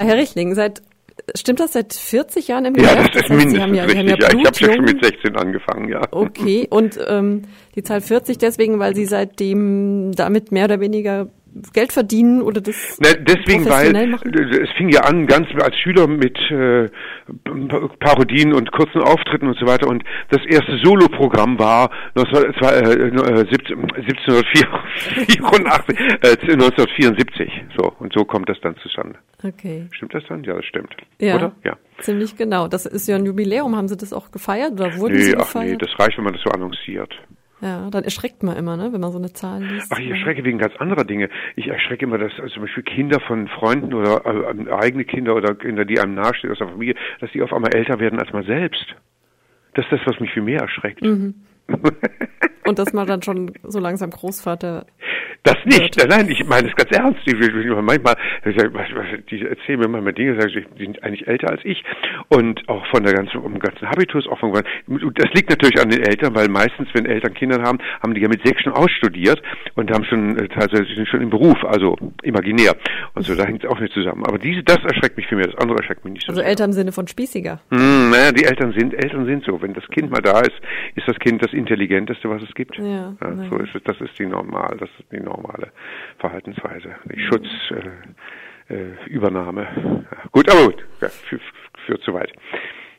Herr 0.00 0.16
Richling, 0.16 0.54
seit 0.54 0.82
Stimmt 1.34 1.60
das 1.60 1.72
seit 1.72 1.92
40 1.92 2.48
Jahren 2.48 2.64
im 2.66 2.74
Ja, 2.76 2.94
das 2.94 3.06
ist 3.06 3.14
heißt, 3.14 3.28
Sie 3.28 3.34
mindestens 3.34 3.60
haben 3.60 3.74
ja, 3.74 3.88
Sie 3.88 3.96
richtig. 3.96 3.98
haben 3.98 4.20
ja, 4.20 4.28
Ja, 4.28 4.38
ich 4.38 4.46
habe 4.46 4.56
ja 4.60 4.74
schon 4.76 4.84
mit 4.84 5.04
16 5.04 5.36
angefangen, 5.36 5.88
ja. 5.88 6.02
Okay, 6.10 6.66
und 6.70 6.98
ähm, 7.08 7.42
die 7.74 7.82
Zahl 7.82 8.00
40 8.00 8.38
deswegen, 8.38 8.78
weil 8.78 8.94
Sie 8.94 9.04
seitdem 9.04 10.12
damit 10.14 10.52
mehr 10.52 10.66
oder 10.66 10.80
weniger 10.80 11.28
Geld 11.72 11.92
verdienen 11.92 12.42
oder 12.42 12.60
das 12.60 12.98
Ne, 13.00 13.08
deswegen, 13.20 13.64
weil 13.66 13.92
professionell 13.92 14.06
machen? 14.08 14.34
äh, 14.34 14.58
es 14.62 14.70
fing 14.76 14.88
ja 14.90 15.00
an 15.02 15.26
ganz 15.26 15.46
als 15.62 15.76
Schüler 15.78 16.06
mit 16.06 16.36
äh, 16.50 16.88
Parodien 18.00 18.52
und 18.54 18.70
kurzen 18.72 19.00
Auftritten 19.02 19.48
und 19.48 19.58
so 19.58 19.66
weiter 19.66 19.88
und 19.88 20.02
das 20.30 20.44
erste 20.46 20.78
Soloprogramm 20.82 21.58
war 21.58 21.90
19, 22.14 22.50
es 22.54 22.60
war, 22.60 22.72
äh, 22.74 22.82
äh, 22.82 23.46
17 23.50 23.78
1784, 23.78 25.98
äh, 26.22 26.36
1974 26.52 27.50
so 27.76 27.92
und 27.98 28.12
so 28.12 28.24
kommt 28.24 28.48
das 28.48 28.58
dann 28.62 28.76
zustande. 28.82 29.18
Okay, 29.44 29.86
Stimmt 29.92 30.14
das 30.14 30.24
dann? 30.28 30.42
Ja, 30.44 30.54
das 30.54 30.64
stimmt. 30.64 30.94
ja, 31.20 31.36
Oder? 31.36 31.52
Ja. 31.64 31.76
ziemlich 32.00 32.36
genau. 32.36 32.68
Das 32.68 32.86
ist 32.86 33.06
ja 33.06 33.16
ein 33.16 33.26
Jubiläum. 33.26 33.76
Haben 33.76 33.88
Sie 33.88 33.96
das 33.96 34.12
auch 34.12 34.30
gefeiert 34.30 34.72
oder 34.72 34.96
wurden 34.96 35.14
Nee, 35.14 35.22
Sie 35.22 35.36
ach 35.36 35.54
nee, 35.54 35.72
gefeiert? 35.76 35.82
das 35.82 35.98
reicht, 35.98 36.18
wenn 36.18 36.24
man 36.24 36.32
das 36.34 36.42
so 36.42 36.50
annonciert. 36.50 37.14
Ja, 37.60 37.90
dann 37.90 38.04
erschreckt 38.04 38.42
man 38.42 38.56
immer, 38.56 38.76
ne, 38.76 38.92
wenn 38.92 39.00
man 39.00 39.10
so 39.10 39.18
eine 39.18 39.32
Zahl 39.32 39.62
liest. 39.62 39.90
Ach, 39.92 39.98
ich 39.98 40.10
erschrecke 40.10 40.44
wegen 40.44 40.58
ganz 40.58 40.76
anderer 40.76 41.04
Dinge. 41.04 41.28
Ich 41.56 41.66
erschrecke 41.68 42.04
immer, 42.04 42.18
dass 42.18 42.32
also 42.38 42.54
zum 42.54 42.62
Beispiel 42.62 42.84
Kinder 42.84 43.20
von 43.20 43.48
Freunden 43.48 43.94
oder 43.94 44.24
äh, 44.24 44.72
eigene 44.72 45.04
Kinder 45.04 45.34
oder 45.34 45.54
Kinder, 45.54 45.84
die 45.84 45.98
einem 45.98 46.14
nahestehen 46.14 46.52
aus 46.52 46.58
der 46.58 46.68
Familie, 46.68 46.94
dass 47.20 47.30
die 47.32 47.42
auf 47.42 47.52
einmal 47.52 47.74
älter 47.74 47.98
werden 47.98 48.20
als 48.20 48.32
man 48.32 48.44
selbst. 48.44 48.86
Das 49.74 49.84
ist 49.86 49.92
das, 49.92 50.00
was 50.06 50.20
mich 50.20 50.30
viel 50.32 50.42
mehr 50.42 50.60
erschreckt. 50.60 51.02
Mhm. 51.02 51.34
Und 52.66 52.78
dass 52.78 52.92
man 52.92 53.06
dann 53.06 53.22
schon 53.22 53.52
so 53.62 53.78
langsam 53.78 54.10
Großvater 54.10 54.86
Das 55.48 55.64
nicht, 55.64 55.96
nein, 55.96 56.08
nein, 56.10 56.30
ich 56.30 56.44
meine 56.46 56.68
es 56.68 56.76
ganz 56.76 56.90
ernst. 56.90 57.20
Ich, 57.24 57.32
ich, 57.32 57.66
manchmal, 57.80 58.16
ich 58.44 59.24
die 59.30 59.46
erzählen 59.46 59.80
mir 59.80 59.88
manchmal 59.88 60.12
Dinge, 60.12 60.38
sagen, 60.38 60.52
sie, 60.52 60.66
die 60.76 60.84
sind 60.84 61.02
eigentlich 61.02 61.26
älter 61.26 61.50
als 61.50 61.62
ich 61.64 61.82
und 62.28 62.68
auch 62.68 62.84
von 62.88 63.02
der 63.02 63.14
ganzen, 63.14 63.40
vom 63.40 63.58
ganzen 63.58 63.88
Habitus, 63.88 64.28
auch 64.28 64.38
von, 64.38 64.52
das 64.52 65.32
liegt 65.32 65.48
natürlich 65.48 65.80
an 65.80 65.88
den 65.88 66.02
Eltern, 66.02 66.34
weil 66.34 66.48
meistens, 66.48 66.88
wenn 66.92 67.06
Eltern 67.06 67.32
Kinder 67.32 67.62
haben, 67.62 67.78
haben 68.02 68.12
die 68.12 68.20
ja 68.20 68.28
mit 68.28 68.46
sechs 68.46 68.62
schon 68.62 68.74
ausstudiert 68.74 69.40
und 69.74 69.90
haben 69.90 70.04
schon, 70.04 70.36
äh, 70.36 70.48
teilweise 70.48 70.84
sind 70.94 71.08
schon 71.08 71.22
im 71.22 71.30
Beruf, 71.30 71.64
also 71.64 71.96
imaginär 72.22 72.76
und 73.14 73.24
so, 73.24 73.34
da 73.34 73.46
hängt 73.46 73.64
es 73.64 73.70
auch 73.70 73.80
nicht 73.80 73.94
zusammen. 73.94 74.26
Aber 74.26 74.38
diese, 74.38 74.62
das 74.62 74.84
erschreckt 74.84 75.16
mich 75.16 75.28
viel 75.28 75.38
mehr, 75.38 75.46
das 75.46 75.56
andere 75.56 75.78
erschreckt 75.78 76.04
mich 76.04 76.12
nicht 76.12 76.26
so 76.26 76.32
Also 76.32 76.42
sehr. 76.42 76.50
älter 76.50 76.66
im 76.66 76.72
Sinne 76.72 76.92
von 76.92 77.08
spießiger. 77.08 77.58
Hm, 77.70 78.10
naja, 78.10 78.32
die 78.32 78.44
Eltern 78.44 78.74
sind, 78.76 78.92
Eltern 78.92 79.24
sind 79.24 79.44
so. 79.44 79.62
Wenn 79.62 79.72
das 79.72 79.88
Kind 79.88 80.10
mal 80.10 80.20
da 80.20 80.40
ist, 80.40 80.60
ist 80.94 81.08
das 81.08 81.18
Kind 81.20 81.42
das 81.42 81.54
Intelligenteste, 81.54 82.28
was 82.28 82.42
es 82.42 82.54
gibt. 82.54 82.76
Ja, 82.76 83.14
na 83.18 83.48
so 83.48 83.56
ja. 83.56 83.64
ist 83.64 83.74
es, 83.74 83.82
das 83.84 83.98
ist 84.02 84.18
die 84.18 84.26
normal, 84.26 84.76
das 84.78 84.90
ist 84.98 85.10
die 85.10 85.20
normale 85.40 85.72
Verhaltensweise. 86.18 86.90
Die 87.14 87.20
Schutz, 87.20 87.46
äh, 87.70 88.74
äh, 88.74 88.94
Übernahme. 89.08 89.62
Ja, 90.10 90.18
gut, 90.32 90.50
aber 90.50 90.66
gut, 90.66 90.84
ja, 91.00 91.08
führt, 91.08 92.02
zu 92.02 92.12
weit. 92.14 92.32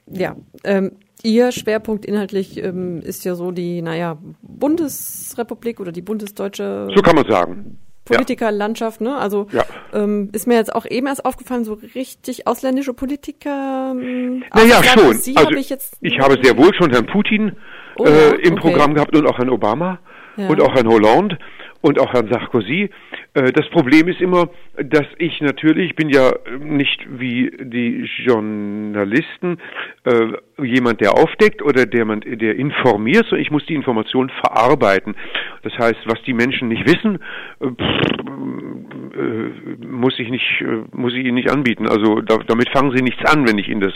Ja, 0.07 0.35
ähm, 0.63 0.91
Ihr 1.21 1.51
Schwerpunkt 1.51 2.05
inhaltlich 2.05 2.63
ähm, 2.63 3.01
ist 3.01 3.25
ja 3.25 3.35
so 3.35 3.51
die, 3.51 3.81
naja, 3.81 4.17
Bundesrepublik 4.41 5.81
oder 5.81 5.91
die 5.91 6.01
bundesdeutsche 6.01 6.87
So 6.95 7.01
kann 7.01 7.15
man 7.15 7.29
sagen. 7.29 7.77
Politikerlandschaft, 8.05 9.01
ne? 9.01 9.17
Also 9.17 9.47
Ja. 9.51 9.65
ähm, 9.93 10.29
ist 10.33 10.47
mir 10.47 10.55
jetzt 10.55 10.73
auch 10.73 10.85
eben 10.89 11.07
erst 11.07 11.25
aufgefallen, 11.25 11.65
so 11.65 11.73
richtig 11.93 12.47
ausländische 12.47 12.93
Politiker. 12.93 13.91
Ähm, 13.91 14.43
Naja, 14.53 14.81
schon. 14.83 15.13
Sie 15.13 15.35
also 15.35 15.49
habe 15.49 15.59
ich 15.59 15.69
jetzt. 15.69 15.97
ich 16.01 16.17
habe 16.19 16.37
sehr 16.41 16.57
wohl 16.57 16.73
schon 16.73 16.89
Herrn 16.91 17.05
Putin 17.05 17.57
Oh 17.97 18.05
äh, 18.05 18.35
im 18.41 18.53
okay. 18.53 18.61
Programm 18.61 18.93
gehabt 18.93 19.13
und 19.15 19.27
auch 19.27 19.37
Herrn 19.37 19.49
Obama 19.49 19.99
Ja. 20.37 20.47
und 20.47 20.61
auch 20.61 20.73
Herrn 20.73 20.87
Hollande 20.87 21.37
und 21.81 21.99
auch 21.99 22.13
Herrn 22.13 22.29
Sarkozy. 22.31 22.89
Äh, 23.33 23.51
das 23.51 23.69
Problem 23.69 24.07
ist 24.07 24.21
immer, 24.21 24.49
dass 24.77 25.07
ich 25.17 25.39
natürlich, 25.41 25.91
ich 25.91 25.95
bin 25.95 26.09
ja 26.09 26.31
nicht 26.59 27.05
wie 27.19 27.51
die 27.59 28.09
Journalisten 28.25 29.59
äh, 30.03 30.33
jemand, 30.63 31.01
der 31.01 31.13
aufdeckt 31.13 31.61
oder 31.61 31.85
der, 31.85 32.05
man, 32.05 32.21
der 32.21 32.55
informiert, 32.55 33.25
sondern 33.25 33.41
ich 33.41 33.51
muss 33.51 33.65
die 33.65 33.75
Information 33.75 34.29
verarbeiten. 34.41 35.15
Das 35.63 35.77
heißt, 35.77 35.99
was 36.05 36.21
die 36.23 36.33
Menschen 36.33 36.69
nicht 36.69 36.85
wissen, 36.85 37.19
äh, 37.59 37.67
pff, 37.67 38.09
äh, 39.19 39.85
muss 39.85 40.17
ich 40.19 40.29
nicht, 40.29 40.61
äh, 40.61 40.83
muss 40.95 41.13
ich 41.13 41.25
ihnen 41.25 41.35
nicht 41.35 41.51
anbieten. 41.51 41.87
Also 41.87 42.21
da, 42.21 42.37
damit 42.47 42.69
fangen 42.69 42.95
sie 42.95 43.03
nichts 43.03 43.23
an, 43.25 43.47
wenn 43.47 43.57
ich 43.57 43.67
ihnen 43.67 43.81
das 43.81 43.93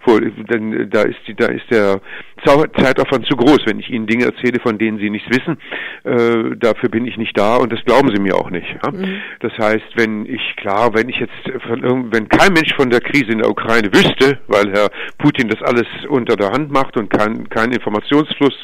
vor, 0.00 0.20
denn 0.20 0.90
da 0.90 1.02
ist 1.02 1.18
die, 1.26 1.34
da 1.34 1.46
ist 1.46 1.70
der 1.70 2.00
Zeitaufwand 2.44 3.26
zu 3.26 3.36
groß, 3.36 3.60
wenn 3.66 3.80
ich 3.80 3.90
ihnen 3.90 4.06
Dinge 4.06 4.26
erzähle, 4.26 4.60
von 4.60 4.78
denen 4.78 4.98
sie 4.98 5.10
nichts 5.10 5.28
wissen. 5.30 5.58
Äh, 6.04 6.56
dafür 6.56 6.88
bin 6.90 7.06
ich 7.06 7.16
nicht 7.16 7.36
da 7.38 7.56
und 7.56 7.72
das 7.72 7.84
glauben 7.84 8.10
sie 8.14 8.20
mir 8.20 8.36
auch 8.36 8.50
nicht. 8.50 8.66
Ja? 8.84 8.92
Das 9.40 9.52
heißt, 9.58 9.96
wenn 9.96 10.26
ich 10.26 10.56
klar, 10.56 10.94
wenn 10.94 11.08
ich 11.08 11.18
jetzt 11.18 11.32
von 11.66 12.12
wenn 12.12 12.28
kein 12.28 12.52
Mensch 12.52 12.74
von 12.74 12.90
der 12.90 13.00
Krise 13.00 13.32
in 13.32 13.38
der 13.38 13.50
Ukraine 13.50 13.88
wüsste, 13.92 14.38
weil 14.48 14.70
Herr 14.72 14.90
Putin 15.18 15.48
das 15.48 15.62
alles 15.62 15.86
unter 16.06 16.36
der 16.36 16.50
Hand 16.50 16.70
macht 16.70 16.96
und 16.96 17.10
kein, 17.10 17.48
kein 17.48 17.72
Informationsfluss 17.72 18.54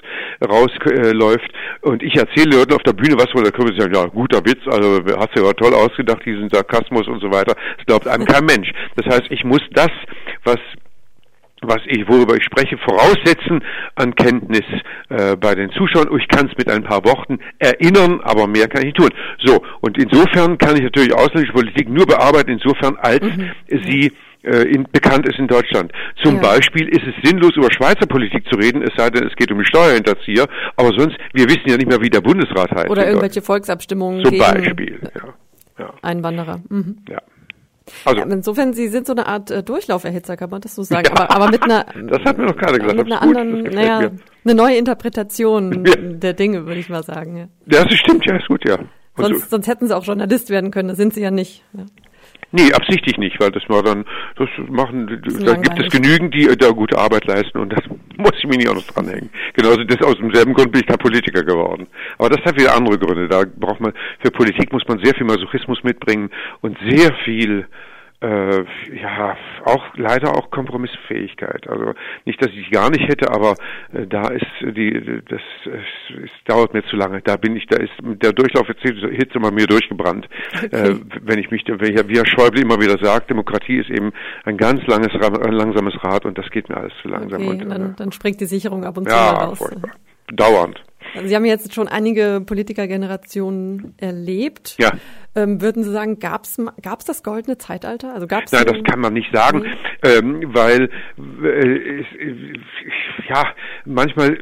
rausläuft 0.45 1.51
und 1.83 2.03
ich 2.03 2.17
erzähle 2.17 2.57
Leuten 2.57 2.75
auf 2.75 2.83
der 2.83 2.93
Bühne 2.93 3.17
was, 3.17 3.29
da 3.33 3.51
können 3.51 3.73
sie 3.73 3.81
sagen, 3.81 3.95
ja, 3.95 4.07
guter 4.07 4.45
Witz, 4.45 4.61
also 4.67 5.01
hast 5.19 5.37
du 5.37 5.45
ja 5.45 5.53
toll 5.53 5.75
ausgedacht, 5.75 6.25
diesen 6.25 6.49
Sarkasmus 6.51 7.07
und 7.09 7.21
so 7.21 7.31
weiter. 7.31 7.55
Das 7.77 7.87
glaubt 7.87 8.09
einem 8.09 8.27
kein 8.27 8.45
Mensch. 8.45 8.71
Das 8.97 9.07
heißt, 9.07 9.31
ich 9.31 9.45
muss 9.45 9.63
das, 9.73 9.91
was 10.45 10.59
was 11.63 11.79
ich, 11.87 12.07
worüber 12.09 12.35
ich 12.37 12.45
spreche, 12.45 12.77
voraussetzen 12.79 13.65
an 13.95 14.15
Kenntnis 14.15 14.65
äh, 15.09 15.37
bei 15.37 15.55
den 15.55 15.71
Zuschauern. 15.71 16.09
Ich 16.19 16.29
kann 16.29 16.49
es 16.49 16.59
mit 16.59 16.69
ein 16.69 16.83
paar 16.83 17.05
Worten 17.05 17.39
erinnern, 17.59 18.21
aber 18.23 18.47
mehr 18.47 18.69
kann 18.69 18.81
ich 18.83 18.87
nicht 18.87 18.97
tun. 18.97 19.11
So, 19.45 19.63
und 19.81 19.97
insofern 19.97 20.59
kann 20.59 20.77
ich 20.77 20.83
natürlich 20.83 21.15
ausländische 21.15 21.53
Politik 21.53 21.89
nur 21.89 22.07
bearbeiten, 22.07 22.51
insofern 22.51 22.97
als 22.97 23.25
sie 23.69 24.13
äh, 24.43 24.63
in, 24.63 24.85
bekannt 24.91 25.27
ist 25.29 25.39
in 25.39 25.47
Deutschland. 25.49 25.93
Zum 26.23 26.37
Ja. 26.37 26.43
Beispiel 26.43 26.89
ist 26.89 27.03
es 27.07 27.29
sinnlos, 27.29 27.53
über 27.57 27.69
Schweizer 27.73 28.07
Politik 28.07 28.45
zu 28.51 28.59
reden, 28.59 28.83
es 28.83 28.91
sei 28.97 29.11
denn, 29.11 29.27
es 29.27 29.35
geht 29.37 29.51
um 29.53 29.59
die 29.59 29.65
Steuerhinterzieher, 29.67 30.47
aber 30.77 30.91
sonst, 30.97 31.17
wir 31.33 31.47
wissen 31.49 31.63
ja 31.67 31.77
nicht 31.77 31.89
mehr, 31.89 32.01
wie 32.01 32.11
der 32.11 32.21
Bundesrat 32.21 32.71
heißt. 32.71 32.91
oder 32.91 33.07
irgendwelche 33.07 33.43
Volksabstimmungen. 33.43 34.25
Zum 34.25 34.39
Beispiel, 34.39 35.01
ja. 35.15 35.35
ja, 35.85 35.95
Einwanderer. 36.03 36.61
Mhm. 36.69 36.99
ja. 37.09 37.19
Also, 38.05 38.21
Ja, 38.21 38.27
insofern, 38.27 38.73
Sie 38.75 38.87
sind 38.89 39.07
so 39.09 39.13
eine 39.13 39.27
Art 39.27 39.51
äh, 39.51 39.63
Durchlauferhitzer, 39.65 40.37
kann 40.37 40.51
man 40.51 40.61
das 40.61 40.77
so 40.77 40.85
sagen. 40.85 41.07
Ja. 41.07 41.13
Aber, 41.21 41.35
aber 41.35 41.51
mit 41.51 41.63
einer, 41.65 41.85
Das 42.09 42.21
hat 42.25 42.39
mir 42.39 42.45
noch 42.45 42.57
keiner 42.57 42.79
gesagt, 42.79 42.97
mit 42.97 43.07
einer 43.13 43.21
gut, 43.27 43.37
anderen, 43.37 43.63
naja, 43.75 44.01
mir. 44.03 44.13
eine 44.45 44.55
neue 44.55 44.77
Interpretation 44.77 45.85
Ja. 45.87 45.95
der 45.97 46.33
Dinge, 46.33 46.65
würde 46.67 46.79
ich 46.81 46.89
mal 46.89 47.03
sagen. 47.03 47.37
Ja. 47.37 47.49
ja, 47.79 47.85
das 47.85 47.95
stimmt, 47.99 48.25
ja, 48.25 48.37
ist 48.37 48.47
gut, 48.47 48.67
ja. 48.69 48.77
Und 48.77 48.87
so- 49.17 49.23
Sonst, 49.25 49.51
sonst 49.51 49.67
hätten 49.67 49.89
Sie 49.89 49.97
auch 49.97 50.05
Journalist 50.05 50.49
werden 50.51 50.71
können, 50.71 50.89
das 50.89 50.97
sind 50.97 51.13
Sie 51.13 51.21
ja 51.23 51.31
nicht. 51.33 51.65
Nee, 52.55 52.71
absichtlich 52.75 53.17
nicht, 53.17 53.41
weil 53.41 53.51
das 53.51 53.63
war 53.69 53.83
dann, 53.83 54.05
das 54.37 54.49
machen, 54.69 55.07
da 55.45 55.55
gibt 55.55 55.81
es 55.81 55.91
genügend, 55.91 56.35
die 56.35 56.47
da 56.57 56.69
gute 56.69 56.99
Arbeit 56.99 57.25
leisten 57.25 57.59
und 57.59 57.73
das 57.73 57.83
muss 58.19 58.33
ich 58.37 58.45
mir 58.45 58.59
nicht 58.59 58.69
auch 58.69 58.75
noch 58.75 58.87
dranhängen. 58.87 59.31
Genauso 59.55 59.83
das 59.85 60.03
aus 60.03 60.17
demselben 60.19 60.53
Grund 60.53 60.71
bin 60.71 60.83
ich 60.83 60.87
kein 60.87 60.99
Politiker 60.99 61.43
geworden. 61.43 61.87
Aber 62.19 62.29
das 62.29 62.45
hat 62.45 62.59
wieder 62.59 62.75
andere 62.77 62.99
Gründe. 62.99 63.27
Da 63.27 63.45
braucht 63.57 63.81
man, 63.81 63.95
für 64.21 64.31
Politik 64.31 64.71
muss 64.71 64.87
man 64.87 65.03
sehr 65.03 65.15
viel 65.15 65.25
Masochismus 65.25 65.83
mitbringen 65.83 66.31
und 66.61 66.77
sehr 66.87 67.15
viel, 67.25 67.67
äh, 68.23 68.65
ja, 69.03 69.37
auch 69.65 69.85
leider 69.97 70.37
auch 70.37 70.51
Kompromissfähigkeit. 70.51 71.69
Also 71.69 71.95
nicht, 72.25 72.41
dass 72.43 72.53
ich 72.53 72.71
gar 72.71 72.89
nicht 72.91 73.09
hätte, 73.09 73.31
aber 73.31 73.55
äh, 73.93 74.07
da 74.07 74.29
ist 74.29 74.47
die, 74.61 75.23
das, 75.29 75.41
es, 75.67 76.31
dauert 76.47 76.73
mir 76.73 76.85
zu 76.85 76.97
lange. 76.97 77.21
Da 77.23 77.37
bin 77.37 77.57
ich, 77.57 77.67
da 77.67 77.79
ist 77.79 77.93
der 78.01 78.33
Durchlauf 78.33 78.69
jetzt 78.69 78.83
Hitze 78.83 79.39
mal 79.41 79.51
mir 79.51 79.67
durchgebrannt. 79.67 80.29
Äh, 80.71 80.95
wenn 81.23 81.39
ich 81.39 81.51
mich, 81.51 81.65
wie 81.67 82.17
Herr 82.17 82.27
Schäuble 82.27 82.63
immer 82.63 82.81
wieder 82.81 82.97
sagt, 83.03 83.31
Demokratie 83.31 83.79
ist 83.79 83.91
eben 83.91 84.13
ein 84.45 84.57
ganz 84.57 84.87
langes, 84.87 85.11
ein 85.15 85.53
langsames 85.53 85.95
Rad 86.05 86.25
und 86.25 86.39
das 86.39 86.49
geht 86.51 86.69
mir 86.69 86.77
alles 86.77 86.93
zu 87.03 87.09
langsam. 87.09 87.43
Okay, 87.43 87.51
und, 87.51 87.69
dann, 87.69 87.91
äh, 87.91 87.95
dann 87.97 88.13
springt 88.13 88.41
die 88.41 88.47
Sicherung 88.47 88.85
ab 88.85 88.97
und 88.97 89.09
zu 89.09 89.15
mal 89.15 89.31
raus. 89.31 89.59
furchtbar. 89.59 89.91
Dauernd. 90.33 90.83
Sie 91.25 91.35
haben 91.35 91.45
jetzt 91.45 91.75
schon 91.75 91.89
einige 91.89 92.43
Politikergenerationen 92.45 93.95
erlebt. 93.99 94.77
Ja. 94.79 94.93
Ähm, 95.35 95.63
würden 95.63 95.83
Sie 95.83 95.91
sagen, 95.91 96.19
gab's 96.19 96.61
gab's 96.83 97.07
das 97.07 97.23
goldene 97.23 97.57
Zeitalter? 97.57 98.13
Also 98.13 98.27
gab's 98.27 98.53
Nein, 98.53 98.67
das 98.67 98.85
kann 98.85 99.01
man 99.01 99.15
nicht 99.15 99.33
sagen, 99.33 99.65
ähm, 100.03 100.43
weil 100.53 100.91
äh, 101.43 102.01
es, 102.01 102.07
äh, 102.19 102.53
ja 103.31 103.47
manchmal 103.87 104.37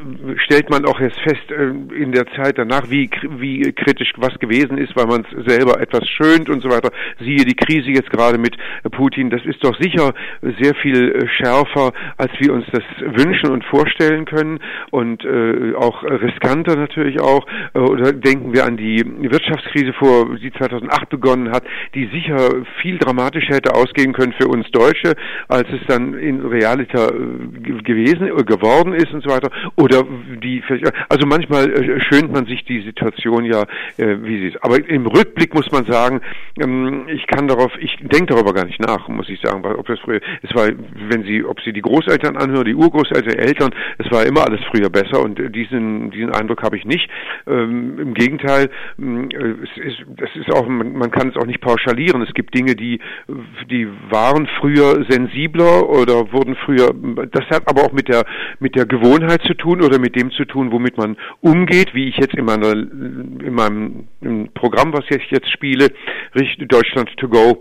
stellt 0.44 0.68
man 0.68 0.84
auch 0.86 1.00
erst 1.00 1.20
fest 1.20 1.48
äh, 1.50 1.70
in 1.94 2.10
der 2.10 2.26
Zeit 2.34 2.58
danach, 2.58 2.90
wie 2.90 3.08
wie 3.38 3.72
kritisch 3.72 4.12
was 4.16 4.36
gewesen 4.40 4.78
ist, 4.78 4.96
weil 4.96 5.06
man 5.06 5.24
es 5.24 5.46
selber 5.46 5.80
etwas 5.80 6.08
schönt 6.08 6.50
und 6.50 6.60
so 6.60 6.68
weiter. 6.70 6.90
Siehe 7.20 7.44
die 7.44 7.54
Krise 7.54 7.90
jetzt 7.90 8.10
gerade 8.10 8.38
mit 8.38 8.56
Putin, 8.90 9.30
das 9.30 9.44
ist 9.44 9.62
doch 9.64 9.78
sicher 9.80 10.12
sehr 10.60 10.74
viel 10.74 11.12
äh, 11.12 11.28
schärfer, 11.28 11.92
als 12.16 12.32
wir 12.40 12.52
uns 12.52 12.66
das 12.72 12.82
wünschen 13.00 13.50
und 13.50 13.64
vorstellen 13.64 14.24
können 14.24 14.58
und 14.90 15.24
äh, 15.24 15.74
auch 15.76 16.02
riskant 16.02 16.59
interessanter 16.60 16.76
natürlich 16.76 17.20
auch. 17.20 17.46
Äh, 17.74 17.78
oder 17.78 18.12
denken 18.12 18.52
wir 18.52 18.64
an 18.64 18.76
die 18.76 19.04
Wirtschaftskrise 19.04 19.92
vor, 19.92 20.36
die 20.36 20.52
2008 20.52 21.08
begonnen 21.08 21.50
hat, 21.50 21.64
die 21.94 22.06
sicher 22.06 22.64
viel 22.80 22.98
dramatischer 22.98 23.54
hätte 23.54 23.74
ausgehen 23.74 24.12
können 24.12 24.34
für 24.38 24.48
uns 24.48 24.70
Deutsche, 24.70 25.14
als 25.48 25.68
es 25.70 25.80
dann 25.88 26.14
in 26.14 26.40
Realita 26.40 27.08
äh, 27.08 27.82
gewesen 27.82 28.28
äh, 28.28 28.44
geworden 28.44 28.92
ist 28.92 29.12
und 29.12 29.22
so 29.22 29.30
weiter. 29.30 29.50
Oder 29.76 30.04
die, 30.42 30.62
also 31.08 31.26
manchmal 31.26 32.00
schönt 32.10 32.32
man 32.32 32.46
sich 32.46 32.64
die 32.64 32.80
Situation 32.82 33.44
ja, 33.44 33.64
wie 33.96 34.38
sie 34.38 34.48
ist. 34.48 34.62
Aber 34.62 34.76
im 34.88 35.06
Rückblick 35.06 35.54
muss 35.54 35.70
man 35.70 35.84
sagen, 35.86 36.20
ähm, 36.60 37.06
ich 37.08 37.26
kann 37.26 37.48
darauf, 37.48 37.72
ich 37.78 37.96
denke 38.00 38.34
darüber 38.34 38.52
gar 38.52 38.64
nicht 38.64 38.80
nach, 38.80 39.08
muss 39.08 39.28
ich 39.28 39.40
sagen, 39.40 39.64
ob 39.64 39.86
das 39.86 39.98
früher, 40.00 40.20
es 40.42 40.54
war, 40.54 40.68
wenn 41.08 41.24
Sie, 41.24 41.44
ob 41.44 41.60
Sie 41.60 41.72
die 41.72 41.82
Großeltern 41.82 42.36
anhören, 42.36 42.64
die 42.64 42.74
Urgroßeltern, 42.74 43.34
Eltern, 43.34 43.70
es 43.98 44.10
war 44.10 44.24
immer 44.26 44.44
alles 44.44 44.60
früher 44.70 44.90
besser 44.90 45.22
und 45.22 45.38
diesen, 45.54 46.10
diesen 46.10 46.30
Eindruck 46.30 46.49
habe 46.62 46.76
ich 46.76 46.84
nicht. 46.84 47.08
Ähm, 47.46 47.98
Im 47.98 48.14
Gegenteil, 48.14 48.70
ähm, 48.98 49.28
es 49.62 49.84
ist, 49.84 49.98
das 50.16 50.30
ist 50.34 50.52
auch, 50.52 50.66
man, 50.66 50.92
man 50.92 51.10
kann 51.10 51.28
es 51.28 51.36
auch 51.36 51.46
nicht 51.46 51.60
pauschalieren. 51.60 52.22
Es 52.22 52.34
gibt 52.34 52.54
Dinge, 52.54 52.74
die, 52.74 53.00
die 53.70 53.88
waren 54.10 54.46
früher 54.58 55.04
sensibler 55.08 55.88
oder 55.88 56.32
wurden 56.32 56.56
früher, 56.64 56.92
das 57.30 57.46
hat 57.50 57.68
aber 57.68 57.82
auch 57.82 57.92
mit 57.92 58.08
der, 58.08 58.24
mit 58.58 58.76
der 58.76 58.86
Gewohnheit 58.86 59.42
zu 59.42 59.54
tun 59.54 59.82
oder 59.82 59.98
mit 59.98 60.16
dem 60.16 60.30
zu 60.30 60.44
tun, 60.44 60.72
womit 60.72 60.96
man 60.96 61.16
umgeht, 61.40 61.94
wie 61.94 62.08
ich 62.08 62.16
jetzt 62.16 62.34
in 62.34 62.44
meiner, 62.44 62.72
in 62.72 63.54
meinem 63.54 64.08
Programm, 64.54 64.92
was 64.92 65.04
ich 65.08 65.30
jetzt 65.30 65.50
spiele, 65.50 65.88
Deutschland 66.68 67.10
to 67.16 67.28
go, 67.28 67.58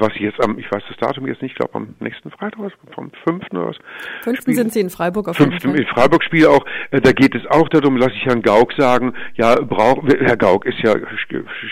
was 0.00 0.10
ich 0.14 0.22
jetzt 0.22 0.42
am, 0.42 0.58
ich 0.58 0.70
weiß 0.70 0.82
das 0.88 0.96
Datum 0.98 1.26
jetzt 1.26 1.42
nicht, 1.42 1.52
ich 1.52 1.58
glaube 1.58 1.74
am 1.74 1.94
nächsten 2.00 2.30
Freitag, 2.30 2.60
vom 2.94 3.10
5. 3.26 3.44
oder 3.52 3.68
was. 3.68 3.76
5. 4.22 4.40
sind 4.46 4.72
Sie 4.72 4.80
in 4.80 4.90
Freiburg 4.90 5.28
auf 5.28 5.36
5. 5.36 5.64
in 5.64 5.86
Freiburg 5.86 6.22
spiele 6.24 6.50
auch, 6.50 6.64
äh, 6.90 7.00
da 7.00 7.12
geht 7.12 7.34
es 7.34 7.42
auch 7.50 7.68
darum, 7.68 7.96
lasse 7.96 8.14
ich 8.14 8.24
Herrn 8.26 8.42
Gauck 8.42 8.72
sagen, 8.76 9.14
ja, 9.34 9.54
braucht, 9.56 10.02
Herr 10.20 10.36
Gauck 10.36 10.66
ist 10.66 10.78
ja 10.82 10.94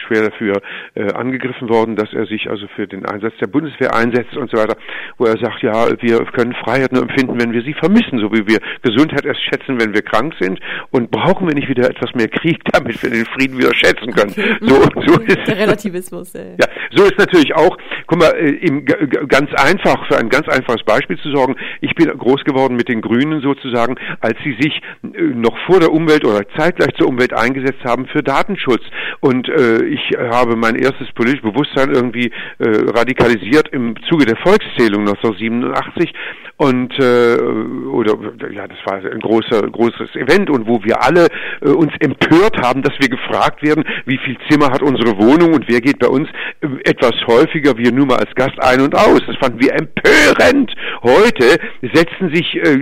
schwer 0.06 0.30
dafür 0.30 0.60
äh, 0.94 1.12
angegriffen 1.12 1.68
worden, 1.68 1.96
dass 1.96 2.12
er 2.12 2.26
sich 2.26 2.48
also 2.48 2.66
für 2.74 2.86
den 2.86 3.04
Einsatz 3.06 3.34
der 3.40 3.46
Bundeswehr 3.46 3.94
einsetzt 3.94 4.36
und 4.36 4.50
so 4.50 4.58
weiter, 4.58 4.76
wo 5.18 5.24
er 5.24 5.38
sagt, 5.38 5.62
ja, 5.62 5.88
wir 6.00 6.24
können 6.26 6.54
Freiheit 6.54 6.92
nur 6.92 7.02
empfinden, 7.02 7.40
wenn 7.40 7.52
wir 7.52 7.62
sie 7.62 7.74
vermissen, 7.74 8.18
so 8.18 8.32
wie 8.32 8.46
wir 8.46 8.58
Gesundheit 8.82 9.24
erst 9.24 9.42
schätzen, 9.42 9.80
wenn 9.80 9.94
wir 9.94 10.02
krank 10.02 10.34
sind 10.40 10.60
und 10.90 11.10
brauchen 11.10 11.48
wir 11.48 11.54
nicht 11.54 11.68
wieder 11.68 11.88
etwas 11.88 12.14
mehr 12.14 12.28
Krieg, 12.28 12.62
damit 12.72 13.02
wir 13.02 13.10
den 13.10 13.26
Frieden 13.26 13.58
wieder 13.58 13.74
schätzen 13.74 14.12
können. 14.12 14.32
Okay. 14.32 14.56
So, 14.60 14.74
so 15.06 15.20
ist 15.26 15.46
der 15.46 15.58
Relativismus. 15.58 16.34
Ey. 16.34 16.56
Ja, 16.60 16.66
so 16.90 17.04
ist 17.04 17.18
natürlich 17.18 17.54
auch 17.54 17.76
guck 18.12 18.20
mal, 18.20 18.32
im, 18.32 18.84
äh, 18.86 19.06
ganz 19.26 19.50
einfach, 19.54 20.06
für 20.06 20.18
ein 20.18 20.28
ganz 20.28 20.46
einfaches 20.48 20.82
Beispiel 20.84 21.16
zu 21.18 21.30
sorgen. 21.30 21.56
Ich 21.80 21.94
bin 21.94 22.08
groß 22.08 22.44
geworden 22.44 22.76
mit 22.76 22.88
den 22.88 23.00
Grünen 23.00 23.40
sozusagen, 23.40 23.96
als 24.20 24.36
sie 24.44 24.54
sich 24.60 24.82
äh, 25.02 25.22
noch 25.22 25.56
vor 25.66 25.80
der 25.80 25.92
Umwelt 25.92 26.26
oder 26.26 26.46
zeitgleich 26.56 26.94
zur 26.98 27.08
Umwelt 27.08 27.32
eingesetzt 27.32 27.82
haben 27.84 28.06
für 28.06 28.22
Datenschutz. 28.22 28.82
Und 29.20 29.48
äh, 29.48 29.84
ich 29.84 30.10
habe 30.18 30.56
mein 30.56 30.76
erstes 30.76 31.10
politisches 31.14 31.50
Bewusstsein 31.50 31.90
irgendwie 31.90 32.30
äh, 32.58 32.68
radikalisiert 32.94 33.68
im 33.72 33.94
Zuge 34.08 34.26
der 34.26 34.36
Volkszählung 34.36 35.08
1987 35.08 36.12
und 36.62 36.96
äh, 37.00 37.36
oder 37.90 38.16
ja, 38.52 38.68
das 38.68 38.78
war 38.84 38.94
ein 38.94 39.20
großer 39.20 39.62
großes 39.62 40.14
Event 40.14 40.48
und 40.48 40.68
wo 40.68 40.84
wir 40.84 41.02
alle 41.02 41.26
äh, 41.60 41.70
uns 41.70 41.92
empört 41.98 42.56
haben, 42.62 42.82
dass 42.82 42.94
wir 43.00 43.08
gefragt 43.08 43.62
werden, 43.62 43.84
wie 44.06 44.18
viel 44.18 44.36
Zimmer 44.48 44.66
hat 44.66 44.82
unsere 44.82 45.18
Wohnung 45.18 45.54
und 45.54 45.64
wer 45.68 45.80
geht 45.80 45.98
bei 45.98 46.06
uns 46.06 46.28
äh, 46.60 46.68
etwas 46.88 47.14
häufiger, 47.26 47.76
wir 47.92 47.98
nur 47.98 48.06
mal 48.06 48.18
als 48.18 48.34
Gast 48.34 48.58
ein 48.60 48.80
und 48.80 48.94
aus. 48.94 49.20
Das 49.26 49.36
fanden 49.36 49.60
wir 49.60 49.72
empörend. 49.72 50.72
Heute 51.02 51.58
setzen 51.92 52.34
sich 52.34 52.56
äh, 52.56 52.76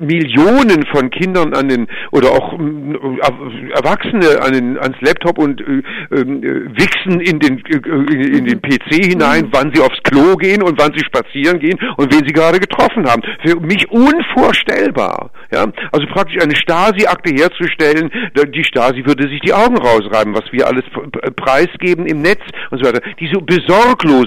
Millionen 0.00 0.84
von 0.92 1.10
Kindern 1.10 1.54
an 1.54 1.68
den 1.68 1.86
oder 2.12 2.30
auch 2.30 2.52
äh, 2.52 3.70
Erwachsene 3.74 4.42
an 4.42 4.52
den 4.52 4.78
ans 4.78 4.96
Laptop 5.00 5.38
und 5.38 5.60
äh, 5.60 5.82
ähm, 6.12 6.42
äh, 6.42 6.76
wichsen 6.76 7.20
in 7.20 7.38
den 7.38 7.64
äh, 7.66 8.36
in 8.36 8.44
den 8.44 8.60
PC 8.60 9.06
hinein, 9.06 9.48
wann 9.52 9.72
sie 9.74 9.82
aufs 9.82 10.02
Klo 10.02 10.36
gehen 10.36 10.62
und 10.62 10.78
wann 10.80 10.92
sie 10.94 11.04
spazieren 11.04 11.58
gehen 11.58 11.78
und 11.96 12.12
wen 12.12 12.26
sie 12.26 12.32
gerade 12.32 12.58
getroffen 12.58 13.06
haben. 13.06 13.22
Für 13.44 13.58
mich 13.60 13.90
unvorstellbar. 13.90 15.30
Ja, 15.52 15.66
also 15.92 16.06
praktisch 16.08 16.42
eine 16.42 16.56
Stasi-Akte 16.56 17.32
herzustellen, 17.32 18.10
die 18.54 18.64
Stasi 18.64 19.04
würde 19.04 19.28
sich 19.28 19.40
die 19.40 19.52
Augen 19.52 19.78
rausreiben, 19.78 20.34
was 20.34 20.44
wir 20.50 20.66
alles 20.66 20.84
preisgeben 21.36 22.06
im 22.06 22.22
Netz 22.22 22.42
und 22.70 22.82
so 22.82 22.88
weiter. 22.88 23.00
Diese 23.20 23.40
Besorglosigkeit, 23.40 24.25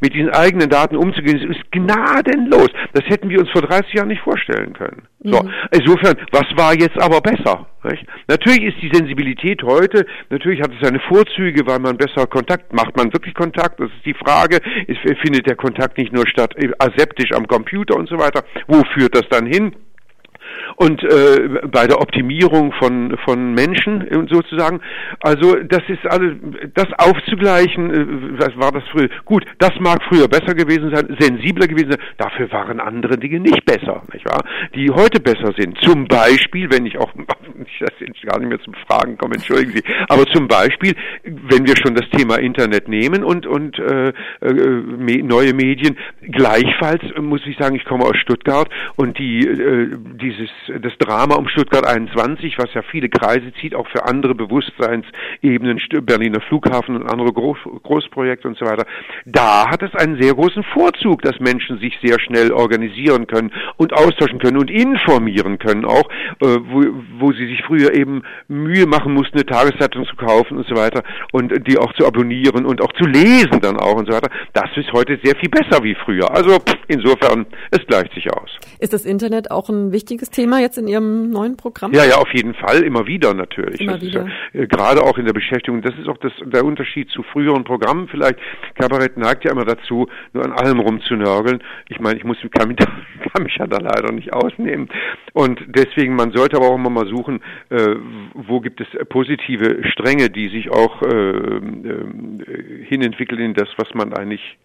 mit 0.00 0.14
diesen 0.14 0.30
eigenen 0.30 0.68
Daten 0.68 0.96
umzugehen, 0.96 1.50
ist 1.50 1.70
gnadenlos. 1.72 2.68
Das 2.92 3.04
hätten 3.06 3.28
wir 3.28 3.40
uns 3.40 3.50
vor 3.50 3.62
30 3.62 3.94
Jahren 3.94 4.08
nicht 4.08 4.22
vorstellen 4.22 4.72
können. 4.72 5.02
So, 5.22 5.42
mhm. 5.42 5.50
insofern, 5.72 6.16
was 6.32 6.46
war 6.56 6.74
jetzt 6.74 7.00
aber 7.00 7.20
besser? 7.20 7.66
Nicht? 7.84 8.04
Natürlich 8.28 8.62
ist 8.64 8.82
die 8.82 8.90
Sensibilität 8.92 9.62
heute, 9.62 10.06
natürlich 10.30 10.60
hat 10.60 10.72
es 10.72 10.80
seine 10.80 11.00
Vorzüge, 11.00 11.66
weil 11.66 11.78
man 11.78 11.96
besser 11.96 12.26
Kontakt, 12.26 12.72
macht 12.72 12.96
man 12.96 13.12
wirklich 13.12 13.34
Kontakt? 13.34 13.80
Das 13.80 13.88
ist 13.88 14.04
die 14.04 14.14
Frage. 14.14 14.58
Es 14.86 14.96
findet 15.22 15.46
der 15.46 15.56
Kontakt 15.56 15.98
nicht 15.98 16.12
nur 16.12 16.26
statt 16.26 16.54
aseptisch 16.78 17.32
am 17.32 17.46
Computer 17.46 17.96
und 17.96 18.08
so 18.08 18.18
weiter. 18.18 18.44
Wo 18.66 18.82
führt 18.94 19.14
das 19.14 19.28
dann 19.30 19.46
hin? 19.46 19.74
Und 20.76 21.02
äh, 21.02 21.66
bei 21.70 21.86
der 21.86 22.00
Optimierung 22.00 22.72
von 22.72 23.16
von 23.24 23.52
Menschen 23.54 24.02
äh, 24.08 24.26
sozusagen. 24.28 24.80
Also 25.20 25.56
das 25.64 25.82
ist 25.88 26.06
alles, 26.06 26.34
das 26.74 26.86
aufzugleichen, 26.98 27.90
äh, 27.90 28.38
was 28.38 28.56
war 28.56 28.72
das 28.72 28.84
früher? 28.90 29.08
Gut, 29.24 29.44
das 29.58 29.72
mag 29.80 30.02
früher 30.08 30.28
besser 30.28 30.54
gewesen 30.54 30.94
sein, 30.94 31.16
sensibler 31.18 31.66
gewesen 31.66 31.92
sein. 31.92 32.00
Dafür 32.16 32.50
waren 32.52 32.80
andere 32.80 33.16
Dinge 33.18 33.40
nicht 33.40 33.64
besser, 33.64 34.02
nicht 34.12 34.26
wahr? 34.28 34.44
Die 34.74 34.90
heute 34.90 35.20
besser 35.20 35.52
sind. 35.56 35.78
Zum 35.82 36.06
Beispiel, 36.06 36.70
wenn 36.70 36.86
ich 36.86 36.98
auch 36.98 37.12
ich 37.66 37.78
das 37.80 37.94
jetzt 38.00 38.22
gar 38.22 38.38
nicht 38.38 38.48
mehr 38.48 38.60
zum 38.60 38.74
Fragen 38.86 39.16
komme, 39.16 39.34
entschuldigen 39.34 39.72
Sie, 39.72 39.82
aber 40.08 40.24
zum 40.26 40.48
Beispiel, 40.48 40.94
wenn 41.24 41.66
wir 41.66 41.74
schon 41.76 41.94
das 41.94 42.08
Thema 42.10 42.36
Internet 42.38 42.88
nehmen 42.88 43.24
und 43.24 43.46
und 43.46 43.78
äh, 43.78 44.12
äh, 44.40 45.22
neue 45.22 45.54
Medien, 45.54 45.96
gleichfalls 46.22 47.02
muss 47.20 47.40
ich 47.46 47.56
sagen, 47.58 47.76
ich 47.76 47.84
komme 47.84 48.04
aus 48.04 48.16
Stuttgart 48.16 48.68
und 48.96 49.18
die 49.18 49.46
äh, 49.46 49.90
dieses 50.20 50.47
das 50.80 50.92
Drama 50.98 51.36
um 51.36 51.48
Stuttgart 51.48 51.86
21, 51.86 52.58
was 52.58 52.72
ja 52.74 52.82
viele 52.82 53.08
Kreise 53.08 53.52
zieht, 53.60 53.74
auch 53.74 53.88
für 53.88 54.04
andere 54.04 54.34
Bewusstseinsebenen, 54.34 55.80
Berliner 56.02 56.40
Flughafen 56.40 56.96
und 56.96 57.10
andere 57.10 57.32
Groß, 57.32 57.58
Großprojekte 57.82 58.48
und 58.48 58.58
so 58.58 58.66
weiter. 58.66 58.86
Da 59.24 59.70
hat 59.70 59.82
es 59.82 59.94
einen 59.94 60.20
sehr 60.20 60.34
großen 60.34 60.62
Vorzug, 60.74 61.22
dass 61.22 61.38
Menschen 61.40 61.78
sich 61.78 61.94
sehr 62.02 62.18
schnell 62.20 62.52
organisieren 62.52 63.26
können 63.26 63.52
und 63.76 63.92
austauschen 63.92 64.38
können 64.38 64.58
und 64.58 64.70
informieren 64.70 65.58
können 65.58 65.84
auch, 65.84 66.08
äh, 66.40 66.58
wo, 66.70 66.84
wo 67.18 67.32
sie 67.32 67.46
sich 67.46 67.62
früher 67.66 67.94
eben 67.94 68.22
Mühe 68.48 68.86
machen 68.86 69.14
mussten, 69.14 69.38
eine 69.38 69.46
Tageszeitung 69.46 70.06
zu 70.06 70.16
kaufen 70.16 70.58
und 70.58 70.66
so 70.66 70.76
weiter 70.76 71.02
und 71.32 71.52
die 71.66 71.78
auch 71.78 71.92
zu 71.94 72.06
abonnieren 72.06 72.66
und 72.66 72.80
auch 72.82 72.92
zu 72.94 73.04
lesen 73.04 73.60
dann 73.60 73.76
auch 73.76 73.96
und 73.96 74.06
so 74.06 74.12
weiter. 74.12 74.30
Das 74.52 74.70
ist 74.76 74.92
heute 74.92 75.18
sehr 75.22 75.36
viel 75.36 75.48
besser 75.48 75.82
wie 75.82 75.94
früher. 75.94 76.30
Also 76.30 76.58
insofern, 76.88 77.46
es 77.70 77.84
gleicht 77.86 78.12
sich 78.14 78.32
aus. 78.32 78.50
Ist 78.78 78.92
das 78.92 79.04
Internet 79.04 79.50
auch 79.50 79.68
ein 79.68 79.92
wichtiges 79.92 80.30
Thema? 80.30 80.37
Thema 80.38 80.60
jetzt 80.60 80.78
in 80.78 80.86
Ihrem 80.86 81.30
neuen 81.30 81.56
Programm? 81.56 81.92
Ja, 81.92 82.04
ja, 82.04 82.14
auf 82.14 82.32
jeden 82.32 82.54
Fall, 82.54 82.82
immer 82.84 83.08
wieder 83.08 83.34
natürlich. 83.34 83.80
Immer 83.80 84.00
wieder. 84.00 84.28
Ja, 84.52 84.60
äh, 84.60 84.66
gerade 84.68 85.02
auch 85.02 85.18
in 85.18 85.24
der 85.24 85.32
Beschäftigung. 85.32 85.82
Das 85.82 85.92
ist 85.98 86.08
auch 86.08 86.18
das, 86.18 86.32
der 86.44 86.64
Unterschied 86.64 87.10
zu 87.10 87.24
früheren 87.24 87.64
Programmen 87.64 88.06
vielleicht. 88.06 88.38
Kabarett 88.76 89.16
neigt 89.16 89.44
ja 89.44 89.50
immer 89.50 89.64
dazu, 89.64 90.06
nur 90.32 90.44
an 90.44 90.52
allem 90.52 90.78
rumzunörgeln. 90.78 91.60
Ich 91.88 91.98
meine, 91.98 92.18
ich 92.18 92.24
muss, 92.24 92.36
kann, 92.52 92.68
mich, 92.68 92.76
kann 93.32 93.42
mich 93.42 93.56
ja 93.56 93.66
da 93.66 93.78
leider 93.78 94.12
nicht 94.12 94.32
ausnehmen. 94.32 94.88
Und 95.32 95.60
deswegen, 95.66 96.14
man 96.14 96.30
sollte 96.30 96.56
aber 96.56 96.68
auch 96.68 96.76
immer 96.76 96.90
mal 96.90 97.08
suchen, 97.08 97.40
äh, 97.70 97.96
wo 98.34 98.60
gibt 98.60 98.80
es 98.80 98.86
positive 99.08 99.82
Stränge, 99.90 100.30
die 100.30 100.50
sich 100.50 100.70
auch 100.70 101.02
äh, 101.02 101.16
äh, 101.16 102.84
hinentwickeln 102.84 103.40
in 103.40 103.54
das, 103.54 103.68
was 103.76 103.92
man 103.92 104.12
eigentlich 104.12 104.56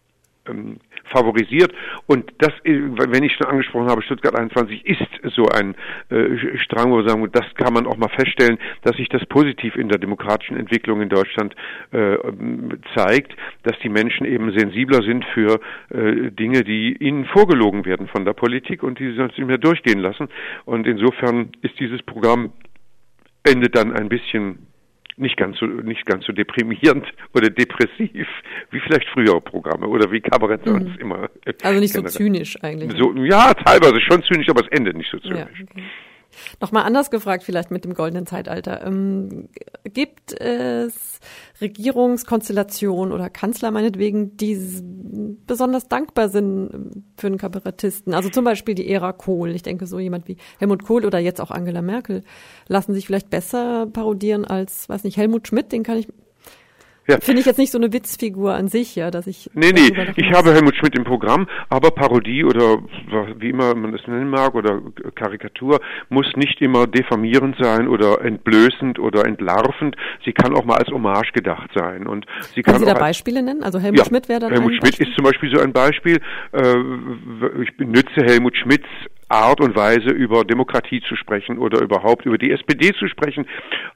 ähm, 0.47 0.77
favorisiert. 1.11 1.71
Und 2.07 2.31
das, 2.39 2.51
äh, 2.63 2.79
wenn 3.09 3.23
ich 3.23 3.33
schon 3.33 3.47
angesprochen 3.47 3.89
habe, 3.89 4.01
Stuttgart 4.01 4.37
21 4.37 4.85
ist 4.85 5.01
so 5.35 5.45
ein 5.45 5.75
äh, 6.09 6.57
Strang, 6.57 6.91
wo 6.91 6.97
wir 6.97 7.07
sagen, 7.07 7.27
das 7.31 7.45
kann 7.55 7.73
man 7.73 7.87
auch 7.87 7.97
mal 7.97 8.09
feststellen, 8.09 8.57
dass 8.83 8.95
sich 8.97 9.09
das 9.09 9.25
positiv 9.27 9.75
in 9.75 9.89
der 9.89 9.99
demokratischen 9.99 10.57
Entwicklung 10.57 11.01
in 11.01 11.09
Deutschland 11.09 11.55
äh, 11.91 12.17
zeigt, 12.95 13.35
dass 13.63 13.77
die 13.79 13.89
Menschen 13.89 14.25
eben 14.25 14.51
sensibler 14.57 15.03
sind 15.03 15.25
für 15.33 15.59
äh, 15.89 16.31
Dinge, 16.31 16.63
die 16.63 16.97
ihnen 16.97 17.25
vorgelogen 17.25 17.85
werden 17.85 18.07
von 18.07 18.25
der 18.25 18.33
Politik 18.33 18.83
und 18.83 18.99
die 18.99 19.11
sie 19.11 19.15
sonst 19.15 19.37
nicht 19.37 19.47
mehr 19.47 19.57
durchgehen 19.57 19.99
lassen. 19.99 20.29
Und 20.65 20.87
insofern 20.87 21.51
ist 21.61 21.79
dieses 21.79 22.01
Programm 22.01 22.51
endet 23.43 23.75
dann 23.75 23.93
ein 23.93 24.09
bisschen 24.09 24.67
nicht 25.17 25.37
ganz 25.37 25.57
so 25.57 25.65
nicht 25.65 26.05
ganz 26.05 26.25
so 26.25 26.33
deprimierend 26.33 27.05
oder 27.33 27.49
depressiv 27.49 28.27
wie 28.71 28.79
vielleicht 28.79 29.07
frühere 29.09 29.41
Programme 29.41 29.87
oder 29.87 30.11
wie 30.11 30.21
Kabarett 30.21 30.65
mhm. 30.65 30.71
sonst 30.71 30.99
immer. 30.99 31.29
Also 31.61 31.79
nicht 31.79 31.93
generell. 31.93 32.11
so 32.11 32.17
zynisch 32.17 32.63
eigentlich. 32.63 32.91
So, 32.97 33.13
ja, 33.23 33.53
teilweise 33.53 33.99
schon 34.01 34.23
zynisch, 34.23 34.49
aber 34.49 34.61
es 34.61 34.67
endet 34.69 34.97
nicht 34.97 35.11
so 35.11 35.19
zynisch. 35.19 35.59
Ja, 35.59 35.65
okay. 35.71 35.83
Nochmal 36.59 36.83
anders 36.83 37.11
gefragt, 37.11 37.43
vielleicht 37.43 37.71
mit 37.71 37.85
dem 37.85 37.93
goldenen 37.93 38.25
Zeitalter. 38.25 38.85
Ähm, 38.85 39.49
gibt 39.83 40.39
es 40.39 41.19
Regierungskonstellationen 41.61 43.13
oder 43.13 43.29
Kanzler 43.29 43.71
meinetwegen, 43.71 44.37
die 44.37 44.57
besonders 45.45 45.87
dankbar 45.87 46.29
sind 46.29 47.03
für 47.17 47.27
einen 47.27 47.37
Kabarettisten? 47.37 48.13
Also 48.13 48.29
zum 48.29 48.45
Beispiel 48.45 48.75
die 48.75 48.89
Ära 48.89 49.13
Kohl. 49.13 49.51
Ich 49.51 49.63
denke, 49.63 49.87
so 49.87 49.99
jemand 49.99 50.27
wie 50.27 50.37
Helmut 50.59 50.83
Kohl 50.83 51.05
oder 51.05 51.19
jetzt 51.19 51.41
auch 51.41 51.51
Angela 51.51 51.81
Merkel 51.81 52.23
lassen 52.67 52.93
sich 52.93 53.05
vielleicht 53.05 53.29
besser 53.29 53.87
parodieren 53.87 54.45
als, 54.45 54.89
weiß 54.89 55.03
nicht, 55.03 55.17
Helmut 55.17 55.47
Schmidt, 55.47 55.71
den 55.71 55.83
kann 55.83 55.97
ich 55.97 56.07
ja. 57.07 57.19
Finde 57.19 57.41
ich 57.41 57.45
jetzt 57.45 57.57
nicht 57.57 57.71
so 57.71 57.77
eine 57.77 57.91
Witzfigur 57.91 58.53
an 58.53 58.67
sich, 58.67 58.95
ja, 58.95 59.11
dass 59.11 59.27
ich. 59.27 59.49
Nee, 59.53 59.71
nee, 59.73 59.91
ich 60.15 60.31
habe 60.31 60.53
Helmut 60.53 60.75
Schmidt 60.75 60.97
im 60.97 61.03
Programm, 61.03 61.47
aber 61.69 61.91
Parodie 61.91 62.43
oder 62.45 62.79
wie 63.37 63.49
immer 63.49 63.75
man 63.75 63.93
es 63.93 64.05
nennen 64.07 64.29
mag 64.29 64.55
oder 64.55 64.81
Karikatur 65.15 65.81
muss 66.09 66.27
nicht 66.35 66.61
immer 66.61 66.87
diffamierend 66.87 67.57
sein 67.59 67.87
oder 67.87 68.21
entblößend 68.23 68.99
oder 68.99 69.25
entlarvend. 69.25 69.95
Sie 70.23 70.31
kann 70.31 70.55
auch 70.55 70.63
mal 70.63 70.77
als 70.77 70.89
Hommage 70.89 71.33
gedacht 71.33 71.69
sein. 71.75 72.07
Und 72.07 72.25
sie 72.53 72.61
kann 72.61 72.79
Sie 72.79 72.85
da 72.85 72.93
Beispiele 72.93 73.43
nennen? 73.43 73.63
Also 73.63 73.79
Helmut 73.79 73.99
ja, 73.99 74.05
Schmidt 74.05 74.29
wäre 74.29 74.39
dann 74.39 74.51
Helmut 74.51 74.71
Schmidt 74.71 74.83
Beispiel? 74.83 75.07
ist 75.07 75.15
zum 75.15 75.25
Beispiel 75.25 75.55
so 75.55 75.61
ein 75.61 75.73
Beispiel. 75.73 76.21
Äh, 76.51 76.77
ich 77.63 77.75
benutze 77.75 78.23
Helmut 78.23 78.55
Schmidts 78.55 78.87
Art 79.33 79.59
und 79.59 79.75
Weise 79.75 80.09
über 80.09 80.43
Demokratie 80.43 81.01
zu 81.01 81.15
sprechen 81.15 81.57
oder 81.57 81.81
überhaupt 81.81 82.25
über 82.25 82.37
die 82.37 82.51
SPD 82.51 82.93
zu 82.93 83.07
sprechen, 83.07 83.45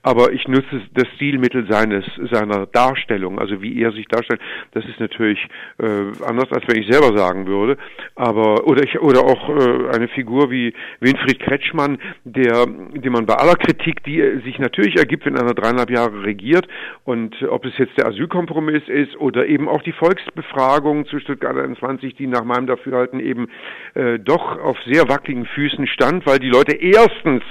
aber 0.02 0.32
ich 0.32 0.48
nutze 0.48 0.82
das 0.94 1.08
Stilmittel 1.16 1.68
seines 1.70 2.06
seiner 2.32 2.66
Darstellung, 2.66 3.40
also 3.40 3.62
wie 3.62 3.82
er 3.82 3.92
sich 3.92 4.08
darstellt. 4.08 4.42
Das 4.72 4.84
ist 4.86 5.00
natürlich 5.00 5.40
äh, 5.80 6.26
anders, 6.26 6.52
als 6.52 6.68
wenn 6.68 6.82
ich 6.82 6.88
selber 6.92 7.16
sagen 7.16 7.46
würde. 7.46 7.78
Aber 8.16 8.66
oder 8.68 8.84
ich 8.84 9.00
oder 9.00 9.22
auch 9.22 9.50
äh, 9.50 9.96
eine 9.96 10.08
Figur 10.08 10.50
wie 10.50 10.74
Winfried 11.00 11.40
Kretschmann, 11.40 12.00
der, 12.24 12.66
den 12.66 13.12
man 13.12 13.26
bei 13.26 13.36
aller 13.36 13.56
Kritik, 13.56 14.04
die 14.04 14.20
sich 14.44 14.60
natürlich 14.60 14.98
ergibt, 14.98 15.26
wenn 15.26 15.38
einer 15.38 15.54
dreieinhalb 15.54 15.90
Jahre 15.90 16.24
regiert 16.24 16.68
und 17.04 17.36
ob 17.44 17.66
es 17.66 17.78
jetzt 17.78 17.98
der 17.98 18.08
Asylkompromiss 18.08 18.88
ist 18.88 19.16
oder 19.18 19.46
eben 19.46 19.70
auch 19.70 19.82
die 19.84 19.94
Volksbefragung 19.94 21.06
zu 21.06 21.20
Stuttgart 21.20 21.56
21, 21.56 22.16
die 22.16 22.28
nach 22.28 22.44
meinem 22.44 22.68
Dafürhalten 22.68 23.20
eben 23.20 23.48
äh, 23.94 24.20
doch 24.20 24.60
auf 24.60 24.78
sehr 24.86 25.08
wackeligen 25.08 25.27
wackeligen 25.28 25.46
Füßen 25.46 25.88
stand, 25.88 26.26
weil 26.26 26.40
die 26.40 26.50
Leute 26.50 26.76
erstens 26.76 27.44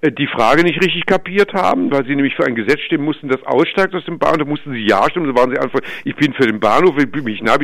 äh, 0.00 0.12
die 0.12 0.26
Frage 0.26 0.62
nicht 0.62 0.82
richtig 0.82 1.06
kapiert 1.06 1.52
haben, 1.54 1.90
weil 1.90 2.04
sie 2.04 2.14
nämlich 2.14 2.34
für 2.34 2.44
ein 2.44 2.54
Gesetz 2.54 2.80
stimmen 2.80 3.04
mussten, 3.04 3.28
das 3.28 3.42
aussteigt 3.44 3.94
aus 3.94 4.04
dem 4.04 4.18
Bahnhof, 4.18 4.38
da 4.38 4.44
mussten 4.44 4.72
sie 4.72 4.86
ja 4.86 5.08
stimmen, 5.10 5.26
so 5.26 5.36
waren 5.36 5.50
sie 5.50 5.58
einfach, 5.58 5.80
ich 6.04 6.14
bin 6.16 6.32
für 6.34 6.46
den 6.46 6.60
Bahnhof, 6.60 6.96
ich 6.98 7.10
bin 7.10 7.24
mich 7.24 7.42
nah, 7.42 7.56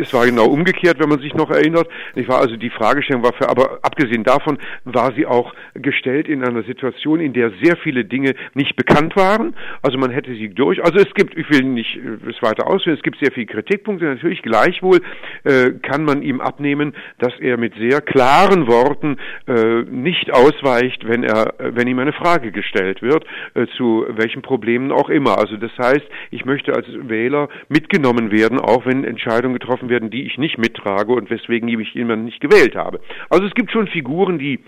es 0.00 0.12
war 0.12 0.26
genau 0.26 0.46
umgekehrt, 0.46 0.98
wenn 1.00 1.08
man 1.08 1.20
sich 1.20 1.34
noch 1.34 1.50
erinnert. 1.50 1.88
Ich 2.14 2.28
war 2.28 2.40
also 2.40 2.56
die 2.56 2.70
Fragestellung 2.70 3.22
war 3.22 3.32
für, 3.32 3.48
aber 3.48 3.78
abgesehen 3.82 4.24
davon 4.24 4.58
war 4.84 5.12
sie 5.14 5.26
auch 5.26 5.54
gestellt 5.74 6.28
in 6.28 6.44
einer 6.44 6.62
Situation, 6.62 7.20
in 7.20 7.32
der 7.32 7.50
sehr 7.62 7.76
viele 7.76 8.04
Dinge 8.04 8.34
nicht 8.54 8.76
bekannt 8.76 9.16
waren. 9.16 9.54
Also 9.82 9.98
man 9.98 10.10
hätte 10.10 10.34
sie 10.34 10.48
durch, 10.48 10.82
also 10.82 10.98
es 10.98 11.12
gibt, 11.14 11.36
ich 11.36 11.48
will 11.50 11.64
nicht 11.64 11.96
äh, 11.96 12.30
es 12.30 12.40
weiter 12.42 12.66
ausführen, 12.66 12.96
es 12.96 13.02
gibt 13.02 13.18
sehr 13.18 13.32
viele 13.32 13.46
Kritikpunkte, 13.46 14.04
natürlich 14.06 14.42
gleichwohl 14.42 15.00
äh, 15.44 15.72
kann 15.82 16.04
man 16.04 16.22
ihm 16.22 16.40
abnehmen, 16.40 16.94
dass 17.18 17.32
er 17.40 17.56
mit 17.56 17.74
sehr 17.74 18.00
klaren 18.00 18.66
Worten 18.66 18.93
Worten 18.94 19.16
äh, 19.46 19.82
nicht 19.90 20.32
ausweicht, 20.32 21.06
wenn 21.06 21.24
er, 21.24 21.54
wenn 21.58 21.88
ihm 21.88 21.98
eine 21.98 22.12
Frage 22.12 22.52
gestellt 22.52 23.02
wird, 23.02 23.24
äh, 23.54 23.66
zu 23.76 24.06
welchen 24.08 24.42
Problemen 24.42 24.92
auch 24.92 25.08
immer. 25.08 25.38
Also 25.38 25.56
das 25.56 25.72
heißt, 25.78 26.06
ich 26.30 26.44
möchte 26.44 26.74
als 26.74 26.86
Wähler 26.88 27.48
mitgenommen 27.68 28.30
werden, 28.30 28.60
auch 28.60 28.86
wenn 28.86 29.04
Entscheidungen 29.04 29.54
getroffen 29.58 29.88
werden, 29.88 30.10
die 30.10 30.24
ich 30.24 30.38
nicht 30.38 30.58
mittrage 30.58 31.12
und 31.12 31.30
weswegen 31.30 31.68
ich 31.68 31.94
jemanden 31.94 32.26
nicht 32.26 32.40
gewählt 32.40 32.76
habe. 32.76 33.00
Also 33.30 33.46
es 33.46 33.54
gibt 33.54 33.72
schon 33.72 33.88
Figuren, 33.88 34.38
die 34.38 34.60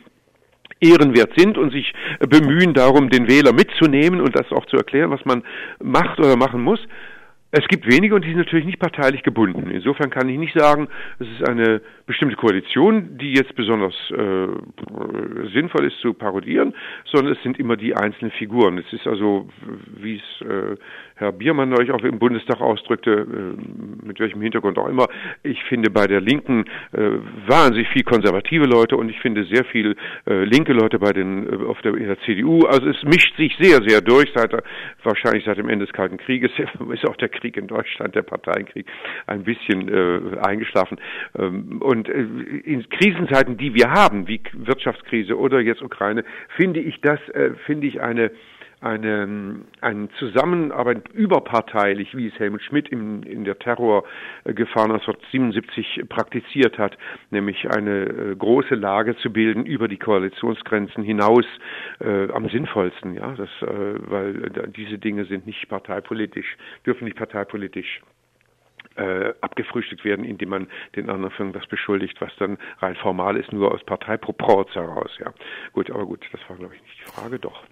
ehrenwert 0.81 1.33
sind 1.37 1.57
und 1.57 1.73
sich 1.73 1.93
bemühen 2.19 2.75
darum, 2.75 3.09
den 3.09 3.29
Wähler 3.29 3.53
mitzunehmen 3.53 4.21
und 4.21 4.37
das 4.37 4.51
auch 4.53 4.67
zu 4.67 4.77
erklären, 4.77 5.11
was 5.11 5.25
man 5.25 5.43
macht 5.83 6.19
oder 6.19 6.37
machen 6.37 6.61
muss. 6.61 6.81
Es 7.59 7.67
gibt 7.69 7.87
wenige 7.87 8.15
und 8.15 8.23
die 8.23 8.29
sind 8.29 8.39
natürlich 8.39 8.67
nicht 8.67 8.79
parteilich 8.79 9.23
gebunden. 9.23 9.71
Insofern 9.71 10.11
kann 10.11 10.29
ich 10.29 10.37
nicht 10.37 10.55
sagen, 10.55 10.89
es 11.19 11.27
ist 11.27 11.49
eine 11.49 11.81
bestimmte 12.07 12.37
Koalition, 12.37 13.17
die 13.17 13.33
jetzt 13.33 13.55
besonders 13.57 13.95
äh, 14.11 14.47
sinnvoll 15.55 15.87
ist 15.87 15.99
zu 16.01 16.13
parodieren, 16.13 16.75
sondern 17.07 17.35
es 17.35 17.43
sind 17.43 17.59
immer 17.59 17.77
die 17.77 17.97
einzelnen 17.97 18.31
Figuren. 18.33 18.77
Es 18.77 18.93
ist 18.93 19.07
also, 19.07 19.49
wie 19.97 20.17
es 20.17 20.47
äh, 20.47 20.77
Herr 21.15 21.33
Biermann 21.33 21.71
neulich 21.71 21.93
auch 21.93 22.03
im 22.05 22.19
Bundestag 22.19 22.61
ausdrückte, 22.61 23.11
äh, 23.11 24.07
mit 24.07 24.21
welchem 24.21 24.43
Hintergrund 24.43 24.77
auch 24.79 24.89
immer, 24.89 25.09
ich 25.43 25.63
finde 25.65 25.91
bei 25.91 26.07
der 26.07 26.21
Linken 26.21 26.67
äh, 26.93 27.19
wahnsinnig 27.47 27.89
viel 27.89 28.05
konservative 28.05 28.67
Leute 28.67 28.99
und 28.99 29.09
ich 29.09 29.19
finde 29.21 29.45
sehr 29.47 29.65
viel 29.65 29.97
äh, 30.27 30.45
linke 30.45 30.75
Leute 30.75 30.99
bei 30.99 31.13
den 31.13 31.49
äh, 31.49 31.65
auf 31.65 31.81
der, 31.81 31.95
in 31.95 32.07
der 32.07 32.21
CDU. 32.21 32.67
Also 32.67 32.89
es 32.91 33.03
mischt 33.05 33.35
sich 33.37 33.57
sehr, 33.59 33.81
sehr 33.87 34.03
durch, 34.03 34.31
seit 34.35 34.53
wahrscheinlich 35.03 35.45
seit 35.45 35.57
dem 35.57 35.71
Ende 35.71 35.87
des 35.87 35.95
Kalten 35.95 36.19
Krieges 36.19 36.53
ist 36.93 37.09
auch 37.09 37.17
der 37.17 37.31
Krieg 37.31 37.46
in 37.55 37.67
Deutschland, 37.67 38.15
der 38.15 38.23
Parteienkrieg, 38.23 38.87
ein 39.27 39.45
bisschen 39.45 39.89
äh, 39.89 40.39
eingeschlafen. 40.39 40.99
Ähm, 41.39 41.83
und 41.83 42.09
äh, 42.09 42.23
in 42.65 42.89
Krisenzeiten, 42.89 43.59
die 43.59 43.75
wir 43.75 43.91
haben, 43.91 44.27
wie 44.27 44.41
Wirtschaftskrise 44.53 45.39
oder 45.39 45.61
jetzt 45.61 45.83
Ukraine, 45.83 46.25
finde 46.57 46.81
ich 46.81 47.01
das, 47.03 47.21
äh, 47.35 47.51
finde 47.67 47.87
ich 47.87 48.01
eine 48.01 48.31
eine, 48.81 49.61
eine 49.81 50.09
Zusammenarbeit 50.19 51.09
überparteilich, 51.13 52.17
wie 52.17 52.29
es 52.29 52.39
Helmut 52.39 52.63
Schmidt 52.63 52.89
in, 52.89 53.23
in 53.23 53.45
der 53.45 53.59
Terrorgefahr 53.59 54.85
1977 54.85 56.05
praktiziert 56.09 56.79
hat, 56.79 56.97
nämlich 57.31 57.69
eine 57.71 58.05
äh, 58.05 58.37
große 58.37 58.75
Lage 58.75 59.17
zu 59.17 59.33
bilden 59.33 59.65
über 59.65 59.89
die 59.89 59.97
Koalitionsgrenzen 59.97 61.03
hinaus 61.03 61.45
äh, 62.01 62.31
am 62.31 62.49
sinnvollsten, 62.49 63.15
ja, 63.15 63.33
das, 63.33 63.49
äh, 63.63 63.67
weil 63.67 64.45
äh, 64.45 64.69
diese 64.69 64.99
Dinge 64.99 65.25
sind 65.25 65.47
nicht 65.47 65.69
parteipolitisch, 65.69 66.57
dürfen 66.85 67.05
nicht 67.05 67.17
parteipolitisch 67.17 68.03
äh, 68.97 69.33
abgefrühstückt 69.41 70.05
werden, 70.05 70.25
indem 70.25 70.51
man 70.51 70.69
den 70.95 71.09
anderen 71.11 71.31
für 71.33 71.43
irgendwas 71.43 71.67
beschuldigt, 71.67 72.21
was 72.21 72.35
dann 72.39 72.59
rein 72.79 72.97
formal 72.97 73.37
ist, 73.37 73.53
nur 73.53 73.73
aus 73.73 73.83
Parteiproporz 73.85 74.75
heraus. 74.75 75.11
Ja, 75.19 75.33
gut, 75.73 75.91
aber 75.91 76.05
gut, 76.05 76.25
das 76.33 76.41
war 76.49 76.57
glaube 76.57 76.75
ich 76.75 76.83
nicht 76.83 76.99
die 77.01 77.11
Frage, 77.11 77.39
doch. 77.39 77.63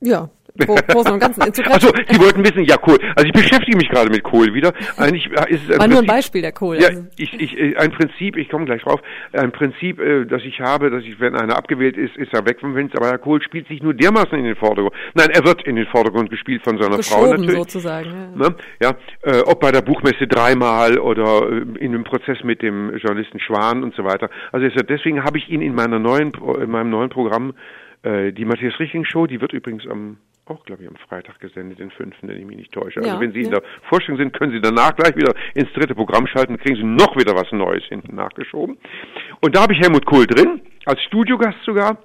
Ja, 0.00 0.30
Großen 0.64 1.12
und 1.12 1.20
Ganzen. 1.20 1.42
Also, 1.42 1.88
Sie 2.08 2.20
wollten 2.20 2.44
wissen, 2.44 2.64
ja, 2.64 2.76
Kohl. 2.76 2.98
Also 3.14 3.26
ich 3.26 3.32
beschäftige 3.32 3.76
mich 3.76 3.88
gerade 3.88 4.10
mit 4.10 4.22
Kohl 4.22 4.54
wieder. 4.54 4.72
Eigentlich 4.96 5.26
ist 5.26 5.64
es 5.64 5.70
ein 5.70 5.78
War 5.78 5.78
Prinzip, 5.78 5.90
nur 5.90 6.00
ein 6.00 6.06
Beispiel 6.06 6.42
der 6.42 6.52
Kohl. 6.52 6.76
Ja, 6.80 6.88
also. 6.88 7.06
ich, 7.16 7.32
ich, 7.34 7.58
äh, 7.58 7.76
ein 7.76 7.92
Prinzip, 7.92 8.36
ich 8.36 8.48
komme 8.48 8.64
gleich 8.64 8.82
drauf, 8.82 9.00
ein 9.32 9.52
Prinzip, 9.52 10.00
äh, 10.00 10.24
das 10.24 10.42
ich 10.44 10.60
habe, 10.60 10.90
dass 10.90 11.02
ich, 11.04 11.20
wenn 11.20 11.34
einer 11.34 11.56
abgewählt 11.56 11.96
ist, 11.96 12.16
ist 12.16 12.32
er 12.32 12.46
weg 12.46 12.58
vom 12.60 12.74
Fenster, 12.74 12.98
aber 12.98 13.10
Herr 13.10 13.18
Kohl 13.18 13.42
spielt 13.42 13.68
sich 13.68 13.82
nur 13.82 13.94
dermaßen 13.94 14.38
in 14.38 14.44
den 14.44 14.56
Vordergrund. 14.56 14.94
Nein, 15.14 15.30
er 15.30 15.44
wird 15.44 15.66
in 15.66 15.76
den 15.76 15.86
Vordergrund 15.86 16.30
gespielt 16.30 16.62
von 16.62 16.80
seiner 16.80 17.02
Frau 17.02 17.26
natürlich. 17.26 17.56
sozusagen. 17.56 18.10
Ja, 18.10 18.48
ne? 18.48 18.54
ja 18.80 18.96
äh, 19.22 19.40
ob 19.40 19.60
bei 19.60 19.72
der 19.72 19.82
Buchmesse 19.82 20.26
dreimal 20.26 20.98
oder 20.98 21.48
in 21.78 21.92
dem 21.92 22.04
Prozess 22.04 22.38
mit 22.42 22.62
dem 22.62 22.96
Journalisten 22.96 23.40
Schwan 23.40 23.82
und 23.82 23.94
so 23.94 24.04
weiter. 24.04 24.30
Also 24.52 24.66
deswegen 24.68 25.24
habe 25.24 25.38
ich 25.38 25.48
ihn 25.48 25.60
in 25.60 25.74
meiner 25.74 25.98
neuen, 25.98 26.32
in 26.60 26.70
meinem 26.70 26.90
neuen 26.90 27.10
Programm 27.10 27.54
äh, 28.06 28.32
die 28.32 28.44
Matthias 28.44 28.78
Richting 28.78 29.04
Show, 29.04 29.26
die 29.26 29.40
wird 29.40 29.52
übrigens 29.52 29.86
am 29.86 30.18
auch, 30.48 30.64
glaube 30.64 30.84
ich, 30.84 30.88
am 30.88 30.94
Freitag 31.08 31.40
gesendet, 31.40 31.80
den 31.80 31.90
fünften, 31.90 32.28
wenn 32.28 32.38
ich 32.38 32.46
mich 32.46 32.56
nicht 32.56 32.72
täusche. 32.72 33.00
Also 33.00 33.14
ja, 33.14 33.20
wenn 33.20 33.32
Sie 33.32 33.40
ja. 33.40 33.46
in 33.46 33.50
der 33.50 33.62
Vorstellung 33.88 34.18
sind, 34.18 34.32
können 34.32 34.52
Sie 34.52 34.60
danach 34.60 34.94
gleich 34.94 35.16
wieder 35.16 35.34
ins 35.54 35.72
dritte 35.72 35.96
Programm 35.96 36.28
schalten, 36.28 36.56
kriegen 36.56 36.76
Sie 36.76 36.84
noch 36.84 37.16
wieder 37.16 37.34
was 37.34 37.50
Neues 37.50 37.82
hinten 37.88 38.14
nachgeschoben. 38.14 38.78
Und 39.40 39.56
da 39.56 39.62
habe 39.62 39.72
ich 39.72 39.80
Helmut 39.80 40.06
Kohl 40.06 40.24
drin, 40.24 40.62
als 40.84 41.02
Studiogast 41.02 41.58
sogar. 41.64 41.98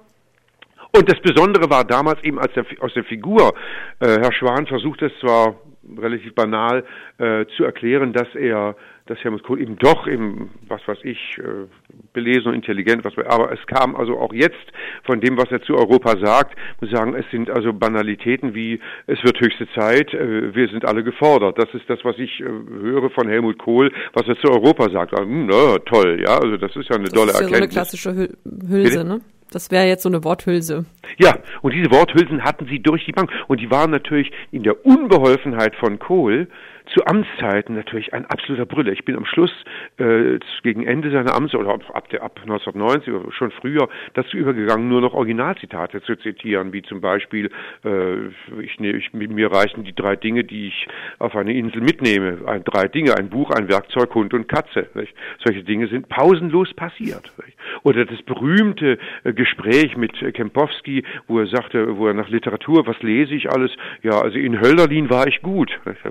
Und 0.94 1.08
das 1.08 1.20
Besondere 1.20 1.70
war 1.70 1.84
damals 1.84 2.22
eben 2.24 2.40
als 2.40 2.52
der, 2.54 2.66
aus 2.80 2.92
der 2.94 3.04
Figur, 3.04 3.54
äh, 4.00 4.18
Herr 4.20 4.32
Schwan 4.32 4.66
versucht 4.66 5.02
es 5.02 5.12
zwar 5.20 5.54
relativ 5.98 6.34
banal 6.34 6.84
äh, 7.18 7.46
zu 7.56 7.64
erklären, 7.64 8.12
dass 8.12 8.34
er 8.34 8.74
dass 9.06 9.18
Helmut 9.18 9.42
Kohl 9.42 9.60
eben 9.60 9.76
doch 9.76 10.06
eben, 10.06 10.50
was 10.68 10.86
weiß 10.86 10.98
ich, 11.02 11.38
äh, 11.38 11.66
belesen 12.12 12.48
und 12.48 12.54
intelligent, 12.54 13.04
was, 13.04 13.16
aber 13.18 13.52
es 13.52 13.64
kam 13.66 13.96
also 13.96 14.18
auch 14.18 14.32
jetzt 14.32 14.64
von 15.04 15.20
dem, 15.20 15.36
was 15.36 15.50
er 15.50 15.62
zu 15.62 15.76
Europa 15.76 16.16
sagt, 16.18 16.56
muss 16.80 16.90
sagen, 16.90 17.14
es 17.14 17.24
sind 17.30 17.50
also 17.50 17.72
Banalitäten 17.72 18.54
wie, 18.54 18.80
es 19.06 19.22
wird 19.24 19.40
höchste 19.40 19.68
Zeit, 19.74 20.12
äh, 20.14 20.54
wir 20.54 20.68
sind 20.68 20.84
alle 20.84 21.02
gefordert. 21.02 21.58
Das 21.58 21.72
ist 21.74 21.88
das, 21.88 21.98
was 22.04 22.18
ich 22.18 22.40
äh, 22.40 22.44
höre 22.44 23.10
von 23.10 23.28
Helmut 23.28 23.58
Kohl, 23.58 23.92
was 24.12 24.26
er 24.28 24.36
zu 24.38 24.50
Europa 24.50 24.90
sagt. 24.90 25.12
Also, 25.12 25.28
mh, 25.28 25.48
na, 25.50 25.78
toll, 25.80 26.20
ja, 26.20 26.38
also 26.38 26.56
das 26.56 26.74
ist 26.76 26.88
ja 26.88 26.96
eine 26.96 27.04
das 27.04 27.12
tolle 27.12 27.30
ist 27.30 27.40
ja 27.40 27.46
Erkenntnis. 27.46 27.50
So 27.50 27.56
eine 27.56 27.68
klassische 27.68 28.28
Hülse, 28.68 29.04
ne? 29.04 29.20
Das 29.52 29.70
wäre 29.70 29.84
jetzt 29.84 30.02
so 30.02 30.08
eine 30.08 30.24
Worthülse. 30.24 30.86
Ja, 31.18 31.36
und 31.60 31.74
diese 31.74 31.90
Worthülsen 31.90 32.42
hatten 32.42 32.66
sie 32.66 32.80
durch 32.80 33.04
die 33.04 33.12
Bank. 33.12 33.30
Und 33.48 33.60
die 33.60 33.70
waren 33.70 33.90
natürlich 33.90 34.32
in 34.50 34.62
der 34.62 34.84
Unbeholfenheit 34.86 35.76
von 35.76 35.98
Kohl 35.98 36.48
zu 36.86 37.04
Amtszeiten 37.06 37.74
natürlich 37.74 38.12
ein 38.12 38.26
absoluter 38.26 38.66
Brüller. 38.66 38.92
Ich 38.92 39.04
bin 39.04 39.16
am 39.16 39.24
Schluss 39.24 39.52
äh, 39.98 40.38
gegen 40.62 40.86
Ende 40.86 41.10
seiner 41.10 41.34
Amts 41.34 41.54
oder 41.54 41.70
ab, 41.70 41.82
ab 41.92 42.40
1990 42.42 43.12
oder 43.12 43.32
schon 43.32 43.50
früher 43.50 43.88
dazu 44.14 44.36
übergegangen, 44.36 44.88
nur 44.88 45.00
noch 45.00 45.14
Originalzitate 45.14 46.02
zu 46.02 46.16
zitieren, 46.16 46.72
wie 46.72 46.82
zum 46.82 47.00
Beispiel 47.00 47.50
äh, 47.84 48.28
ich, 48.60 48.78
ne, 48.80 48.92
ich, 48.92 49.12
mir 49.12 49.52
reichen 49.52 49.84
die 49.84 49.94
drei 49.94 50.16
Dinge, 50.16 50.44
die 50.44 50.68
ich 50.68 50.86
auf 51.18 51.36
eine 51.36 51.52
Insel 51.52 51.80
mitnehme. 51.80 52.38
Ein, 52.46 52.64
drei 52.64 52.88
Dinge, 52.88 53.16
ein 53.16 53.30
Buch, 53.30 53.50
ein 53.50 53.68
Werkzeug, 53.68 54.14
Hund 54.14 54.34
und 54.34 54.48
Katze. 54.48 54.88
Nicht? 54.94 55.14
Solche 55.44 55.62
Dinge 55.62 55.88
sind 55.88 56.08
pausenlos 56.08 56.72
passiert. 56.74 57.32
Nicht? 57.44 57.56
Oder 57.82 58.04
das 58.04 58.20
berühmte 58.22 58.98
äh, 59.24 59.32
Gespräch 59.32 59.96
mit 59.96 60.12
Kempowski, 60.34 61.04
wo 61.26 61.40
er 61.40 61.46
sagte, 61.46 61.96
wo 61.96 62.06
er 62.06 62.14
nach 62.14 62.28
Literatur, 62.28 62.86
was 62.86 63.00
lese 63.02 63.34
ich 63.34 63.50
alles? 63.50 63.70
Ja, 64.02 64.20
also 64.20 64.38
in 64.38 64.60
Hölderlin 64.60 65.10
war 65.10 65.26
ich 65.26 65.42
gut. 65.42 65.70
Da 65.84 66.10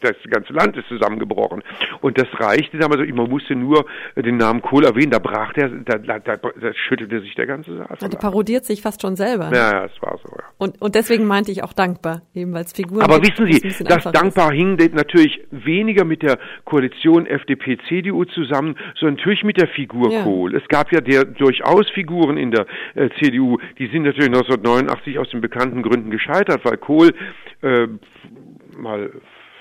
brecht 0.00 0.24
das 0.24 0.30
ganze 0.30 0.52
Land 0.52 0.76
ist 0.76 0.88
zusammengebrochen. 0.88 1.62
Und 2.00 2.18
das 2.18 2.28
reichte 2.38 2.78
damals, 2.78 3.08
man 3.12 3.28
musste 3.28 3.54
nur 3.54 3.86
den 4.16 4.36
Namen 4.36 4.62
Kohl 4.62 4.84
erwähnen, 4.84 5.10
da 5.10 5.18
brach 5.18 5.52
der, 5.52 5.68
da, 5.68 5.98
da, 5.98 6.18
da, 6.18 6.36
da 6.36 6.74
schüttelte 6.74 7.20
sich 7.20 7.34
der 7.34 7.46
ganze 7.46 7.76
Saal. 7.76 7.96
Die 8.08 8.16
parodiert 8.16 8.64
sich 8.64 8.82
fast 8.82 9.02
schon 9.02 9.16
selber. 9.16 9.50
Ne? 9.50 9.56
Ja, 9.56 9.72
ja, 9.72 9.84
es 9.84 10.02
war 10.02 10.18
so, 10.22 10.28
ja. 10.36 10.44
Und, 10.58 10.80
und 10.80 10.94
deswegen 10.94 11.26
meinte 11.26 11.50
ich 11.50 11.62
auch 11.62 11.72
dankbar, 11.72 12.22
eben 12.34 12.52
weil 12.52 12.64
es 12.64 12.72
Figuren 12.72 13.02
Aber 13.02 13.22
wissen 13.22 13.46
Sie, 13.50 13.84
das 13.84 14.04
dankbar 14.04 14.52
ist. 14.52 14.56
hing 14.56 14.76
natürlich 14.94 15.40
weniger 15.50 16.04
mit 16.04 16.22
der 16.22 16.38
Koalition 16.64 17.26
FDP-CDU 17.26 18.24
zusammen, 18.24 18.76
sondern 18.98 19.16
natürlich 19.16 19.44
mit 19.44 19.56
der 19.56 19.68
Figur 19.68 20.10
ja. 20.10 20.22
Kohl. 20.22 20.54
Es 20.54 20.66
gab 20.68 20.92
ja 20.92 21.00
der 21.00 21.24
durchaus 21.24 21.88
Figuren 21.90 22.36
in 22.36 22.50
der 22.50 22.66
äh, 22.94 23.08
CDU, 23.20 23.58
die 23.78 23.86
sind 23.88 24.02
natürlich 24.02 24.28
1989 24.28 25.18
aus 25.18 25.28
den 25.30 25.40
bekannten 25.40 25.82
Gründen 25.82 26.10
gescheitert, 26.10 26.64
weil 26.64 26.76
Kohl 26.76 27.12
äh, 27.62 27.86
mal 28.76 29.10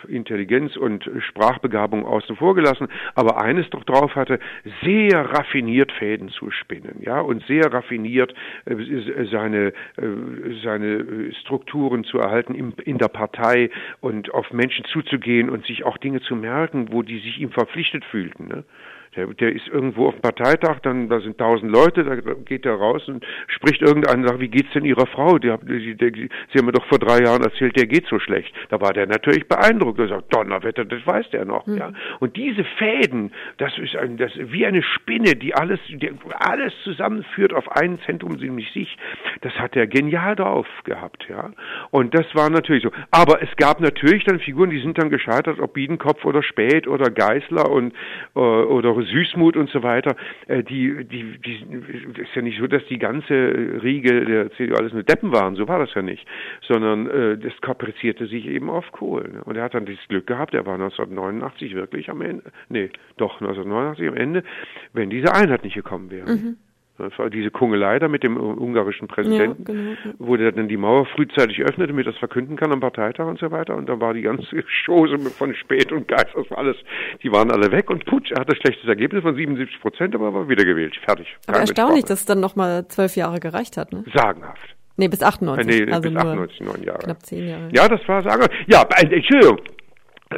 Intelligenz 0.05 0.75
und 0.75 1.10
Sprachbegabung 1.19 2.05
außen 2.05 2.36
vor 2.36 2.55
gelassen, 2.55 2.88
aber 3.15 3.41
eines 3.41 3.69
doch 3.69 3.83
drauf 3.83 4.15
hatte, 4.15 4.39
sehr 4.83 5.31
raffiniert 5.31 5.91
Fäden 5.91 6.29
zu 6.29 6.51
spinnen, 6.51 6.98
ja, 7.01 7.19
und 7.19 7.45
sehr 7.45 7.72
raffiniert 7.74 8.33
äh, 8.65 8.75
seine, 9.31 9.67
äh, 9.67 9.74
seine 10.63 11.33
Strukturen 11.41 12.03
zu 12.03 12.19
erhalten 12.19 12.55
in, 12.55 12.74
in 12.83 12.98
der 12.98 13.07
Partei 13.07 13.69
und 14.01 14.33
auf 14.33 14.51
Menschen 14.51 14.86
zuzugehen 14.86 15.50
und 15.50 15.65
sich 15.65 15.83
auch 15.83 15.98
Dinge 15.98 16.22
zu 16.22 16.36
merken, 16.36 16.91
wo 16.91 17.01
die 17.01 17.19
sich 17.19 17.39
ihm 17.39 17.51
verpflichtet 17.51 18.05
fühlten. 18.05 18.48
Ne? 18.48 18.63
Der, 19.15 19.27
der 19.27 19.53
ist 19.53 19.67
irgendwo 19.67 20.08
auf 20.08 20.15
dem 20.15 20.22
Parteitag, 20.22 20.79
dann 20.79 21.08
da 21.10 21.20
sind 21.20 21.38
tausend 21.38 21.72
Leute, 21.72 22.03
da 22.03 22.15
geht 22.15 22.65
er 22.65 22.75
raus 22.75 23.08
und 23.08 23.25
spricht 23.48 23.82
irgendeiner, 23.82 24.27
sagt, 24.27 24.39
wie 24.39 24.48
geht's 24.48 24.72
denn 24.74 24.86
Ihrer 24.86 25.05
Frau? 25.08 25.38
Die, 25.38 25.53
die, 25.63 25.96
die, 25.96 26.29
Sie 26.51 26.60
haben 26.60 26.65
mir 26.65 26.72
doch 26.72 26.86
vor 26.88 27.00
drei 27.00 27.24
Jahren 27.24 27.43
erzählt, 27.43 27.75
der 27.77 27.86
geht 27.86 28.08
so 28.08 28.20
schlecht. 28.20 28.53
Da 28.70 28.82
war 28.82 28.93
der 28.93 29.08
natürlich 29.08 29.48
beeindruckt. 29.48 30.00
Er 30.00 30.08
sagt, 30.08 30.34
Donnerwetter, 30.34 30.86
das 30.86 31.05
weiß 31.05 31.29
der 31.32 31.46
noch. 31.46 31.67
Mhm. 31.67 31.77
Ja. 31.77 31.93
Und 32.20 32.36
diese 32.36 32.63
Fäden, 32.77 33.32
das 33.58 33.77
ist 33.77 33.96
ein, 33.96 34.17
das 34.17 34.32
wie 34.36 34.65
eine 34.65 34.82
Spinne, 34.82 35.36
die 35.36 35.53
alles, 35.53 35.79
die 35.88 36.12
alles 36.39 36.74
zusammenführt 36.84 37.53
auf 37.53 37.72
ein 37.72 38.00
Zentrum, 38.05 38.34
nämlich 38.34 38.72
sich. 38.72 38.98
Das 39.41 39.53
hat 39.53 39.75
er 39.75 39.88
genial 39.88 40.36
drauf 40.36 40.67
gehabt, 40.86 41.25
ja. 41.29 41.51
Und 41.91 42.13
das 42.15 42.25
war 42.34 42.50
natürlich 42.50 42.84
so. 42.84 42.91
Aber 43.12 43.41
es 43.41 43.55
gab 43.58 43.79
natürlich 43.79 44.24
dann 44.25 44.39
Figuren, 44.39 44.70
die 44.70 44.79
sind 44.79 44.98
dann 44.98 45.10
gescheitert, 45.10 45.60
ob 45.60 45.74
Biedenkopf 45.74 46.25
oder 46.25 46.41
Spät 46.41 46.88
oder 46.88 47.12
Geißler 47.12 47.70
und 47.70 47.93
äh, 48.36 48.39
oder 48.39 48.96
Süßmut 49.03 49.57
und 49.57 49.69
so 49.69 49.83
weiter, 49.83 50.15
äh, 50.48 50.63
die, 50.63 51.05
die, 51.05 51.38
die, 51.39 52.22
ist 52.22 52.36
ja 52.36 52.41
nicht 52.41 52.60
so, 52.60 52.67
dass 52.67 52.86
die 52.86 53.00
ganze 53.00 53.33
Riege 53.83 54.25
der 54.25 54.51
CDU 54.51 54.75
alles 54.75 54.93
nur 54.93 55.03
Deppen 55.03 55.31
waren, 55.31 55.55
so 55.55 55.67
war 55.67 55.79
das 55.79 55.93
ja 55.93 56.01
nicht, 56.01 56.25
sondern 56.67 57.10
äh, 57.10 57.38
das 57.38 57.53
kaprizierte 57.62 58.27
sich 58.27 58.48
eben 58.48 58.69
auf 58.69 58.91
Kohl. 58.91 59.29
Ne? 59.29 59.43
Und 59.43 59.55
er 59.55 59.63
hat 59.63 59.74
dann 59.74 59.86
dieses 59.86 60.07
Glück 60.07 60.27
gehabt, 60.27 60.53
er 60.53 60.65
war 60.65 60.75
1989 60.75 61.75
wirklich 61.75 62.10
am 62.10 62.22
Ende, 62.22 62.43
nee, 62.69 62.89
doch 63.17 63.41
1989 63.41 64.07
am 64.07 64.15
Ende, 64.15 64.43
wenn 64.93 65.10
diese 65.10 65.33
Einheit 65.33 65.63
nicht 65.63 65.75
gekommen 65.75 66.12
wäre. 66.12 66.29
Mhm. 66.29 66.57
Das 67.00 67.17
war 67.17 67.31
diese 67.31 67.50
Kungelei 67.50 67.97
da 67.97 68.07
mit 68.07 68.21
dem 68.21 68.38
ungarischen 68.38 69.07
Präsidenten, 69.07 69.63
ja, 69.67 69.95
genau, 69.95 70.15
wo 70.19 70.38
der 70.38 70.51
dann 70.51 70.67
die 70.67 70.77
Mauer 70.77 71.07
frühzeitig 71.07 71.59
öffnete, 71.62 71.88
damit 71.88 72.05
das 72.05 72.15
verkünden 72.17 72.55
kann 72.55 72.71
am 72.71 72.81
Parteitag 72.81 73.25
und 73.25 73.39
so 73.39 73.50
weiter. 73.50 73.75
Und 73.75 73.89
dann 73.89 74.00
war 74.00 74.13
die 74.13 74.21
ganze 74.21 74.63
Chose 74.85 75.17
von 75.31 75.55
Spät 75.55 75.91
und 75.91 76.07
Geist, 76.07 76.27
das 76.35 76.50
war 76.51 76.59
alles, 76.59 76.77
die 77.23 77.31
waren 77.31 77.50
alle 77.50 77.71
weg 77.71 77.89
und 77.89 78.05
putsch, 78.05 78.31
er 78.31 78.41
hatte 78.41 78.55
schlechtes 78.55 78.88
Ergebnis 78.88 79.23
von 79.23 79.35
77 79.35 79.81
Prozent, 79.81 80.13
aber 80.13 80.33
war 80.35 80.47
wiedergewählt, 80.47 80.95
fertig. 81.03 81.35
Aber 81.47 81.59
erstaunlich, 81.59 82.05
dass 82.05 82.19
es 82.19 82.25
dann 82.25 82.39
nochmal 82.39 82.88
zwölf 82.89 83.15
Jahre 83.15 83.39
gereicht 83.39 83.75
hat, 83.75 83.91
ne? 83.91 84.03
Sagenhaft. 84.13 84.75
Nee, 84.95 85.07
bis 85.07 85.23
98. 85.23 85.65
Äh, 85.65 85.85
nee, 85.85 85.91
also 85.91 86.09
bis 86.09 86.15
98, 86.15 86.62
neun 86.62 86.83
Jahre. 86.83 87.00
Knapp 87.00 87.25
zehn 87.25 87.47
Jahre. 87.47 87.69
Ja, 87.73 87.88
das 87.88 88.07
war 88.07 88.21
sagenhaft. 88.21 88.53
Ja, 88.67 88.83
Entschuldigung, 89.01 89.57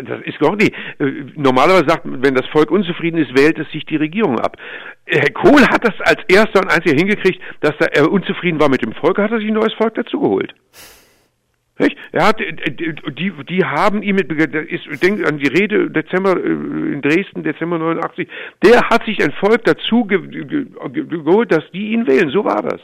das 0.03 0.21
ist 0.23 0.41
doch 0.41 0.55
nicht. 0.55 0.73
Äh, 0.99 1.25
normalerweise 1.35 1.85
sagt 1.87 2.05
man, 2.05 2.23
wenn 2.23 2.35
das 2.35 2.47
Volk 2.47 2.71
unzufrieden 2.71 3.17
ist, 3.17 3.37
wählt 3.37 3.59
es 3.59 3.69
sich 3.71 3.85
die 3.85 3.97
Regierung 3.97 4.39
ab. 4.39 4.57
Herr 5.05 5.31
Kohl 5.31 5.61
hat 5.67 5.85
das 5.85 5.99
als 6.01 6.21
erster 6.27 6.61
und 6.61 6.71
einziger 6.71 6.95
hingekriegt, 6.95 7.41
dass 7.61 7.75
er 7.79 8.11
unzufrieden 8.11 8.59
war 8.59 8.69
mit 8.69 8.83
dem 8.83 8.93
Volk, 8.93 9.17
hat 9.17 9.31
er 9.31 9.39
sich 9.39 9.47
ein 9.47 9.53
neues 9.53 9.73
Volk 9.73 9.95
dazugeholt. 9.95 10.53
Er 12.11 12.27
hat, 12.27 12.39
äh, 12.39 12.53
die, 12.53 13.33
die 13.49 13.65
haben 13.65 14.01
ihm 14.01 14.15
mit, 14.15 14.31
ist, 14.31 15.03
denkt 15.03 15.27
an 15.27 15.37
die 15.37 15.47
Rede 15.47 15.89
Dezember 15.91 16.37
äh, 16.37 16.49
in 16.49 17.01
Dresden, 17.01 17.43
Dezember 17.43 17.77
89, 17.77 18.27
der 18.63 18.89
hat 18.89 19.03
sich 19.05 19.21
ein 19.21 19.33
Volk 19.33 19.65
dazu 19.65 20.05
geholt, 20.05 21.51
dass 21.51 21.69
die 21.71 21.91
ihn 21.91 22.07
wählen. 22.07 22.29
So 22.29 22.45
war 22.45 22.61
das. 22.61 22.79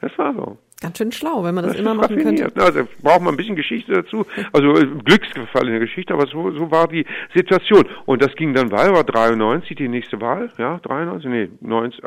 Das 0.00 0.16
war 0.18 0.34
so. 0.34 0.58
Ganz 0.80 0.96
schön 0.96 1.12
schlau, 1.12 1.44
wenn 1.44 1.54
man 1.54 1.64
das, 1.64 1.74
das 1.74 1.80
immer 1.82 1.92
machen 1.92 2.16
könnte. 2.16 2.50
Also 2.56 2.88
braucht 3.02 3.20
man 3.20 3.34
ein 3.34 3.36
bisschen 3.36 3.54
Geschichte 3.54 3.92
dazu. 3.92 4.24
Also 4.52 4.76
äh, 4.76 4.86
Glücksgefall 5.04 5.66
in 5.66 5.72
der 5.72 5.80
Geschichte, 5.80 6.14
aber 6.14 6.26
so, 6.26 6.50
so 6.52 6.70
war 6.70 6.88
die 6.88 7.04
Situation. 7.34 7.84
Und 8.06 8.22
das 8.22 8.34
ging 8.34 8.54
dann 8.54 8.70
weiter, 8.70 8.94
war 8.94 9.04
93 9.04 9.76
die 9.76 9.88
nächste 9.88 10.20
Wahl, 10.22 10.50
ja, 10.56 10.78
93, 10.78 11.30
nee, 11.30 11.48
90, 11.60 12.02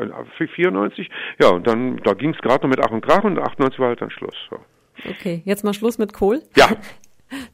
94. 0.55 1.09
Ja, 1.39 1.49
und 1.49 1.67
dann, 1.67 1.97
da 1.97 2.13
ging 2.13 2.33
es 2.33 2.39
gerade 2.39 2.63
noch 2.63 2.75
mit 2.75 2.83
Ach 2.83 2.91
und 2.91 3.01
Krach 3.05 3.23
und 3.23 3.37
98 3.37 3.79
war 3.79 3.89
halt 3.89 4.01
dann 4.01 4.09
Schluss. 4.09 4.35
So. 4.49 4.57
Okay, 5.07 5.43
jetzt 5.45 5.63
mal 5.63 5.73
Schluss 5.73 5.99
mit 5.99 6.13
Kohl. 6.13 6.41
Ja. 6.55 6.67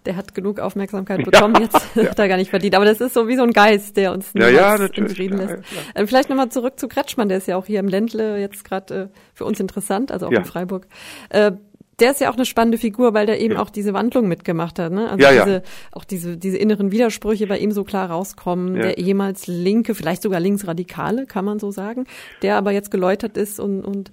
der 0.05 0.15
hat 0.15 0.33
genug 0.33 0.59
Aufmerksamkeit 0.59 1.23
bekommen, 1.23 1.55
ja, 1.55 1.61
jetzt 1.61 1.87
ja. 1.95 2.09
hat 2.09 2.19
er 2.19 2.27
gar 2.27 2.37
nicht 2.37 2.49
verdient. 2.49 2.75
Aber 2.75 2.85
das 2.85 3.01
ist 3.01 3.13
so 3.13 3.27
wie 3.27 3.35
so 3.35 3.43
ein 3.43 3.51
Geist, 3.51 3.97
der 3.97 4.13
uns 4.13 4.31
ja, 4.33 4.49
ja, 4.49 4.75
in 4.75 5.09
Frieden 5.09 5.37
lässt. 5.37 5.55
Ja, 5.95 6.01
äh, 6.01 6.07
Vielleicht 6.07 6.29
nochmal 6.29 6.49
zurück 6.49 6.79
zu 6.79 6.87
Kretschmann, 6.87 7.29
der 7.29 7.37
ist 7.37 7.47
ja 7.47 7.57
auch 7.57 7.65
hier 7.65 7.79
im 7.79 7.87
Ländle 7.87 8.39
jetzt 8.39 8.63
gerade 8.63 8.93
äh, 8.93 9.07
für 9.33 9.45
uns 9.45 9.59
interessant, 9.59 10.11
also 10.11 10.27
auch 10.27 10.31
in 10.31 10.45
Freiburg. 10.45 10.87
Äh, 11.29 11.51
der 11.99 12.11
ist 12.11 12.21
ja 12.21 12.29
auch 12.29 12.35
eine 12.35 12.45
spannende 12.45 12.77
Figur, 12.77 13.13
weil 13.13 13.25
der 13.25 13.39
eben 13.41 13.57
auch 13.57 13.69
diese 13.69 13.93
Wandlung 13.93 14.27
mitgemacht 14.27 14.79
hat, 14.79 14.91
ne? 14.91 15.09
Also 15.09 15.23
ja, 15.23 15.43
diese, 15.43 15.63
auch 15.91 16.05
diese, 16.05 16.37
diese 16.37 16.57
inneren 16.57 16.91
Widersprüche 16.91 17.47
bei 17.47 17.57
ihm 17.57 17.71
so 17.71 17.83
klar 17.83 18.09
rauskommen. 18.09 18.75
Der 18.75 18.97
ehemals 18.97 19.47
Linke, 19.47 19.95
vielleicht 19.95 20.21
sogar 20.21 20.39
Linksradikale, 20.39 21.25
kann 21.25 21.45
man 21.45 21.59
so 21.59 21.71
sagen, 21.71 22.05
der 22.41 22.55
aber 22.55 22.71
jetzt 22.71 22.91
geläutert 22.91 23.37
ist 23.37 23.59
und, 23.59 23.83
und 23.83 24.11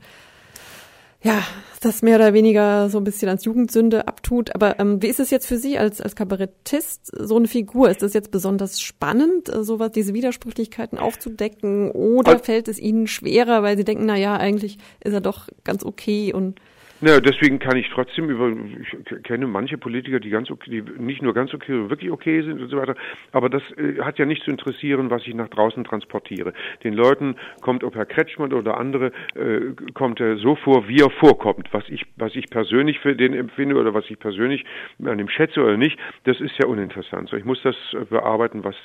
ja, 1.23 1.43
das 1.81 2.03
mehr 2.03 2.17
oder 2.17 2.35
weniger 2.35 2.89
so 2.89 2.99
ein 2.99 3.05
bisschen 3.05 3.29
als 3.29 3.45
Jugendsünde 3.45 4.09
abtut. 4.09 4.55
Aber 4.55 4.79
ähm, 4.79 5.03
wie 5.03 5.09
ist 5.09 5.21
es 5.21 5.31
jetzt 5.31 5.47
für 5.47 5.57
Sie 5.57 5.79
als, 5.79 6.01
als 6.01 6.17
Kabarettist, 6.17 7.11
so 7.13 7.37
eine 7.37 7.49
Figur? 7.49 7.91
Ist 7.91 8.03
das 8.03 8.15
jetzt 8.15 8.31
besonders 8.31 8.81
spannend, 8.81 9.49
äh, 9.49 9.65
sowas, 9.65 9.93
diese 9.93 10.15
Widersprüchlichkeiten 10.15 10.99
aufzudecken? 10.99 11.91
Oder 11.91 12.39
fällt 12.39 12.69
es 12.69 12.79
Ihnen 12.79 13.07
schwerer, 13.07 13.63
weil 13.63 13.77
Sie 13.77 13.85
denken, 13.85 14.07
na 14.07 14.17
ja, 14.17 14.37
eigentlich 14.37 14.79
ist 15.03 15.13
er 15.13 15.21
doch 15.21 15.49
ganz 15.65 15.85
okay 15.85 16.33
und 16.33 16.61
naja, 17.01 17.21
deswegen 17.21 17.59
kann 17.59 17.77
ich 17.77 17.89
trotzdem 17.91 18.31
über, 18.31 18.51
ich 18.81 19.23
kenne 19.23 19.47
manche 19.47 19.79
Politiker, 19.79 20.21
die 20.21 20.31
ganz 20.31 20.51
okay, 20.51 20.71
die 20.71 21.03
nicht 21.03 21.23
nur 21.23 21.35
ganz 21.35 21.53
okay, 21.53 21.91
wirklich 21.91 22.11
okay 22.11 22.43
sind 22.43 22.61
und 22.61 22.69
so 22.69 22.77
weiter, 22.77 22.95
aber 23.33 23.49
das 23.49 23.63
äh, 23.77 24.01
hat 24.03 24.19
ja 24.19 24.27
nicht 24.27 24.45
zu 24.45 24.51
interessieren, 24.51 25.11
was 25.11 25.27
ich 25.27 25.35
nach 25.35 25.49
draußen 25.49 25.85
transportiere. 25.85 26.53
Den 26.85 26.95
Leuten 26.95 27.37
kommt, 27.61 27.85
ob 27.85 27.95
Herr 27.95 28.07
Kretschmann 28.07 28.53
oder 28.53 28.79
andere, 28.79 29.13
äh, 29.35 29.73
kommt 29.95 30.21
er 30.21 30.37
so 30.39 30.57
vor, 30.57 30.89
wie 30.89 31.01
er 31.01 31.11
vorkommt. 31.11 31.69
Was 31.73 31.85
ich, 31.89 32.07
was 32.17 32.35
ich 32.35 32.49
persönlich 32.51 32.99
für 33.01 33.15
den 33.15 33.35
empfinde 33.35 33.77
oder 33.77 33.95
was 33.95 34.09
ich 34.09 34.19
persönlich 34.19 34.65
an 35.05 35.19
dem 35.19 35.29
schätze 35.29 35.63
oder 35.63 35.77
nicht, 35.77 35.99
das 36.25 36.41
ist 36.41 36.57
ja 36.59 36.67
uninteressant. 36.67 37.29
So, 37.29 37.37
ich 37.37 37.45
muss 37.45 37.61
das 37.63 37.77
bearbeiten, 38.09 38.65
was, 38.65 38.77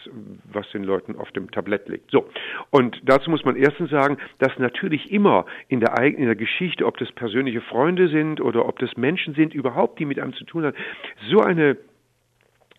was 0.52 0.70
den 0.72 0.84
Leuten 0.84 1.16
auf 1.16 1.32
dem 1.32 1.50
Tablett 1.52 1.88
liegt. 1.90 2.12
So. 2.12 2.30
Und 2.70 3.00
dazu 3.04 3.30
muss 3.30 3.46
man 3.46 3.56
erstens 3.56 3.90
sagen, 3.90 4.18
dass 4.40 4.58
natürlich 4.60 5.12
immer 5.12 5.46
in 5.68 5.80
der, 5.80 5.98
in 6.02 6.26
der 6.26 6.36
Geschichte, 6.36 6.86
ob 6.86 6.98
das 6.98 7.12
persönliche 7.12 7.62
Freunde 7.62 8.10
sind 8.12 8.42
oder 8.42 8.68
ob 8.68 8.80
das 8.80 8.96
Menschen 8.98 9.34
sind, 9.34 9.54
überhaupt, 9.54 10.00
die 10.00 10.06
mit 10.06 10.20
einem 10.20 10.34
zu 10.34 10.44
tun 10.44 10.66
haben, 10.66 10.78
so 11.30 11.40
eine, 11.40 11.78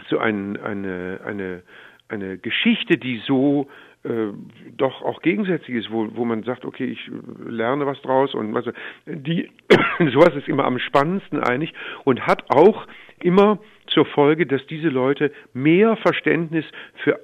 so 0.08 0.18
ein, 0.18 0.56
eine, 0.58 1.20
eine, 1.24 1.62
eine 2.08 2.38
Geschichte, 2.38 2.98
die 2.98 3.20
so 3.26 3.68
äh, 4.04 4.28
doch 4.76 5.02
auch 5.02 5.22
gegensätzlich 5.22 5.76
ist, 5.76 5.90
wo, 5.90 6.08
wo 6.14 6.24
man 6.24 6.42
sagt, 6.42 6.64
okay, 6.64 6.84
ich 6.84 7.10
lerne 7.46 7.86
was 7.86 8.00
draus 8.02 8.34
und 8.34 8.56
also 8.56 8.72
die 9.06 9.50
sowas 10.12 10.34
ist 10.36 10.48
immer 10.48 10.64
am 10.64 10.78
spannendsten 10.78 11.40
eigentlich 11.40 11.72
und 12.04 12.26
hat 12.26 12.44
auch 12.50 12.86
immer 13.20 13.58
zur 13.86 14.06
Folge, 14.06 14.46
dass 14.46 14.66
diese 14.66 14.88
Leute 14.88 15.32
mehr 15.52 15.96
Verständnis 15.96 16.64
für 17.04 17.18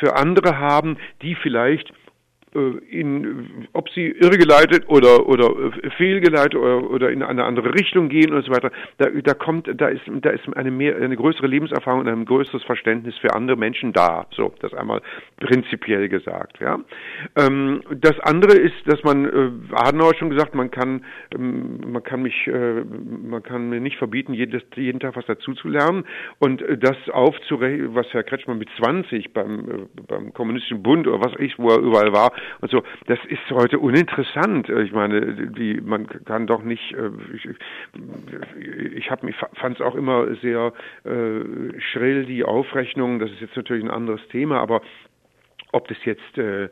für 0.00 0.16
andere 0.16 0.58
haben, 0.58 0.98
die 1.22 1.34
vielleicht 1.34 1.92
in, 2.54 3.68
ob 3.72 3.88
sie 3.90 4.06
irregeleitet 4.08 4.88
oder 4.88 5.28
oder 5.28 5.50
äh, 5.50 5.90
fehlgeleitet 5.96 6.54
oder, 6.54 6.90
oder 6.90 7.10
in 7.10 7.22
eine 7.22 7.44
andere 7.44 7.74
Richtung 7.74 8.08
gehen 8.08 8.32
und 8.32 8.44
so 8.44 8.52
weiter. 8.52 8.70
Da, 8.98 9.08
da 9.10 9.34
kommt, 9.34 9.68
da 9.74 9.88
ist, 9.88 10.02
da 10.06 10.30
ist 10.30 10.48
eine 10.56 10.70
mehr, 10.70 10.96
eine 10.96 11.16
größere 11.16 11.46
Lebenserfahrung 11.46 12.00
und 12.00 12.08
ein 12.08 12.24
größeres 12.24 12.64
Verständnis 12.64 13.16
für 13.18 13.34
andere 13.34 13.56
Menschen 13.56 13.92
da. 13.92 14.26
So, 14.34 14.54
das 14.60 14.72
einmal 14.74 15.02
prinzipiell 15.38 16.08
gesagt. 16.08 16.58
Ja. 16.60 16.80
Ähm, 17.36 17.82
das 17.90 18.18
andere 18.20 18.56
ist, 18.56 18.76
dass 18.86 19.02
man, 19.02 19.24
äh, 19.26 19.74
Adenauer 19.74 20.14
schon 20.14 20.30
gesagt, 20.30 20.54
man 20.54 20.70
kann, 20.70 21.04
ähm, 21.34 21.92
man 21.92 22.02
kann 22.02 22.22
mich, 22.22 22.46
äh, 22.46 22.82
man 22.84 23.42
kann 23.42 23.68
mir 23.68 23.80
nicht 23.80 23.98
verbieten, 23.98 24.32
jedes, 24.32 24.62
jeden 24.74 25.00
Tag 25.00 25.16
was 25.16 25.26
dazu 25.26 25.54
zu 25.54 25.68
lernen 25.68 26.04
und 26.38 26.62
äh, 26.62 26.78
das 26.78 26.96
aufzurechnen, 27.10 27.94
was 27.94 28.06
Herr 28.12 28.22
Kretschmann 28.22 28.58
mit 28.58 28.68
20 28.78 29.32
beim, 29.32 29.58
äh, 29.58 30.02
beim 30.06 30.32
Kommunistischen 30.32 30.82
Bund 30.82 31.06
oder 31.06 31.20
was 31.20 31.32
ich, 31.38 31.58
wo 31.58 31.68
er 31.68 31.78
überall 31.78 32.12
war 32.12 32.32
und 32.60 32.70
so. 32.70 32.82
Das 33.06 33.18
ist 33.28 33.50
heute 33.50 33.78
uninteressant. 33.78 34.68
Ich 34.68 34.92
meine, 34.92 35.50
die, 35.50 35.80
man 35.80 36.06
kann 36.06 36.46
doch 36.46 36.62
nicht. 36.62 36.92
Äh, 36.92 37.10
ich, 37.34 37.48
ich 38.94 39.10
habe 39.10 39.26
mich 39.26 39.36
fand 39.54 39.76
es 39.76 39.80
auch 39.80 39.94
immer 39.94 40.34
sehr 40.36 40.72
äh, 41.04 41.80
schrill 41.92 42.26
die 42.26 42.44
Aufrechnung. 42.44 43.18
Das 43.18 43.30
ist 43.30 43.40
jetzt 43.40 43.56
natürlich 43.56 43.84
ein 43.84 43.90
anderes 43.90 44.26
Thema, 44.28 44.60
aber 44.60 44.82
ob 45.72 45.86
das 45.88 45.98
jetzt 46.04 46.38
äh, 46.38 46.64
äh, 46.64 46.68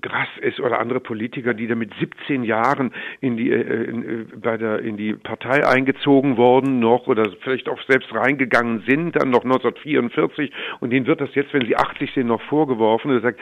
Grass 0.00 0.28
ist 0.40 0.60
oder 0.60 0.80
andere 0.80 1.00
Politiker, 1.00 1.54
die 1.54 1.66
da 1.66 1.74
mit 1.74 1.92
17 1.98 2.44
Jahren 2.44 2.92
in 3.20 3.36
die 3.36 3.50
äh, 3.50 3.84
in, 3.84 4.02
äh, 4.02 4.24
bei 4.36 4.56
der 4.56 4.80
in 4.80 4.96
die 4.96 5.14
Partei 5.14 5.66
eingezogen 5.66 6.36
worden 6.36 6.78
noch 6.78 7.06
oder 7.06 7.30
vielleicht 7.40 7.68
auch 7.68 7.80
selbst 7.88 8.12
reingegangen 8.14 8.82
sind, 8.86 9.16
dann 9.16 9.30
noch 9.30 9.44
1944 9.44 10.52
und 10.80 10.90
denen 10.90 11.06
wird 11.06 11.20
das 11.20 11.34
jetzt, 11.34 11.52
wenn 11.54 11.66
sie 11.66 11.76
80 11.76 12.12
sind, 12.12 12.26
noch 12.26 12.42
vorgeworfen 12.42 13.10
und 13.10 13.22
sagt, 13.22 13.40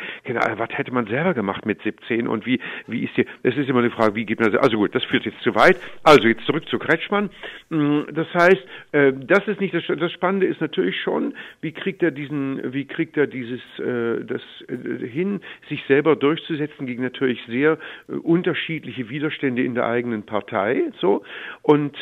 was 0.57 0.69
hätte 0.71 0.93
man 0.93 1.07
selber 1.07 1.35
gemacht 1.35 1.67
mit 1.67 1.83
17 1.83 2.29
und 2.29 2.47
wie 2.47 2.61
wie 2.87 3.05
ist 3.05 3.15
hier? 3.15 3.27
Es 3.43 3.57
ist 3.57 3.69
immer 3.69 3.81
eine 3.81 3.91
Frage, 3.91 4.15
wie 4.15 4.25
geht 4.25 4.41
man 4.41 4.53
das? 4.53 4.63
Also 4.63 4.77
gut, 4.77 4.95
das 4.95 5.05
führt 5.05 5.25
jetzt 5.25 5.41
zu 5.43 5.55
weit. 5.55 5.79
Also 6.03 6.29
jetzt 6.29 6.45
zurück 6.45 6.69
zu 6.69 6.79
Kretschmann. 6.79 7.31
Mm, 7.71 8.01
das 8.13 8.33
heißt, 8.35 8.67
äh, 8.93 9.13
das 9.15 9.47
ist 9.49 9.61
nicht 9.61 9.75
das, 9.75 9.85
das 9.87 10.13
Spannende 10.13 10.47
ist 10.47 10.61
natürlich 10.61 11.01
schon, 11.01 11.35
wie 11.61 11.73
kriegt 11.73 12.03
er 12.03 12.11
diesen, 12.11 12.73
wie 12.73 12.85
kriegt 12.87 13.17
er 13.17 13.27
dieses 13.27 13.61
äh, 13.79 13.97
äh, 13.97 14.25
das 14.25 14.43
äh, 14.69 15.07
hin, 15.07 15.41
sich 15.69 15.83
selber 15.89 16.17
durchzusetzen 16.17 16.87
gegen 16.87 17.03
natürlich 17.03 17.41
sehr 17.47 17.79
äh, 18.09 18.13
unterschiedliche 18.13 19.09
Widerstände 19.09 19.63
in 19.63 19.75
der 19.75 19.87
eigenen 19.87 20.25
Partei. 20.25 20.83
So 21.01 21.23
und 21.63 21.97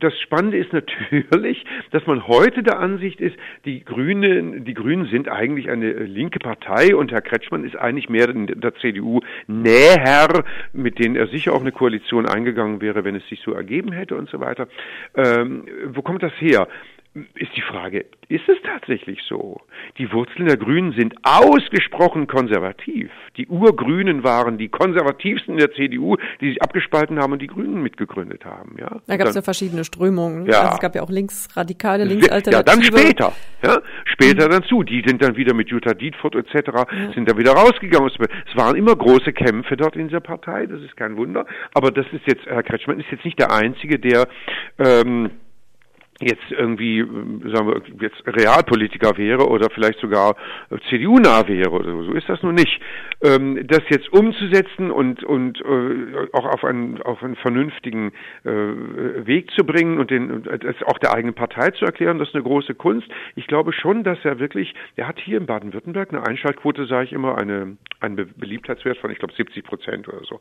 das 0.00 0.18
Spannende 0.20 0.58
ist 0.58 0.72
natürlich, 1.22 1.64
dass 1.92 2.06
man 2.06 2.26
heute 2.26 2.62
der 2.62 2.78
Ansicht 2.78 3.20
ist, 3.20 3.36
die 3.64 3.84
Grünen, 3.84 4.64
die 4.64 4.74
Grünen 4.74 5.06
sind 5.06 5.28
eigentlich 5.28 5.70
eine 5.70 5.92
linke 5.92 6.38
Partei 6.38 6.96
und 6.96 7.12
Herr 7.12 7.22
Kretschmann 7.22 7.64
ist 7.64 7.76
eigentlich 7.76 8.08
mehr 8.08 8.26
der 8.26 8.74
CDU 8.76 9.20
näher, 9.46 10.44
mit 10.72 10.98
denen 10.98 11.16
er 11.16 11.28
sicher 11.28 11.52
auch 11.52 11.60
eine 11.60 11.72
Koalition 11.72 12.26
eingegangen 12.26 12.80
wäre, 12.80 13.04
wenn 13.04 13.14
es 13.14 13.26
sich 13.28 13.40
so 13.42 13.52
ergeben 13.52 13.92
hätte 13.92 14.16
und 14.16 14.28
so 14.28 14.40
weiter. 14.40 14.68
Ähm, 15.14 15.64
wo 15.86 16.02
kommt 16.02 16.22
das 16.22 16.32
her? 16.40 16.66
Ist 17.14 17.56
die 17.56 17.62
Frage, 17.62 18.06
ist 18.28 18.48
es 18.48 18.56
tatsächlich 18.64 19.20
so? 19.28 19.60
Die 19.98 20.10
Wurzeln 20.12 20.46
der 20.46 20.56
Grünen 20.56 20.92
sind 20.92 21.14
ausgesprochen 21.22 22.26
konservativ. 22.26 23.10
Die 23.36 23.46
Urgrünen 23.46 24.24
waren 24.24 24.58
die 24.58 24.68
konservativsten 24.68 25.56
der 25.56 25.70
CDU, 25.72 26.16
die 26.40 26.48
sich 26.48 26.62
abgespalten 26.62 27.20
haben 27.20 27.32
und 27.32 27.40
die 27.40 27.46
Grünen 27.46 27.82
mitgegründet 27.82 28.44
haben. 28.44 28.76
Ja? 28.80 29.00
Da 29.06 29.16
gab 29.16 29.28
es 29.28 29.36
ja 29.36 29.42
verschiedene 29.42 29.84
Strömungen. 29.84 30.46
Ja. 30.46 30.62
Also 30.62 30.74
es 30.74 30.80
gab 30.80 30.96
ja 30.96 31.02
auch 31.02 31.10
linksradikale, 31.10 32.04
linksalternative. 32.04 32.56
Ja, 32.56 32.62
dann 32.62 32.82
später. 32.82 33.32
Ja? 33.62 33.78
Später 34.06 34.46
mhm. 34.46 34.50
dann 34.50 34.62
zu. 34.64 34.82
Die 34.82 35.02
sind 35.06 35.22
dann 35.22 35.36
wieder 35.36 35.54
mit 35.54 35.68
Jutta 35.68 35.94
Dietfurt 35.94 36.34
etc. 36.34 36.68
Ja. 36.74 37.12
sind 37.14 37.30
da 37.30 37.38
wieder 37.38 37.52
rausgegangen. 37.52 38.10
Es 38.10 38.56
waren 38.56 38.74
immer 38.74 38.96
große 38.96 39.32
Kämpfe 39.32 39.76
dort 39.76 39.94
in 39.94 40.08
dieser 40.08 40.20
Partei, 40.20 40.66
das 40.66 40.80
ist 40.80 40.96
kein 40.96 41.16
Wunder. 41.16 41.46
Aber 41.74 41.92
das 41.92 42.06
ist 42.12 42.26
jetzt, 42.26 42.44
Herr 42.46 42.64
Kretschmann 42.64 42.98
ist 42.98 43.10
jetzt 43.12 43.24
nicht 43.24 43.38
der 43.38 43.52
Einzige, 43.52 44.00
der 44.00 44.26
ähm, 44.78 45.30
jetzt 46.20 46.50
irgendwie, 46.50 47.00
sagen 47.00 47.68
wir, 47.68 47.82
jetzt 48.00 48.22
Realpolitiker 48.26 49.16
wäre 49.16 49.48
oder 49.48 49.68
vielleicht 49.70 49.98
sogar 49.98 50.36
CDU-nah 50.88 51.48
wäre 51.48 51.70
oder 51.70 51.90
so. 51.90 52.04
So 52.04 52.12
ist 52.12 52.28
das 52.28 52.42
nun 52.42 52.54
nicht. 52.54 52.80
Ähm, 53.20 53.66
das 53.66 53.82
jetzt 53.88 54.12
umzusetzen 54.12 54.90
und, 54.90 55.24
und 55.24 55.60
äh, 55.60 56.28
auch 56.32 56.44
auf 56.44 56.64
einen, 56.64 57.02
auf 57.02 57.22
einen 57.22 57.36
vernünftigen 57.36 58.12
äh, 58.44 58.50
Weg 58.50 59.50
zu 59.52 59.64
bringen 59.64 59.98
und 59.98 60.10
den, 60.10 60.44
das 60.44 60.76
auch 60.86 60.98
der 60.98 61.14
eigenen 61.14 61.34
Partei 61.34 61.70
zu 61.70 61.84
erklären, 61.84 62.18
das 62.18 62.28
ist 62.28 62.34
eine 62.34 62.44
große 62.44 62.74
Kunst. 62.74 63.08
Ich 63.34 63.46
glaube 63.46 63.72
schon, 63.72 64.04
dass 64.04 64.18
er 64.24 64.38
wirklich, 64.38 64.74
er 64.96 65.08
hat 65.08 65.18
hier 65.18 65.38
in 65.38 65.46
Baden-Württemberg 65.46 66.10
eine 66.10 66.26
Einschaltquote, 66.26 66.86
sage 66.86 67.06
ich 67.06 67.12
immer, 67.12 67.38
eine, 67.38 67.76
einen 68.00 68.32
Beliebtheitswert 68.36 68.98
von, 68.98 69.10
ich 69.10 69.18
glaube, 69.18 69.34
70 69.34 69.64
Prozent 69.64 70.08
oder 70.08 70.24
so. 70.24 70.40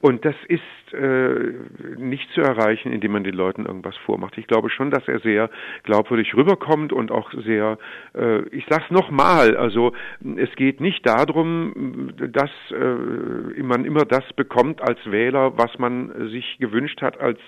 Und 0.00 0.24
das 0.24 0.34
ist 0.48 0.62
äh, 0.92 1.54
nicht 1.96 2.30
zu 2.32 2.42
erreichen, 2.42 2.92
indem 2.92 3.12
man 3.12 3.24
den 3.24 3.34
Leuten 3.34 3.64
irgendwas 3.64 3.96
vormacht. 4.04 4.36
Ich 4.36 4.46
glaube 4.46 4.68
schon, 4.68 4.90
dass 4.90 5.06
er 5.08 5.13
sehr 5.20 5.50
glaubwürdig 5.82 6.34
rüberkommt 6.34 6.92
und 6.92 7.10
auch 7.10 7.30
sehr, 7.44 7.78
äh, 8.14 8.42
ich 8.48 8.64
sag's 8.68 8.90
nochmal, 8.90 9.56
also 9.56 9.92
es 10.36 10.54
geht 10.56 10.80
nicht 10.80 11.06
darum, 11.06 12.12
dass 12.16 12.50
äh, 12.70 13.62
man 13.62 13.84
immer 13.84 14.04
das 14.04 14.24
bekommt 14.34 14.82
als 14.82 14.98
Wähler, 15.10 15.56
was 15.56 15.78
man 15.78 16.30
sich 16.30 16.58
gewünscht 16.58 17.02
hat, 17.02 17.20
als 17.20 17.38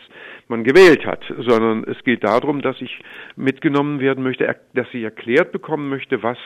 man 0.48 0.64
gewählt 0.64 1.05
hat, 1.07 1.24
sondern 1.38 1.85
es 1.85 2.02
geht 2.05 2.24
darum, 2.24 2.62
dass 2.62 2.81
ich 2.81 3.00
mitgenommen 3.37 4.00
werden 4.00 4.22
möchte, 4.22 4.55
dass 4.74 4.87
ich 4.92 5.02
erklärt 5.02 5.52
bekommen 5.52 5.88
möchte, 5.88 6.22
was, 6.22 6.38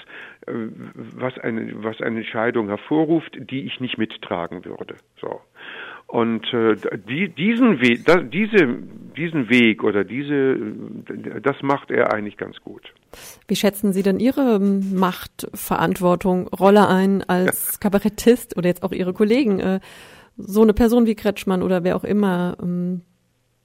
äh, 0.46 0.52
was, 0.94 1.38
eine, 1.38 1.72
was 1.82 2.00
eine 2.00 2.18
Entscheidung 2.18 2.68
hervorruft, 2.68 3.36
die 3.38 3.66
ich 3.66 3.80
nicht 3.80 3.98
mittragen 3.98 4.64
würde. 4.64 4.96
So. 5.20 5.40
Und 6.10 6.42
äh, 6.52 6.74
die, 7.08 7.28
diesen 7.28 7.80
Weg, 7.80 8.04
da, 8.04 8.16
diese, 8.16 8.66
diesen 9.16 9.48
Weg 9.48 9.84
oder 9.84 10.02
diese, 10.02 10.56
das 11.40 11.54
macht 11.62 11.92
er 11.92 12.12
eigentlich 12.12 12.36
ganz 12.36 12.56
gut. 12.64 12.82
Wie 13.46 13.54
schätzen 13.54 13.92
Sie 13.92 14.02
denn 14.02 14.18
Ihre 14.18 14.58
Macht, 14.58 15.48
Verantwortung, 15.54 16.48
Rolle 16.48 16.88
ein 16.88 17.22
als 17.22 17.74
ja. 17.74 17.78
Kabarettist 17.78 18.56
oder 18.56 18.68
jetzt 18.68 18.82
auch 18.82 18.90
Ihre 18.90 19.12
Kollegen? 19.12 19.60
Äh, 19.60 19.80
so 20.36 20.62
eine 20.62 20.74
Person 20.74 21.06
wie 21.06 21.14
Kretschmann 21.14 21.62
oder 21.62 21.84
wer 21.84 21.94
auch 21.94 22.04
immer, 22.04 22.56
ähm, 22.60 23.02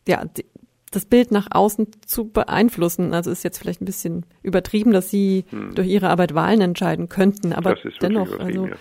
ja, 0.08 0.24
die, 0.26 0.46
das 0.92 1.08
Bild 1.08 1.32
nach 1.32 1.48
außen 1.50 1.88
zu 2.06 2.30
beeinflussen. 2.30 3.16
Also 3.16 3.32
ist 3.32 3.44
jetzt 3.44 3.58
vielleicht 3.58 3.82
ein 3.82 3.86
bisschen 3.86 4.24
übertrieben, 4.44 4.92
dass 4.92 5.10
Sie 5.10 5.46
hm. 5.50 5.74
durch 5.74 5.88
Ihre 5.88 6.10
Arbeit 6.10 6.36
Wahlen 6.36 6.62
entscheiden 6.62 7.10
könnten, 7.10 7.54
aber 7.54 7.76
dennoch, 8.00 8.40
also. 8.40 8.68
Ja 8.68 8.76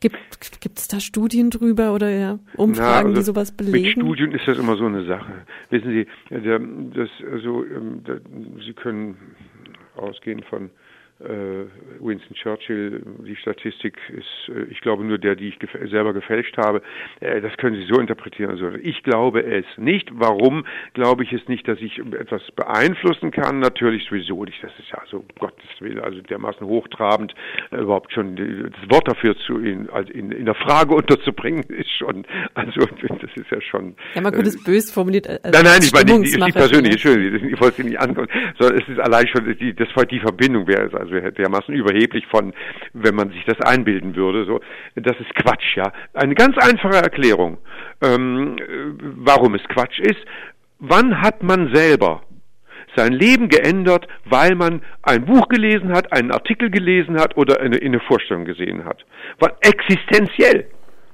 Gibt 0.00 0.78
es 0.78 0.88
da 0.88 0.98
Studien 0.98 1.50
drüber 1.50 1.92
oder 1.92 2.08
ja, 2.08 2.38
Umfragen, 2.56 3.12
Na, 3.12 3.18
also 3.18 3.20
die 3.20 3.22
sowas 3.22 3.52
belegen? 3.52 3.82
Mit 3.82 3.92
Studien 3.92 4.32
ist 4.32 4.48
das 4.48 4.58
immer 4.58 4.76
so 4.76 4.86
eine 4.86 5.04
Sache. 5.04 5.44
Wissen 5.68 5.90
Sie, 5.90 6.06
der, 6.30 6.58
das, 6.58 7.10
also, 7.30 7.64
ähm, 7.64 8.02
der, 8.04 8.20
Sie 8.64 8.72
können 8.72 9.16
ausgehen 9.96 10.42
von 10.48 10.70
Winston 11.20 12.34
Churchill, 12.34 13.02
die 13.26 13.36
Statistik 13.36 13.96
ist, 14.08 14.54
äh, 14.54 14.62
ich 14.70 14.80
glaube 14.80 15.04
nur 15.04 15.18
der, 15.18 15.36
die 15.36 15.48
ich 15.48 15.58
gef 15.58 15.70
selber 15.90 16.14
gefälscht 16.14 16.56
habe. 16.56 16.82
Äh, 17.20 17.40
das 17.40 17.56
können 17.58 17.76
Sie 17.76 17.86
so 17.86 18.00
interpretieren. 18.00 18.50
Also 18.50 18.70
ich 18.82 19.02
glaube 19.02 19.42
es 19.42 19.66
nicht. 19.76 20.08
Warum 20.12 20.64
glaube 20.94 21.24
ich 21.24 21.32
es 21.32 21.46
nicht, 21.48 21.68
dass 21.68 21.78
ich 21.80 21.98
etwas 21.98 22.42
beeinflussen 22.52 23.30
kann? 23.30 23.60
Natürlich 23.60 24.04
sowieso 24.08 24.44
nicht. 24.44 24.62
Das 24.62 24.72
ist 24.78 24.90
ja 24.90 25.02
so 25.10 25.24
Gottes 25.38 25.68
Willen, 25.80 26.00
also 26.00 26.20
dermaßen 26.22 26.66
hochtrabend, 26.66 27.34
äh, 27.70 27.76
überhaupt 27.76 28.12
schon 28.12 28.36
das 28.36 28.90
Wort 28.90 29.06
dafür 29.06 29.36
zu 29.46 29.58
in, 29.58 29.90
also 29.90 30.10
in, 30.12 30.32
in 30.32 30.46
der 30.46 30.54
Frage 30.54 30.94
unterzubringen, 31.00 31.64
ist 31.64 31.90
schon, 31.90 32.24
also 32.54 32.80
das 32.80 33.30
ist 33.34 33.50
ja 33.50 33.60
schon. 33.60 33.94
Ja, 34.14 34.22
man 34.22 34.32
könnte 34.32 34.48
es 34.48 34.64
bös 34.64 34.90
formuliert. 34.90 35.28
Also 35.28 35.40
nein, 35.44 35.64
nein, 35.64 35.80
ich 35.82 35.92
meine 35.92 36.18
nicht, 36.18 36.38
nicht 36.38 36.54
persönlich, 36.54 36.92
Entschuldigung, 36.92 37.50
ich 37.50 37.60
wollte 37.60 37.82
Sie 37.82 37.88
nicht 37.88 38.00
ankommen, 38.00 38.28
sondern 38.58 38.80
es 38.80 38.88
ist 38.88 38.98
allein 38.98 39.26
schon 39.28 39.56
die, 39.58 39.74
das 39.74 39.88
die 40.10 40.20
Verbindung 40.20 40.66
wäre 40.66 40.86
es 40.86 40.94
also 40.94 41.09
also 41.12 41.30
dermaßen 41.30 41.74
überheblich 41.74 42.26
von, 42.26 42.52
wenn 42.92 43.14
man 43.14 43.30
sich 43.30 43.44
das 43.44 43.60
einbilden 43.60 44.16
würde. 44.16 44.44
So, 44.44 44.60
das 44.96 45.18
ist 45.20 45.34
Quatsch, 45.34 45.76
ja. 45.76 45.92
Eine 46.14 46.34
ganz 46.34 46.56
einfache 46.58 47.02
Erklärung, 47.02 47.58
ähm, 48.02 48.56
warum 49.16 49.54
es 49.54 49.62
Quatsch 49.64 49.98
ist. 50.00 50.20
Wann 50.78 51.20
hat 51.20 51.42
man 51.42 51.74
selber 51.74 52.22
sein 52.96 53.12
Leben 53.12 53.48
geändert, 53.48 54.06
weil 54.24 54.54
man 54.54 54.82
ein 55.02 55.24
Buch 55.24 55.48
gelesen 55.48 55.92
hat, 55.92 56.12
einen 56.12 56.32
Artikel 56.32 56.70
gelesen 56.70 57.20
hat 57.20 57.36
oder 57.36 57.60
eine, 57.60 57.76
eine 57.76 58.00
Vorstellung 58.00 58.44
gesehen 58.44 58.84
hat? 58.84 59.04
War 59.38 59.56
existenziell. 59.60 60.66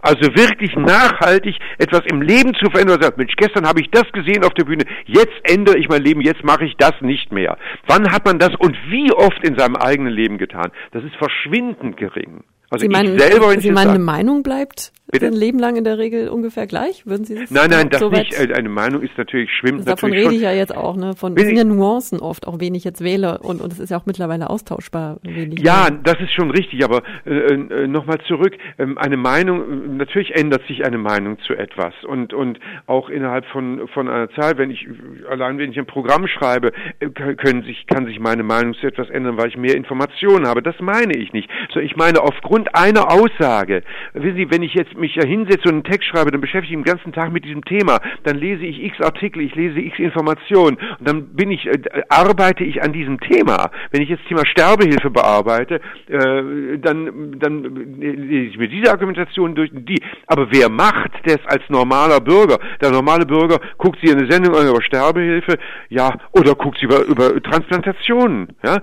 Also 0.07 0.23
wirklich 0.37 0.77
nachhaltig 0.77 1.57
etwas 1.79 2.03
im 2.07 2.23
Leben 2.23 2.55
zu 2.55 2.71
verändern. 2.71 3.03
Sagt, 3.03 3.19
Mensch, 3.19 3.35
gestern 3.37 3.67
habe 3.67 3.81
ich 3.81 3.91
das 3.91 4.05
gesehen 4.13 4.45
auf 4.45 4.55
der 4.55 4.63
Bühne, 4.63 4.85
jetzt 5.05 5.35
ändere 5.43 5.77
ich 5.79 5.89
mein 5.89 6.01
Leben, 6.01 6.21
jetzt 6.21 6.45
mache 6.45 6.65
ich 6.65 6.77
das 6.79 6.93
nicht 7.01 7.33
mehr. 7.33 7.59
Wann 7.89 8.13
hat 8.13 8.25
man 8.25 8.39
das 8.39 8.55
und 8.57 8.77
wie 8.89 9.13
oft 9.13 9.43
in 9.43 9.59
seinem 9.59 9.75
eigenen 9.75 10.13
Leben 10.13 10.39
getan? 10.39 10.71
Das 10.93 11.03
ist 11.03 11.17
verschwindend 11.17 11.97
gering. 11.97 12.45
Also 12.71 12.85
Sie 12.85 12.89
meinen, 12.89 13.19
selber, 13.19 13.51
Sie 13.61 13.73
meinen, 13.73 13.91
eine 13.91 13.99
Meinung 13.99 14.45
bleibt 14.45 14.93
Bitte? 15.09 15.27
ein 15.27 15.35
Leben 15.35 15.61
lang 15.61 15.77
in 15.77 15.85
der 15.85 15.99
Regel 15.99 16.29
ungefähr 16.29 16.67
gleich? 16.67 17.07
Würden 17.07 17.25
Sie 17.25 17.37
das 17.37 17.51
Nein, 17.53 17.71
nein, 17.71 17.89
das 17.91 18.01
so 18.01 18.11
nicht. 18.11 18.35
Äh, 18.35 18.53
eine 18.55 18.69
Meinung 18.69 19.03
ist 19.03 19.17
natürlich 19.17 19.51
schwimmt 19.53 19.87
Davon 19.87 20.11
natürlich 20.11 20.27
rede 20.27 20.35
ich 20.35 20.43
ja 20.43 20.53
jetzt 20.53 20.77
auch, 20.77 20.97
ne? 20.97 21.15
Von 21.15 21.37
sind 21.37 21.57
ja 21.57 21.63
Nuancen 21.63 22.19
oft, 22.19 22.49
auch 22.49 22.59
wen 22.59 22.75
ich 22.75 22.83
jetzt 22.83 23.05
wähle 23.05 23.39
und 23.39 23.61
und 23.61 23.73
es 23.73 23.79
ist 23.79 23.91
ja 23.91 23.99
auch 23.99 24.07
mittlerweile 24.07 24.51
austauschbar. 24.51 25.19
ja, 25.23 25.87
wähle. 25.87 26.01
das 26.03 26.21
ist 26.21 26.33
schon 26.33 26.51
richtig. 26.51 26.85
Aber 26.85 27.03
äh, 27.25 27.31
äh, 27.31 27.87
nochmal 27.87 28.19
zurück: 28.27 28.57
ähm, 28.79 28.99
Eine 28.99 29.17
Meinung, 29.17 29.97
natürlich 29.97 30.35
ändert 30.35 30.67
sich 30.67 30.85
eine 30.85 30.99
Meinung 30.99 31.39
zu 31.47 31.55
etwas 31.55 31.95
und 32.05 32.35
und 32.35 32.59
auch 32.87 33.09
innerhalb 33.09 33.47
von 33.47 33.87
von 33.95 34.09
einer 34.09 34.29
Zahl. 34.31 34.59
Wenn 34.59 34.71
ich 34.71 34.89
allein 35.31 35.59
wenn 35.59 35.71
ich 35.71 35.79
ein 35.79 35.87
Programm 35.87 36.27
schreibe, 36.27 36.73
äh, 36.99 37.09
können 37.11 37.63
sich 37.63 37.87
kann 37.87 38.07
sich 38.07 38.19
meine 38.19 38.43
Meinung 38.43 38.75
zu 38.75 38.89
etwas 38.89 39.09
ändern, 39.11 39.37
weil 39.39 39.51
ich 39.51 39.57
mehr 39.57 39.77
Informationen 39.77 40.49
habe. 40.49 40.63
Das 40.63 40.75
meine 40.81 41.17
ich 41.17 41.33
nicht. 41.33 41.49
So, 41.73 41.79
ich 41.79 41.95
meine 41.95 42.23
aufgrund 42.23 42.75
einer 42.75 43.13
Aussage. 43.13 43.85
Wissen 44.13 44.37
Sie, 44.37 44.51
wenn 44.51 44.65
ich 44.65 44.75
jetzt 44.75 44.96
mich 44.99 45.15
da 45.15 45.27
hinsetze 45.27 45.69
und 45.69 45.75
einen 45.75 45.85
Text 45.85 46.09
schreibe, 46.09 46.31
dann 46.31 46.41
beschäftige 46.41 46.73
ich 46.73 46.77
mich 46.77 46.85
den 46.85 46.97
ganzen 46.97 47.13
Tag 47.13 47.33
mit 47.33 47.45
diesem 47.45 47.65
Thema. 47.65 47.99
Dann 48.25 48.37
lese 48.39 48.65
ich 48.65 48.83
x 48.83 49.01
Artikel, 49.01 49.43
ich 49.43 49.55
lese 49.55 49.81
x 49.81 49.99
Informationen 49.99 50.77
und 50.99 51.09
dann 51.09 51.29
bin 51.35 51.51
ich, 51.51 51.67
äh, 51.67 51.81
arbeite 52.09 52.65
ich 52.65 52.83
an 52.83 52.93
diesem 52.93 53.21
Thema. 53.21 53.71
Wenn 53.91 54.03
ich 54.03 54.09
jetzt 54.09 54.23
das 54.23 54.29
Thema 54.29 54.47
Sterbehilfe 54.47 55.11
bearbeite, 55.11 55.81
äh, 56.09 56.79
dann, 56.79 57.39
dann 57.39 57.99
lese 57.99 58.51
ich 58.51 58.59
mir 58.59 58.69
diese 58.69 58.91
Argumentation 58.91 59.55
durch 59.55 59.71
die. 59.73 60.01
Aber 60.27 60.49
wer 60.51 60.69
macht 60.69 61.13
das 61.25 61.39
als 61.47 61.63
normaler 61.69 62.21
Bürger? 62.21 62.59
Der 62.81 62.91
normale 62.91 63.27
Bürger 63.27 63.59
guckt 63.79 64.01
sich 64.01 64.15
eine 64.15 64.31
Sendung 64.31 64.55
an 64.55 64.69
über 64.69 64.83
Sterbehilfe, 64.83 65.59
ja, 65.89 66.13
oder 66.33 66.55
guckt 66.55 66.79
sie 66.79 66.87
über, 66.87 67.05
über 67.05 67.43
Transplantationen, 67.43 68.49
ja. 68.65 68.79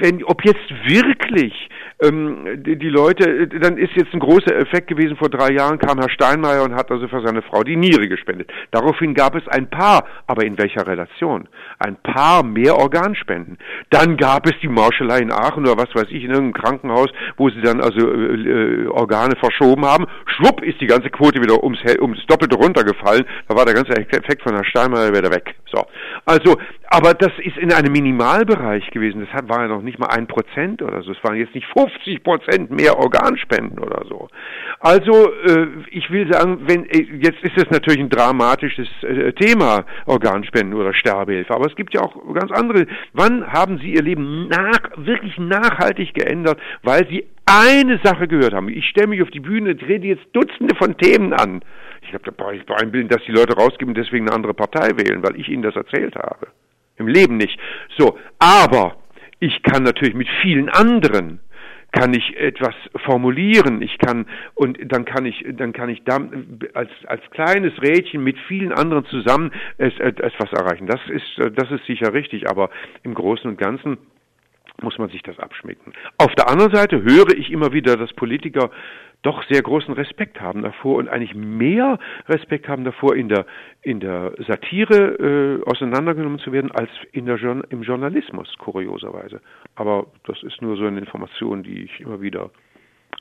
Wenn, 0.00 0.24
ob 0.24 0.44
jetzt 0.44 0.68
wirklich 0.86 1.68
ähm, 2.02 2.62
die, 2.64 2.76
die 2.76 2.88
Leute, 2.88 3.46
dann 3.48 3.78
ist 3.78 3.92
jetzt 3.94 4.12
ein 4.12 4.20
großer 4.20 4.54
Effekt 4.56 4.88
gewesen, 4.88 5.05
vor 5.14 5.28
drei 5.28 5.52
Jahren 5.52 5.78
kam 5.78 5.98
Herr 6.00 6.10
Steinmeier 6.10 6.64
und 6.64 6.74
hat 6.74 6.90
also 6.90 7.06
für 7.06 7.22
seine 7.24 7.42
Frau 7.42 7.62
die 7.62 7.76
Niere 7.76 8.08
gespendet. 8.08 8.50
Daraufhin 8.72 9.14
gab 9.14 9.36
es 9.36 9.46
ein 9.48 9.70
paar, 9.70 10.04
aber 10.26 10.44
in 10.44 10.58
welcher 10.58 10.86
Relation? 10.86 11.48
Ein 11.78 11.96
paar 11.96 12.42
mehr 12.42 12.76
Organspenden. 12.76 13.58
Dann 13.90 14.16
gab 14.16 14.46
es 14.46 14.54
die 14.62 14.68
Marschalei 14.68 15.18
in 15.18 15.30
Aachen 15.30 15.64
oder 15.66 15.76
was 15.76 15.94
weiß 15.94 16.08
ich, 16.10 16.24
in 16.24 16.30
irgendeinem 16.30 16.54
Krankenhaus, 16.54 17.08
wo 17.36 17.50
sie 17.50 17.60
dann 17.60 17.80
also 17.80 18.00
äh, 18.00 18.84
äh, 18.84 18.86
Organe 18.88 19.36
verschoben 19.36 19.84
haben. 19.84 20.06
Schwupp 20.26 20.62
ist 20.62 20.80
die 20.80 20.86
ganze 20.86 21.10
Quote 21.10 21.40
wieder 21.40 21.62
ums, 21.62 21.78
ums 22.00 22.24
Doppelte 22.26 22.56
runtergefallen. 22.56 23.24
Da 23.48 23.56
war 23.56 23.64
der 23.64 23.74
ganze 23.74 23.92
Effekt 23.92 24.42
von 24.42 24.54
Herrn 24.54 24.64
Steinmeier 24.64 25.10
wieder 25.10 25.30
weg. 25.30 25.54
So. 25.72 25.86
Also, 26.24 26.56
aber 26.88 27.14
das 27.14 27.32
ist 27.38 27.56
in 27.56 27.72
einem 27.72 27.92
Minimalbereich 27.92 28.90
gewesen. 28.90 29.26
Das 29.32 29.48
war 29.48 29.62
ja 29.62 29.68
noch 29.68 29.82
nicht 29.82 29.98
mal 29.98 30.08
ein 30.08 30.26
Prozent 30.26 30.82
oder 30.82 31.02
so. 31.02 31.12
Es 31.12 31.22
waren 31.22 31.36
jetzt 31.36 31.54
nicht 31.54 31.66
50 31.76 32.22
Prozent 32.22 32.70
mehr 32.70 32.98
Organspenden 32.98 33.78
oder 33.78 34.04
so. 34.08 34.28
Also, 34.80 34.95
äh, 34.98 35.66
ich 35.90 36.10
will 36.10 36.30
sagen, 36.32 36.60
wenn, 36.66 36.84
äh, 36.86 37.06
jetzt 37.20 37.42
ist 37.42 37.56
es 37.56 37.70
natürlich 37.70 38.00
ein 38.00 38.08
dramatisches 38.08 38.88
äh, 39.02 39.32
Thema, 39.32 39.84
Organspenden 40.06 40.78
oder 40.78 40.94
Sterbehilfe. 40.94 41.54
Aber 41.54 41.66
es 41.66 41.76
gibt 41.76 41.94
ja 41.94 42.02
auch 42.02 42.16
ganz 42.34 42.50
andere. 42.52 42.86
Wann 43.12 43.46
haben 43.52 43.78
Sie 43.78 43.94
Ihr 43.94 44.02
Leben 44.02 44.48
nach, 44.48 44.80
wirklich 44.96 45.36
nachhaltig 45.38 46.14
geändert, 46.14 46.58
weil 46.82 47.06
Sie 47.08 47.26
eine 47.46 48.00
Sache 48.02 48.28
gehört 48.28 48.54
haben? 48.54 48.68
Ich 48.68 48.86
stelle 48.86 49.08
mich 49.08 49.22
auf 49.22 49.30
die 49.30 49.40
Bühne, 49.40 49.76
rede 49.88 50.06
jetzt 50.06 50.26
Dutzende 50.32 50.74
von 50.76 50.96
Themen 50.96 51.32
an. 51.32 51.62
Ich 52.02 52.14
habe 52.14 52.30
da 52.30 52.52
ich 52.52 52.62
einbilden, 52.68 53.08
dass 53.08 53.24
die 53.24 53.32
Leute 53.32 53.56
rausgeben 53.56 53.88
und 53.88 53.98
deswegen 53.98 54.26
eine 54.26 54.36
andere 54.36 54.54
Partei 54.54 54.90
wählen, 54.96 55.22
weil 55.22 55.38
ich 55.40 55.48
ihnen 55.48 55.62
das 55.62 55.74
erzählt 55.74 56.14
habe. 56.14 56.48
Im 56.96 57.08
Leben 57.08 57.36
nicht. 57.36 57.58
So, 57.98 58.18
aber 58.38 58.96
ich 59.40 59.62
kann 59.62 59.82
natürlich 59.82 60.14
mit 60.14 60.28
vielen 60.42 60.68
anderen 60.68 61.40
kann 61.96 62.12
ich 62.12 62.36
etwas 62.36 62.74
formulieren, 63.04 63.80
ich 63.80 63.96
kann 63.98 64.26
und 64.54 64.78
dann 64.92 65.04
kann 65.04 65.24
ich 65.24 65.44
dann 65.52 65.72
kann 65.72 65.88
ich 65.88 66.04
da 66.04 66.18
als 66.74 66.90
als 67.06 67.22
kleines 67.30 67.80
Rädchen 67.80 68.22
mit 68.22 68.38
vielen 68.46 68.72
anderen 68.72 69.06
zusammen 69.06 69.50
es, 69.78 69.98
etwas 69.98 70.52
erreichen. 70.52 70.86
Das 70.86 71.00
ist 71.08 71.56
das 71.56 71.70
ist 71.70 71.86
sicher 71.86 72.12
richtig, 72.12 72.50
aber 72.50 72.70
im 73.02 73.14
Großen 73.14 73.48
und 73.48 73.56
Ganzen 73.58 73.98
muss 74.82 74.98
man 74.98 75.08
sich 75.08 75.22
das 75.22 75.38
abschmecken. 75.38 75.92
Auf 76.18 76.34
der 76.34 76.50
anderen 76.50 76.74
Seite 76.74 77.02
höre 77.02 77.34
ich 77.34 77.50
immer 77.50 77.72
wieder, 77.72 77.96
dass 77.96 78.12
Politiker 78.12 78.70
doch 79.22 79.42
sehr 79.48 79.62
großen 79.62 79.94
Respekt 79.94 80.40
haben 80.40 80.62
davor 80.62 80.96
und 80.96 81.08
eigentlich 81.08 81.34
mehr 81.34 81.98
Respekt 82.28 82.68
haben 82.68 82.84
davor, 82.84 83.16
in 83.16 83.28
der, 83.28 83.46
in 83.82 84.00
der 84.00 84.32
Satire 84.46 85.60
äh, 85.64 85.68
auseinandergenommen 85.68 86.38
zu 86.38 86.52
werden, 86.52 86.70
als 86.70 86.90
in 87.12 87.26
der, 87.26 87.38
im 87.70 87.82
Journalismus, 87.82 88.52
kurioserweise. 88.58 89.40
Aber 89.74 90.06
das 90.24 90.42
ist 90.42 90.62
nur 90.62 90.76
so 90.76 90.86
eine 90.86 91.00
Information, 91.00 91.62
die 91.62 91.84
ich 91.84 92.00
immer 92.00 92.20
wieder 92.20 92.50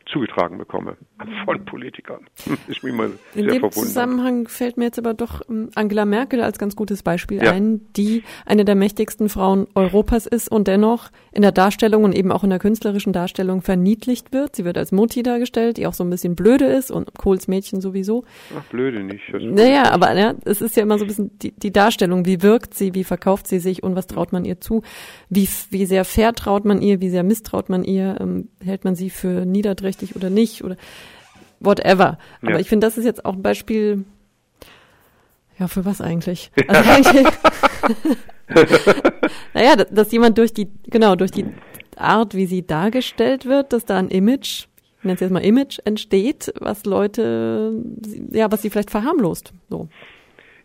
zugetragen 0.06 0.58
bekomme 0.58 0.98
von 1.46 1.66
Politikern. 1.66 2.26
Ich 2.68 2.82
bin 2.82 2.96
mal 2.96 3.12
sehr 3.34 3.44
In 3.44 3.50
dem 3.50 3.60
verwundert. 3.60 3.74
Zusammenhang 3.74 4.48
fällt 4.48 4.78
mir 4.78 4.86
jetzt 4.86 5.00
aber 5.00 5.14
doch 5.14 5.42
ähm, 5.50 5.70
Angela 5.76 6.06
Merkel 6.06 6.42
als 6.42 6.58
ganz 6.58 6.76
gutes 6.76 7.04
Beispiel 7.04 7.44
ja. 7.44 7.52
ein, 7.52 7.82
die 7.96 8.24
eine 8.46 8.66
der 8.66 8.76
mächtigsten 8.76 9.30
Frauen 9.30 9.68
Europas 9.76 10.26
ist 10.26 10.50
und 10.50 10.68
dennoch 10.68 11.12
in 11.32 11.42
der 11.42 11.52
Darstellung 11.52 12.04
und 12.04 12.16
eben 12.16 12.32
auch 12.32 12.44
in 12.44 12.50
der 12.50 12.60
künstlerischen 12.60 13.14
Darstellung 13.14 13.62
verniedlicht 13.62 14.34
wird. 14.34 14.56
Sie 14.56 14.66
wird 14.66 14.78
als 14.78 14.92
Mutti 14.92 15.24
dargestellt, 15.24 15.78
die 15.78 15.88
auch 15.88 15.94
so 15.94 16.04
ein 16.04 16.10
bisschen 16.10 16.36
blöde 16.36 16.66
ist 16.66 16.92
und 16.92 17.14
Kohls 17.18 17.48
Mädchen 17.48 17.82
sowieso. 17.82 18.24
Ach, 18.58 18.64
blöde 18.66 19.04
nicht. 19.04 19.24
Naja, 19.34 19.92
aber 19.92 20.14
ja, 20.18 20.34
es 20.46 20.62
ist 20.62 20.76
ja 20.76 20.84
immer 20.84 20.98
so 20.98 21.06
ein 21.06 21.08
bisschen 21.08 21.38
die, 21.40 21.52
die 21.52 21.72
Darstellung. 21.72 22.26
Wie 22.26 22.42
wirkt 22.42 22.74
sie, 22.74 22.94
wie 22.94 23.04
verkauft 23.04 23.48
sie 23.48 23.60
sich 23.60 23.84
und 23.84 23.96
was 23.96 24.08
traut 24.08 24.34
man 24.34 24.46
ihr 24.46 24.60
zu? 24.60 24.82
Wie, 25.30 25.48
wie 25.70 25.86
sehr 25.86 26.06
vertraut 26.06 26.66
man 26.66 26.82
ihr, 26.82 27.02
wie 27.02 27.10
sehr 27.10 27.24
misstraut 27.24 27.70
man 27.70 27.84
ihr? 27.84 28.18
Ähm, 28.20 28.50
hält 28.64 28.86
man 28.86 28.96
sie 28.96 29.10
für 29.10 29.46
niederträchtig? 29.46 29.95
Richtig 29.96 30.16
oder 30.16 30.30
nicht 30.30 30.64
oder 30.64 30.76
whatever. 31.60 32.18
Aber 32.42 32.54
ja. 32.54 32.60
ich 32.60 32.70
finde, 32.70 32.88
das 32.88 32.98
ist 32.98 33.06
jetzt 33.06 33.26
auch 33.26 33.34
ein 33.34 33.42
Beispiel, 33.42 34.06
ja, 35.58 35.68
für 35.68 35.86
was 35.86 36.02
eigentlich? 36.02 36.52
Also 36.68 36.90
eigentlich 36.90 37.28
naja, 39.54 39.76
dass, 39.76 39.88
dass 39.90 40.12
jemand 40.12 40.38
durch 40.38 40.54
die, 40.54 40.70
genau, 40.84 41.16
durch 41.16 41.32
die 41.32 41.46
Art, 41.96 42.36
wie 42.36 42.46
sie 42.46 42.66
dargestellt 42.66 43.46
wird, 43.46 43.74
dass 43.74 43.86
da 43.86 43.98
ein 43.98 44.10
Image, 44.10 44.68
ich 45.00 45.04
nenne 45.04 45.16
es 45.16 45.22
jetzt 45.22 45.32
mal 45.32 45.44
Image, 45.44 45.80
entsteht, 45.84 46.54
was 46.60 46.86
Leute, 46.86 47.82
ja, 48.32 48.52
was 48.52 48.62
sie 48.62 48.70
vielleicht 48.70 48.92
verharmlost. 48.92 49.54
So. 49.70 49.88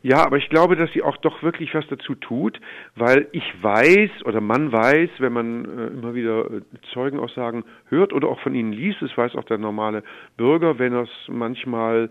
Ja, 0.03 0.25
aber 0.25 0.39
ich 0.39 0.49
glaube, 0.49 0.77
dass 0.77 0.91
sie 0.93 1.03
auch 1.03 1.19
doch 1.19 1.43
wirklich 1.43 1.75
was 1.75 1.87
dazu 1.89 2.15
tut, 2.15 2.59
weil 2.97 3.29
ich 3.33 3.45
weiß 3.63 4.25
oder 4.25 4.41
man 4.41 4.73
weiß, 4.73 5.11
wenn 5.19 5.33
man 5.33 5.65
äh, 5.67 5.87
immer 5.89 6.15
wieder 6.15 6.51
äh, 6.51 6.61
Zeugenaussagen 6.95 7.65
hört 7.89 8.15
oder 8.15 8.29
auch 8.29 8.41
von 8.41 8.55
ihnen 8.55 8.73
liest, 8.73 9.03
das 9.03 9.15
weiß 9.15 9.35
auch 9.37 9.45
der 9.45 9.59
normale 9.59 10.03
Bürger, 10.39 10.79
wenn 10.79 10.95
er 10.95 11.03
es 11.03 11.29
manchmal 11.29 12.09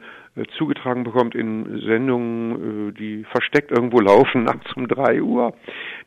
zugetragen 0.58 1.04
bekommt 1.04 1.36
in 1.36 1.82
Sendungen, 1.82 2.90
äh, 2.90 2.92
die 2.94 3.24
versteckt 3.26 3.72
irgendwo 3.72 4.00
laufen, 4.00 4.44
nachts 4.46 4.74
um 4.74 4.88
drei 4.88 5.22
Uhr, 5.22 5.54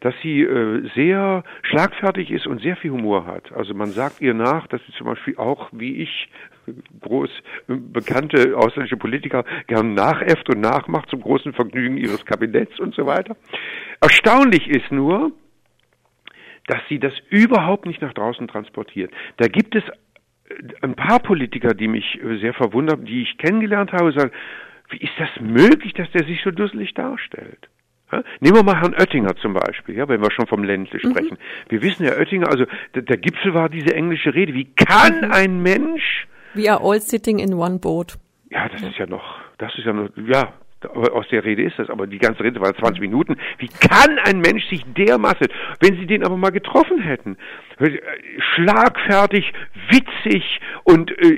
dass 0.00 0.14
sie 0.22 0.42
äh, 0.42 0.88
sehr 0.94 1.44
schlagfertig 1.62 2.30
ist 2.30 2.46
und 2.46 2.60
sehr 2.60 2.76
viel 2.76 2.90
Humor 2.90 3.26
hat. 3.26 3.52
Also 3.52 3.74
man 3.74 3.90
sagt 3.90 4.20
ihr 4.20 4.34
nach, 4.34 4.66
dass 4.66 4.80
sie 4.86 4.92
zum 4.92 5.06
Beispiel 5.06 5.36
auch, 5.36 5.68
wie 5.72 6.02
ich, 6.02 6.28
groß 7.00 7.30
bekannte 7.66 8.56
ausländische 8.56 8.96
Politiker 8.96 9.44
gern 9.66 9.94
nachäfft 9.94 10.48
und 10.48 10.60
nachmacht 10.60 11.08
zum 11.10 11.20
großen 11.20 11.52
Vergnügen 11.52 11.96
ihres 11.96 12.24
Kabinetts 12.24 12.78
und 12.78 12.94
so 12.94 13.06
weiter. 13.06 13.36
Erstaunlich 14.00 14.68
ist 14.68 14.92
nur, 14.92 15.32
dass 16.66 16.80
sie 16.88 16.98
das 16.98 17.12
überhaupt 17.30 17.86
nicht 17.86 18.00
nach 18.00 18.12
draußen 18.12 18.46
transportiert. 18.48 19.12
Da 19.38 19.48
gibt 19.48 19.74
es 19.74 19.82
ein 20.82 20.94
paar 20.94 21.20
Politiker, 21.20 21.74
die 21.74 21.88
mich 21.88 22.20
sehr 22.40 22.54
verwundern, 22.54 23.04
die 23.04 23.22
ich 23.22 23.38
kennengelernt 23.38 23.92
habe, 23.92 24.12
sagen, 24.12 24.32
wie 24.90 24.98
ist 24.98 25.12
das 25.18 25.28
möglich, 25.40 25.94
dass 25.94 26.10
der 26.12 26.24
sich 26.24 26.40
so 26.42 26.50
dusselig 26.50 26.94
darstellt? 26.94 27.68
Ja? 28.12 28.22
Nehmen 28.40 28.56
wir 28.56 28.62
mal 28.62 28.80
Herrn 28.80 28.94
Oettinger 28.94 29.36
zum 29.36 29.54
Beispiel, 29.54 29.96
ja, 29.96 30.08
wenn 30.08 30.20
wir 30.20 30.30
schon 30.30 30.46
vom 30.46 30.64
Ländle 30.64 31.00
mhm. 31.02 31.10
sprechen. 31.10 31.38
Mhm. 31.38 31.70
Wir 31.70 31.82
wissen 31.82 32.04
ja, 32.04 32.12
Oettinger, 32.12 32.48
also 32.48 32.66
der, 32.94 33.02
der, 33.02 33.16
Gipfel 33.16 33.54
war 33.54 33.68
diese 33.68 33.94
englische 33.94 34.34
Rede. 34.34 34.54
Wie 34.54 34.66
kann 34.74 35.22
mhm. 35.22 35.32
ein 35.32 35.62
Mensch 35.62 36.26
We 36.54 36.70
are 36.70 36.82
all 36.82 37.00
sitting 37.00 37.38
in 37.38 37.54
one 37.54 37.78
boat. 37.78 38.18
Ja, 38.50 38.68
das 38.68 38.82
ist 38.82 38.98
ja 38.98 39.06
noch, 39.06 39.40
das 39.56 39.74
ist 39.78 39.86
ja 39.86 39.94
noch, 39.94 40.10
ja, 40.16 40.52
aus 40.84 41.28
der 41.28 41.44
Rede 41.44 41.62
ist 41.62 41.78
das, 41.78 41.90
aber 41.90 42.06
die 42.06 42.18
ganze 42.18 42.42
Rede 42.42 42.60
war 42.60 42.74
20 42.74 43.00
Minuten. 43.00 43.36
Wie 43.58 43.68
kann 43.68 44.18
ein 44.24 44.40
Mensch 44.40 44.66
sich 44.68 44.84
dermaßen, 44.94 45.48
wenn 45.80 45.96
sie 45.96 46.06
den 46.06 46.24
aber 46.24 46.36
mal 46.36 46.50
getroffen 46.50 47.00
hätten, 47.00 47.36
schlagfertig, 48.54 49.52
witzig 49.90 50.60
und 50.84 51.10
äh, 51.18 51.28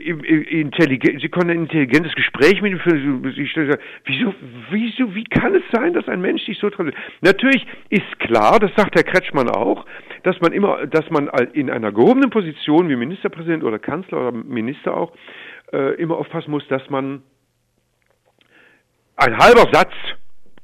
intelligent, 0.60 1.20
sie 1.20 1.28
konnten 1.28 1.50
ein 1.50 1.62
intelligentes 1.62 2.14
Gespräch 2.14 2.60
mit 2.62 2.72
ihm 2.72 2.80
führen. 2.80 3.22
Wieso, 4.04 4.34
wieso, 4.70 5.14
wie 5.14 5.24
kann 5.24 5.54
es 5.54 5.62
sein, 5.72 5.94
dass 5.94 6.08
ein 6.08 6.20
Mensch 6.20 6.44
sich 6.44 6.58
so 6.58 6.70
transportiert? 6.70 7.02
Natürlich 7.20 7.66
ist 7.90 8.18
klar, 8.18 8.58
das 8.58 8.70
sagt 8.76 8.94
Herr 8.96 9.04
Kretschmann 9.04 9.48
auch, 9.48 9.86
dass 10.22 10.40
man 10.40 10.52
immer, 10.52 10.86
dass 10.86 11.08
man 11.10 11.28
in 11.52 11.70
einer 11.70 11.92
gehobenen 11.92 12.30
Position 12.30 12.88
wie 12.88 12.96
Ministerpräsident 12.96 13.64
oder 13.64 13.78
Kanzler 13.78 14.28
oder 14.28 14.32
Minister 14.32 14.96
auch 14.96 15.12
äh, 15.72 15.94
immer 15.94 16.16
aufpassen 16.16 16.50
muss, 16.50 16.66
dass 16.68 16.88
man 16.90 17.22
ein 19.16 19.36
halber 19.38 19.66
Satz 19.72 19.92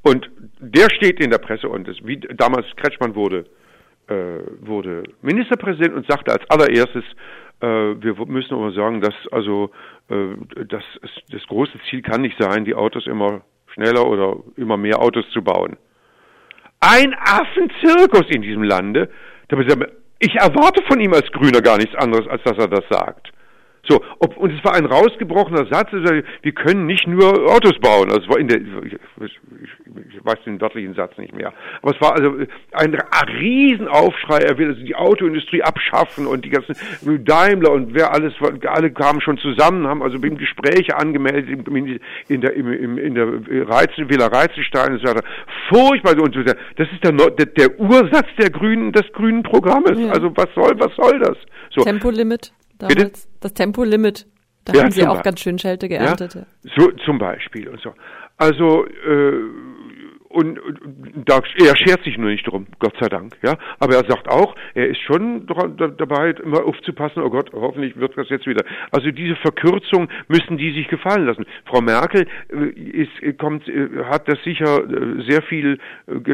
und 0.03 0.29
der 0.59 0.89
steht 0.89 1.23
in 1.23 1.31
der 1.31 1.39
Presse 1.39 1.69
und 1.69 1.87
das, 1.87 1.97
wie 2.03 2.17
damals 2.17 2.65
Kretschmann 2.75 3.15
wurde, 3.15 3.45
äh, 4.07 4.39
wurde 4.61 5.03
Ministerpräsident 5.21 5.93
und 5.93 6.07
sagte 6.07 6.31
als 6.31 6.49
allererstes, 6.49 7.05
Äh, 7.61 8.01
wir 8.01 8.15
müssen 8.25 8.55
aber 8.55 8.71
sagen, 8.71 9.01
dass 9.01 9.13
also 9.31 9.69
äh, 10.09 10.33
das, 10.65 10.83
das 11.29 11.43
große 11.47 11.77
Ziel 11.87 12.01
kann 12.01 12.21
nicht 12.21 12.35
sein, 12.39 12.65
die 12.65 12.73
Autos 12.73 13.05
immer 13.05 13.41
schneller 13.73 14.07
oder 14.07 14.37
immer 14.57 14.77
mehr 14.77 14.97
Autos 14.99 15.25
zu 15.31 15.43
bauen. 15.43 15.77
Ein 16.79 17.13
Affenzirkus 17.13 18.25
in 18.29 18.41
diesem 18.41 18.63
Lande. 18.63 19.09
Ich 20.17 20.35
erwarte 20.35 20.83
von 20.89 20.99
ihm 20.99 21.13
als 21.13 21.31
Grüner 21.31 21.61
gar 21.61 21.77
nichts 21.77 21.95
anderes, 21.95 22.27
als 22.27 22.41
dass 22.43 22.57
er 22.57 22.67
das 22.67 22.85
sagt. 22.89 23.31
So, 23.87 23.99
ob, 24.19 24.37
und 24.37 24.51
es 24.51 24.63
war 24.63 24.75
ein 24.75 24.85
rausgebrochener 24.85 25.65
Satz, 25.71 25.89
also 25.91 26.13
wir 26.41 26.51
können 26.51 26.85
nicht 26.85 27.07
nur 27.07 27.51
Autos 27.51 27.79
bauen. 27.79 28.09
Also 28.09 28.21
es 28.21 28.29
war 28.29 28.37
in 28.37 28.47
der, 28.47 28.61
ich, 28.61 28.93
ich 29.23 30.25
weiß 30.25 30.37
den 30.45 30.61
wörtlichen 30.61 30.93
Satz 30.93 31.17
nicht 31.17 31.33
mehr. 31.33 31.51
Aber 31.81 31.95
es 31.95 32.01
war 32.01 32.13
also 32.13 32.37
ein, 32.73 32.95
ein 32.95 32.95
Riesenaufschrei, 33.39 34.39
er 34.39 34.57
will 34.57 34.69
also 34.69 34.81
die 34.83 34.95
Autoindustrie 34.95 35.63
abschaffen 35.63 36.27
und 36.27 36.45
die 36.45 36.49
ganzen 36.49 36.75
Daimler 37.25 37.71
und 37.71 37.93
wer 37.95 38.13
alles, 38.13 38.33
alle 38.67 38.91
kamen 38.91 39.19
schon 39.19 39.39
zusammen, 39.39 39.87
haben 39.87 40.03
also 40.03 40.17
im 40.17 40.37
Gespräche 40.37 40.95
angemeldet 40.97 41.49
in, 41.49 41.99
in 42.27 42.41
der, 42.41 42.53
in, 42.53 42.97
in 42.97 43.15
der 43.15 43.27
Reizen, 43.67 44.09
Villa 44.09 44.27
Reizenstein 44.27 44.93
und 44.93 44.99
so 44.99 45.07
weiter. 45.07 45.23
Furchtbar. 45.69 46.21
Und 46.21 46.35
das 46.35 46.87
ist 46.91 47.03
der, 47.03 47.13
der, 47.13 47.45
der 47.47 47.79
Ursatz 47.79 48.27
der 48.37 48.51
Grünen, 48.51 48.91
des 48.91 49.11
grünen 49.13 49.41
Programmes. 49.41 49.97
Ja. 49.99 50.11
Also 50.11 50.31
was 50.35 50.47
soll, 50.53 50.79
was 50.79 50.95
soll 50.95 51.19
das? 51.19 51.37
So. 51.71 51.81
Tempolimit 51.81 52.53
damals. 52.81 52.97
Bitte? 52.97 53.19
Das 53.39 53.53
Tempolimit. 53.53 54.27
Da 54.65 54.73
ja, 54.73 54.83
haben 54.83 54.91
sie 54.91 55.07
auch 55.07 55.23
ganz 55.23 55.39
schön 55.39 55.57
Schelte 55.57 55.89
geerntet. 55.89 56.35
Ja, 56.35 56.45
so 56.77 56.91
zum 57.05 57.17
Beispiel 57.17 57.67
und 57.67 57.81
so. 57.81 57.93
Also 58.37 58.85
äh, 58.85 59.33
und, 60.33 60.59
und 60.59 61.29
da, 61.29 61.41
er 61.57 61.75
schert 61.75 62.03
sich 62.03 62.17
nur 62.17 62.29
nicht 62.29 62.47
drum, 62.47 62.67
Gott 62.79 62.95
sei 62.99 63.07
Dank, 63.07 63.37
ja. 63.43 63.57
Aber 63.79 63.95
er 63.95 64.05
sagt 64.09 64.29
auch, 64.29 64.55
er 64.73 64.87
ist 64.87 65.01
schon 65.01 65.47
dabei, 65.97 66.31
immer 66.31 66.65
aufzupassen, 66.65 67.21
oh 67.21 67.29
Gott, 67.29 67.51
hoffentlich 67.53 67.97
wird 67.97 68.17
das 68.17 68.29
jetzt 68.29 68.47
wieder. 68.47 68.63
Also 68.91 69.11
diese 69.11 69.35
Verkürzung 69.37 70.09
müssen 70.27 70.57
die 70.57 70.71
sich 70.73 70.87
gefallen 70.87 71.25
lassen. 71.25 71.45
Frau 71.65 71.81
Merkel 71.81 72.27
äh, 72.51 72.69
ist, 72.69 73.37
kommt, 73.37 73.67
äh, 73.67 74.03
hat 74.05 74.27
das 74.27 74.41
sicher 74.43 74.83
äh, 74.83 75.21
sehr 75.29 75.41
viel, 75.43 75.79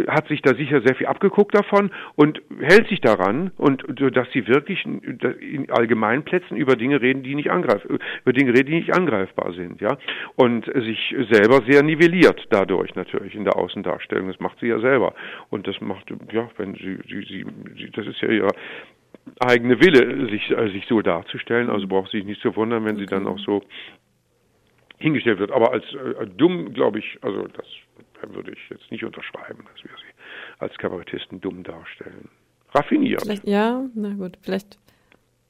hat 0.08 0.28
sich 0.28 0.42
da 0.42 0.56
sicher 0.56 0.82
sehr 0.82 0.96
viel 0.96 1.08
abgeguckt 1.08 1.56
davon 1.56 1.92
und 2.16 2.42
hält 2.60 2.88
sich 2.90 3.02
daran 3.02 3.52
und, 3.58 3.84
dass 4.16 4.32
sie 4.32 4.48
wirklich 4.48 4.86
in 4.86 5.68
Allgemeinplätzen 5.70 6.58
über 6.58 6.76
Dinge 6.76 7.02
reden, 7.02 7.24
die 7.24 7.36
nicht 7.36 7.52
angreif, 7.52 7.84
über 7.86 8.34
Dinge 8.34 8.52
reden, 8.54 8.68
die 8.68 8.76
nicht 8.76 8.96
angreifbar 8.96 9.54
sind, 9.54 9.82
ja. 9.82 9.98
Und 10.36 10.66
sich 10.66 11.16
selber 11.32 11.62
sehr 11.68 11.84
nivelliert 11.84 12.46
dadurch 12.50 12.96
natürlich 12.96 13.36
in 13.36 13.44
der 13.44 13.56
Außen 13.56 13.84
Darstellung. 13.88 14.28
Das 14.28 14.40
macht 14.40 14.60
sie 14.60 14.68
ja 14.68 14.80
selber. 14.80 15.14
Und 15.50 15.68
das 15.68 15.80
macht, 15.82 16.12
ja, 16.32 16.50
wenn 16.58 16.74
sie, 16.76 17.00
sie, 17.08 17.22
sie, 17.28 17.46
sie 17.78 17.92
das 17.92 18.08
ist 18.08 18.22
ja 18.22 18.30
ihre 18.30 18.52
eigene 19.40 19.80
Wille, 19.80 20.30
sich, 20.30 20.50
äh, 20.52 20.70
sich 20.70 20.86
so 20.88 21.02
darzustellen. 21.02 21.70
Also 21.70 21.88
braucht 21.88 22.12
sie 22.12 22.18
sich 22.18 22.26
nicht 22.26 22.42
zu 22.42 22.56
wundern, 22.56 22.86
wenn 22.86 22.98
sie 22.98 23.06
dann 23.06 23.28
auch 23.28 23.40
so 23.40 23.64
hingestellt 25.00 25.40
wird. 25.40 25.52
Aber 25.52 25.72
als 25.72 25.86
äh, 25.94 26.28
dumm, 26.28 26.74
glaube 26.74 27.00
ich, 27.00 27.18
also 27.22 27.48
das 27.48 27.66
würde 28.34 28.52
ich 28.52 28.70
jetzt 28.70 28.90
nicht 28.92 29.04
unterschreiben, 29.04 29.64
dass 29.72 29.84
wir 29.84 29.92
sie 29.98 30.14
als 30.60 30.76
Kabarettisten 30.78 31.40
dumm 31.40 31.64
darstellen. 31.64 32.30
Raffiniert. 32.74 33.22
Vielleicht, 33.22 33.48
ja, 33.48 33.86
na 33.96 34.14
gut, 34.14 34.38
vielleicht 34.42 34.78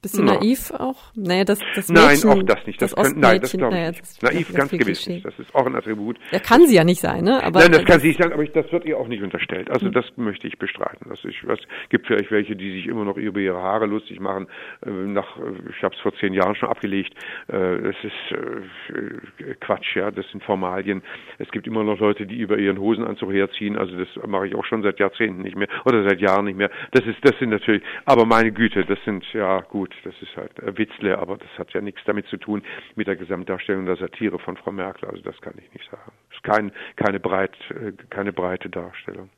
Bisschen 0.01 0.25
no. 0.25 0.33
naiv 0.35 0.71
auch? 0.71 1.11
Naja, 1.15 1.43
das, 1.43 1.59
das 1.75 1.89
Mädchen, 1.89 2.29
Nein, 2.29 2.39
auch 2.39 2.43
das 2.43 2.67
nicht. 2.67 2.81
Das, 2.81 2.93
das 2.93 3.03
können, 3.03 3.19
nein, 3.19 3.41
das 3.41 3.51
glaube 3.51 3.75
ich 3.75 3.79
naja, 3.79 3.91
nicht. 3.91 4.23
Naiv 4.23 4.53
ganz 4.53 4.71
gewiss 4.71 4.85
Klischee. 4.85 5.13
nicht. 5.13 5.25
Das 5.25 5.39
ist 5.39 5.55
auch 5.55 5.65
ein 5.65 5.75
Attribut. 5.75 6.17
Ja, 6.31 6.39
kann 6.39 6.67
sie 6.67 6.75
ja 6.75 6.83
nicht 6.83 7.01
sein, 7.01 7.23
ne? 7.23 7.43
Aber 7.43 7.61
nein, 7.61 7.71
das 7.71 7.85
kann 7.85 7.99
sie 7.99 8.09
nicht 8.09 8.21
sein, 8.21 8.31
aber 8.31 8.43
ich, 8.43 8.51
das 8.51 8.71
wird 8.71 8.85
ihr 8.85 8.97
auch 8.97 9.07
nicht 9.07 9.23
unterstellt. 9.23 9.71
Also 9.71 9.87
hm. 9.87 9.93
das 9.93 10.05
möchte 10.15 10.47
ich 10.47 10.59
bestreiten. 10.59 11.07
Das 11.09 11.23
ist, 11.25 11.35
was 11.43 11.59
gibt 11.89 12.07
vielleicht 12.07 12.31
welche, 12.31 12.55
die 12.55 12.71
sich 12.73 12.87
immer 12.87 13.05
noch 13.05 13.17
über 13.17 13.39
ihre 13.39 13.61
Haare 13.61 13.87
lustig 13.87 14.19
machen. 14.19 14.47
Äh, 14.85 14.89
nach, 14.89 15.37
äh, 15.37 15.41
ich 15.75 15.83
habe 15.83 15.95
es 15.95 16.01
vor 16.01 16.13
zehn 16.19 16.33
Jahren 16.33 16.55
schon 16.55 16.69
abgelegt. 16.69 17.13
Äh, 17.47 17.81
das 17.81 17.95
ist 18.03 19.59
Quatsch, 19.61 19.95
ja. 19.95 20.11
Das 20.11 20.29
sind 20.31 20.43
Formalien. 20.43 21.01
Es 21.39 21.49
gibt 21.51 21.67
immer 21.67 21.83
noch 21.83 21.99
Leute, 21.99 22.25
die 22.25 22.37
über 22.37 22.57
ihren 22.57 22.79
Hosenanzug 22.79 23.31
herziehen. 23.31 23.77
Also 23.77 23.95
das 23.95 24.07
mache 24.27 24.47
ich 24.47 24.55
auch 24.55 24.65
schon 24.65 24.83
seit 24.83 24.99
Jahrzehnten 24.99 25.41
nicht 25.41 25.55
mehr 25.55 25.67
oder 25.85 26.03
seit 26.07 26.19
Jahren 26.19 26.45
nicht 26.45 26.57
mehr. 26.57 26.69
Das 26.91 27.05
ist, 27.05 27.17
das 27.23 27.37
sind 27.39 27.49
natürlich. 27.49 27.83
Aber 28.05 28.25
meine 28.25 28.51
Güte, 28.51 28.85
das 28.85 28.99
sind 29.05 29.25
ja 29.33 29.61
gut. 29.61 29.86
Das 30.03 30.13
ist 30.21 30.35
halt 30.35 30.51
Witzle, 30.77 31.17
aber 31.17 31.37
das 31.37 31.49
hat 31.57 31.71
ja 31.73 31.81
nichts 31.81 32.01
damit 32.05 32.27
zu 32.27 32.37
tun 32.37 32.63
mit 32.95 33.07
der 33.07 33.15
Gesamtdarstellung 33.15 33.85
der 33.85 33.97
Satire 33.97 34.39
von 34.39 34.57
Frau 34.57 34.71
Merkel. 34.71 35.09
Also 35.09 35.21
das 35.23 35.39
kann 35.41 35.53
ich 35.57 35.71
nicht 35.73 35.89
sagen. 35.89 36.11
Es 36.29 36.37
ist 36.37 36.43
kein, 36.43 36.71
keine, 36.95 37.19
breit, 37.19 37.55
äh, 37.69 37.93
keine 38.09 38.33
breite 38.33 38.69
Darstellung. 38.69 39.29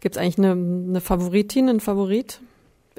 Gibt 0.00 0.16
es 0.16 0.20
eigentlich 0.20 0.38
eine, 0.38 0.52
eine 0.52 1.00
Favoritin, 1.00 1.68
einen 1.68 1.80
Favorit 1.80 2.40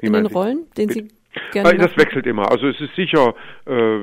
in 0.00 0.12
den 0.12 0.26
Rollen, 0.26 0.66
den 0.76 0.88
Sie 0.90 1.08
Gerne 1.52 1.74
das 1.78 1.88
machen. 1.88 1.98
wechselt 1.98 2.26
immer. 2.26 2.50
Also 2.50 2.68
es 2.68 2.80
ist 2.80 2.94
sicher, 2.94 3.34
äh, 3.66 3.98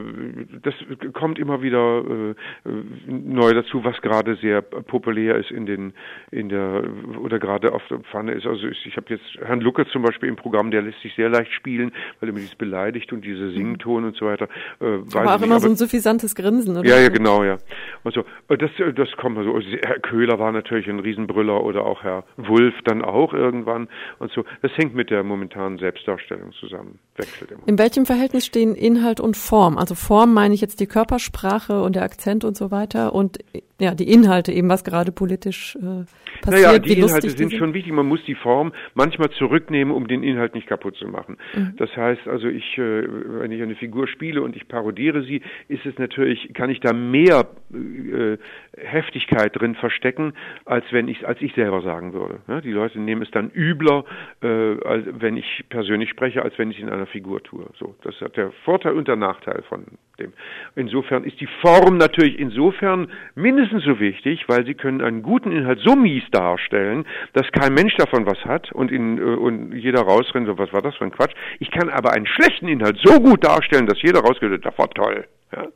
das 0.62 0.74
kommt 1.14 1.40
immer 1.40 1.62
wieder 1.62 2.04
äh, 2.04 2.70
neu 3.08 3.54
dazu, 3.54 3.84
was 3.84 4.02
gerade 4.02 4.36
sehr 4.36 4.62
populär 4.62 5.36
ist 5.36 5.52
in 5.52 5.66
den 5.66 5.94
in 6.32 6.50
der 6.50 6.84
oder 7.20 7.40
gerade 7.40 7.72
auf 7.74 7.84
der 7.90 8.00
Pfanne 8.00 8.34
ist. 8.34 8.46
Also 8.46 8.68
ich, 8.68 8.86
ich 8.86 8.98
habe 8.98 9.08
jetzt 9.10 9.26
Herrn 9.46 9.62
Lucke 9.62 9.86
zum 9.88 10.02
Beispiel 10.02 10.30
im 10.30 10.36
Programm, 10.36 10.72
der 10.72 10.82
lässt 10.82 11.02
sich 11.02 11.14
sehr 11.16 11.30
leicht 11.30 11.52
spielen, 11.54 11.92
weil 12.20 12.30
er 12.30 12.34
mir 12.34 12.40
dieses 12.40 12.56
beleidigt 12.56 13.14
und 13.14 13.24
diese. 13.24 13.54
Sington 13.54 14.04
und 14.04 14.16
so 14.16 14.26
weiter. 14.26 14.48
Äh, 14.80 15.00
aber 15.16 15.36
auch 15.36 15.42
immer 15.42 15.60
so 15.60 15.70
ein 15.70 15.76
suffisantes 15.76 16.36
Grinsen, 16.36 16.78
oder? 16.78 16.88
Ja, 16.88 17.00
ja, 17.00 17.10
genau, 17.10 17.44
ja. 17.44 17.58
Und 18.04 18.14
so, 18.14 18.22
äh, 18.50 18.58
das 18.58 18.72
das 18.96 19.12
kommt 19.18 19.38
also. 19.38 19.60
Herr 19.84 20.00
Köhler 20.00 20.40
war 20.40 20.52
natürlich 20.52 20.88
ein 20.88 21.00
Riesenbrüller 21.00 21.64
oder 21.64 21.86
auch 21.86 22.04
Herr 22.04 22.24
Wulff 22.38 22.76
dann 22.86 23.02
auch 23.02 23.34
irgendwann 23.34 23.88
und 24.20 24.32
so. 24.32 24.44
Das 24.62 24.76
hängt 24.78 24.96
mit 24.96 25.10
der 25.10 25.24
momentanen 25.24 25.78
Selbstdarstellung 25.78 26.52
zusammen 26.54 27.00
wechselt 27.16 27.52
immer. 27.52 27.62
In 27.66 27.78
welchem 27.78 28.06
Verhältnis 28.06 28.46
stehen 28.46 28.76
Inhalt 28.76 29.20
und 29.20 29.38
Form? 29.38 29.78
Also 29.78 29.96
Form 29.96 30.34
meine 30.34 30.54
ich 30.54 30.62
jetzt 30.62 30.80
die 30.80 30.88
Körpersprache 30.88 31.82
und 31.82 31.96
der 31.96 32.04
Akzent 32.04 32.44
und 32.44 32.58
so 32.58 32.72
weiter 32.72 33.14
und 33.14 33.40
ja, 33.80 33.94
die 33.96 34.10
Inhalte 34.12 34.52
eben, 34.52 34.70
was 34.70 34.84
gerade 34.84 35.12
politisch 35.12 35.76
äh, 35.76 36.06
passiert. 36.42 36.66
Naja, 36.66 36.80
die 36.80 36.94
Inhalte 36.94 37.30
sind, 37.30 37.50
sind 37.50 37.54
schon 37.54 37.74
wichtig. 37.74 37.92
Man 37.92 38.06
muss 38.06 38.24
die 38.26 38.36
Form 38.36 38.72
manchmal 38.94 39.30
zurücknehmen, 39.32 39.94
um 39.94 40.08
den 40.08 40.24
Inhalt 40.24 40.54
nicht 40.54 40.68
kaputt 40.68 40.96
zu 40.96 41.08
machen. 41.08 41.38
Mhm. 41.54 41.74
Das 41.78 41.96
heißt 41.96 42.28
also, 42.28 42.48
ich, 42.48 42.78
äh, 42.78 43.04
wenn 43.42 43.52
ich 43.52 43.62
eine 43.62 43.76
Figur 43.76 44.08
spiele 44.08 44.42
und 44.42 44.56
ich 44.56 44.68
parodiere 44.68 45.24
sie, 45.24 45.42
ist 45.68 45.86
es 45.86 45.98
natürlich, 45.98 46.54
kann 46.54 46.70
ich 46.70 46.80
da 46.80 46.94
mehr 46.94 47.48
äh, 47.74 48.38
Heftigkeit 48.78 49.60
drin 49.60 49.76
verstecken, 49.76 50.34
als 50.66 50.86
wenn 50.92 51.08
ich, 51.08 51.28
als 51.28 51.42
ich 51.42 51.54
selber 51.54 51.82
sagen 51.82 52.14
würde. 52.14 52.40
Ja, 52.48 52.62
die 52.62 52.72
Leute 52.72 53.00
nehmen 53.00 53.22
es 53.22 53.32
dann 53.32 53.52
übler, 53.54 54.06
äh, 54.42 54.48
als 54.86 55.06
wenn 55.12 55.36
ich 55.36 55.66
persönlich 55.70 56.10
spreche, 56.10 56.44
als 56.44 56.58
wenn 56.58 56.72
ich 56.72 56.80
in 56.80 56.90
einer 56.90 57.03
Figur 57.08 57.42
tue. 57.44 57.66
So, 57.80 57.96
das 58.04 58.16
hat 58.22 58.38
der 58.38 58.52
Vorteil 58.66 58.94
und 58.94 59.08
der 59.08 59.16
Nachteil 59.16 59.64
von 59.70 59.86
dem. 60.20 60.34
Insofern 60.76 61.24
ist 61.24 61.40
die 61.40 61.48
Form 61.62 61.98
natürlich 61.98 62.38
insofern 62.40 63.12
mindestens 63.36 63.84
so 63.84 64.00
wichtig, 64.00 64.46
weil 64.48 64.66
sie 64.66 64.74
können 64.74 65.02
einen 65.02 65.24
guten 65.24 65.52
Inhalt 65.52 65.80
so 65.84 65.96
mies 65.96 66.24
darstellen, 66.32 67.06
dass 67.34 67.52
kein 67.52 67.74
Mensch 67.74 67.96
davon 67.98 68.26
was 68.26 68.44
hat 68.46 68.72
und, 68.72 68.92
in, 68.92 69.18
äh, 69.18 69.22
und 69.22 69.74
jeder 69.74 70.02
rausrennt, 70.02 70.48
so 70.48 70.58
was 70.58 70.72
war 70.74 70.82
das 70.82 70.96
für 70.96 71.06
ein 71.06 71.12
Quatsch. 71.12 71.34
Ich 71.60 71.72
kann 71.72 71.90
aber 71.90 72.12
einen 72.12 72.28
schlechten 72.28 72.68
Inhalt 72.68 73.00
so 73.04 73.20
gut 73.20 73.44
darstellen, 73.44 73.88
dass 73.88 74.02
jeder 74.02 74.20
rausgeht, 74.20 74.64
das 74.64 74.78
war 74.78 74.90
toll. 74.90 75.26
Ja? 75.52 75.68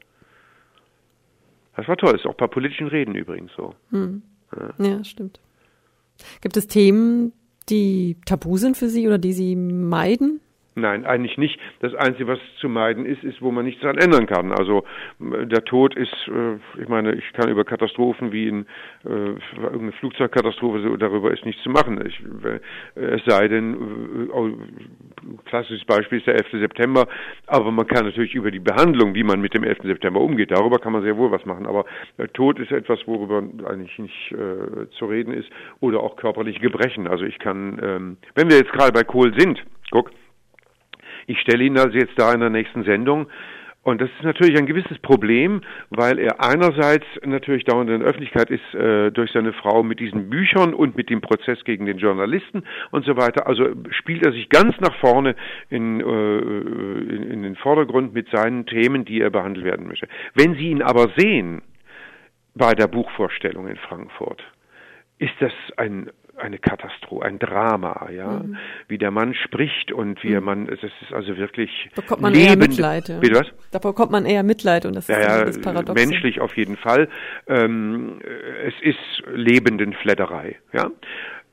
Das 1.75 1.87
war 1.87 1.97
toll, 1.97 2.13
das 2.13 2.21
ist 2.21 2.27
auch 2.27 2.35
bei 2.35 2.47
politischen 2.47 2.87
Reden 2.87 3.15
übrigens 3.15 3.51
so. 3.55 3.73
Hm. 3.91 4.23
Ja. 4.55 4.85
ja, 4.85 5.03
stimmt. 5.03 5.39
Gibt 6.41 6.57
es 6.57 6.67
Themen, 6.67 7.33
die 7.69 8.17
tabu 8.25 8.57
sind 8.57 8.77
für 8.77 8.87
Sie 8.87 9.07
oder 9.07 9.17
die 9.17 9.33
Sie 9.33 9.55
meiden? 9.55 10.39
Nein, 10.77 11.07
eigentlich 11.07 11.39
nicht. 11.39 11.59
Das 11.79 11.95
Einzige, 11.95 12.27
was 12.27 12.39
zu 12.59 12.69
meiden 12.69 13.07
ist, 13.07 13.23
ist, 13.23 13.41
wo 13.41 13.49
man 13.49 13.65
nichts 13.65 13.81
daran 13.81 13.97
ändern 13.97 14.27
kann. 14.27 14.51
Also 14.51 14.83
der 15.19 15.65
Tod 15.65 15.95
ist, 15.95 16.13
äh, 16.27 16.57
ich 16.79 16.87
meine, 16.87 17.15
ich 17.15 17.33
kann 17.33 17.49
über 17.49 17.65
Katastrophen 17.65 18.31
wie 18.31 18.47
in 18.47 18.67
äh, 19.03 19.09
irgendeine 19.55 19.91
Flugzeugkatastrophe, 19.93 20.95
darüber 20.99 21.33
ist 21.33 21.45
nichts 21.45 21.63
zu 21.63 21.71
machen. 21.71 21.99
Ich, 22.05 22.21
äh, 22.45 22.59
es 23.03 23.25
sei 23.25 23.47
denn, 23.47 23.73
äh, 24.31 25.39
klassisches 25.45 25.83
Beispiel 25.85 26.19
ist 26.19 26.27
der 26.27 26.35
11. 26.35 26.59
September, 26.59 27.07
aber 27.47 27.71
man 27.71 27.87
kann 27.87 28.05
natürlich 28.05 28.35
über 28.35 28.51
die 28.51 28.59
Behandlung, 28.59 29.15
wie 29.15 29.23
man 29.23 29.41
mit 29.41 29.55
dem 29.55 29.63
11. 29.63 29.79
September 29.81 30.21
umgeht, 30.21 30.51
darüber 30.51 30.77
kann 30.77 30.93
man 30.93 31.01
sehr 31.01 31.17
wohl 31.17 31.31
was 31.31 31.43
machen. 31.45 31.65
Aber 31.65 31.85
der 32.19 32.31
Tod 32.33 32.59
ist 32.59 32.71
etwas, 32.71 32.99
worüber 33.07 33.41
eigentlich 33.67 33.97
nicht 33.97 34.31
äh, 34.31 34.87
zu 34.91 35.07
reden 35.07 35.33
ist, 35.33 35.49
oder 35.79 36.01
auch 36.01 36.17
körperliche 36.17 36.59
Gebrechen. 36.59 37.07
Also 37.07 37.25
ich 37.25 37.39
kann, 37.39 37.79
ähm, 37.81 38.17
wenn 38.35 38.47
wir 38.47 38.57
jetzt 38.57 38.71
gerade 38.73 38.91
bei 38.91 39.03
Kohl 39.03 39.33
sind, 39.39 39.63
guck, 39.89 40.11
ich 41.27 41.39
stelle 41.39 41.63
ihn 41.63 41.77
also 41.77 41.95
jetzt 41.95 42.17
da 42.17 42.33
in 42.33 42.39
der 42.39 42.49
nächsten 42.49 42.83
Sendung. 42.83 43.27
Und 43.83 44.01
das 44.01 44.09
ist 44.17 44.23
natürlich 44.23 44.57
ein 44.57 44.65
gewisses 44.65 44.99
Problem, 44.99 45.61
weil 45.91 46.19
er 46.19 46.43
einerseits 46.43 47.05
natürlich 47.23 47.63
dauernd 47.63 47.89
in 47.89 48.01
der 48.01 48.09
Öffentlichkeit 48.09 48.49
ist 48.49 48.75
äh, 48.75 49.11
durch 49.11 49.31
seine 49.31 49.53
Frau 49.53 49.81
mit 49.81 50.01
diesen 50.01 50.29
Büchern 50.29 50.73
und 50.73 50.97
mit 50.97 51.09
dem 51.09 51.21
Prozess 51.21 51.63
gegen 51.63 51.85
den 51.85 51.97
Journalisten 51.97 52.63
und 52.91 53.05
so 53.05 53.15
weiter. 53.15 53.47
Also 53.47 53.69
spielt 53.91 54.25
er 54.25 54.33
sich 54.33 54.49
ganz 54.49 54.77
nach 54.81 54.93
vorne 54.95 55.37
in, 55.69 56.01
äh, 56.01 56.03
in, 56.03 57.31
in 57.31 57.43
den 57.43 57.55
Vordergrund 57.55 58.13
mit 58.13 58.27
seinen 58.29 58.65
Themen, 58.65 59.05
die 59.05 59.21
er 59.21 59.29
behandelt 59.29 59.65
werden 59.65 59.87
möchte. 59.87 60.09
Wenn 60.33 60.55
Sie 60.55 60.69
ihn 60.69 60.81
aber 60.81 61.13
sehen 61.15 61.61
bei 62.55 62.73
der 62.73 62.87
Buchvorstellung 62.87 63.69
in 63.69 63.77
Frankfurt, 63.77 64.43
ist 65.17 65.35
das 65.39 65.53
ein 65.77 66.09
eine 66.37 66.57
Katastrophe, 66.57 67.25
ein 67.25 67.39
Drama, 67.39 68.09
ja, 68.11 68.39
mhm. 68.39 68.57
wie 68.87 68.97
der 68.97 69.11
Mann 69.11 69.33
spricht 69.33 69.91
und 69.91 70.23
wie 70.23 70.35
mhm. 70.35 70.43
man, 70.43 70.69
es 70.69 70.81
ist 70.83 71.13
also 71.13 71.37
wirklich 71.37 71.89
da 71.95 72.01
bekommt 72.01 72.21
man 72.21 72.33
lebend, 72.33 72.49
eher 72.49 72.57
Mitleid. 72.57 73.09
Ja. 73.09 73.19
Bitte 73.19 73.39
was? 73.39 73.47
Da 73.71 73.79
bekommt 73.79 74.11
man 74.11 74.25
eher 74.25 74.43
Mitleid 74.43 74.85
und 74.85 74.95
das 74.95 75.07
ja, 75.07 75.17
ist 75.17 75.27
ja, 75.27 75.45
das 75.45 75.61
Paradox. 75.61 75.99
Menschlich 75.99 76.39
auf 76.39 76.55
jeden 76.57 76.77
Fall. 76.77 77.09
Ähm, 77.47 78.19
es 78.65 78.73
ist 78.81 79.23
lebenden 79.33 79.93
Fledderei, 79.93 80.57
ja. 80.73 80.89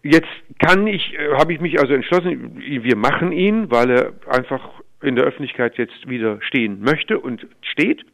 Jetzt 0.03 0.29
kann 0.59 0.87
ich, 0.87 1.15
äh, 1.15 1.33
habe 1.39 1.55
ich 1.55 1.61
mich 1.61 1.81
also 1.81 1.95
entschlossen, 1.95 2.57
wir 2.59 2.97
machen 2.97 3.33
ihn, 3.33 3.71
weil 3.71 3.91
er 3.91 4.13
einfach 4.29 4.69
in 5.03 5.17
der 5.17 5.25
Öffentlichkeit 5.25 5.79
jetzt 5.79 6.09
wieder 6.09 6.41
stehen 6.43 6.81
möchte 6.81 7.19
und 7.19 7.47
steht. 7.63 8.05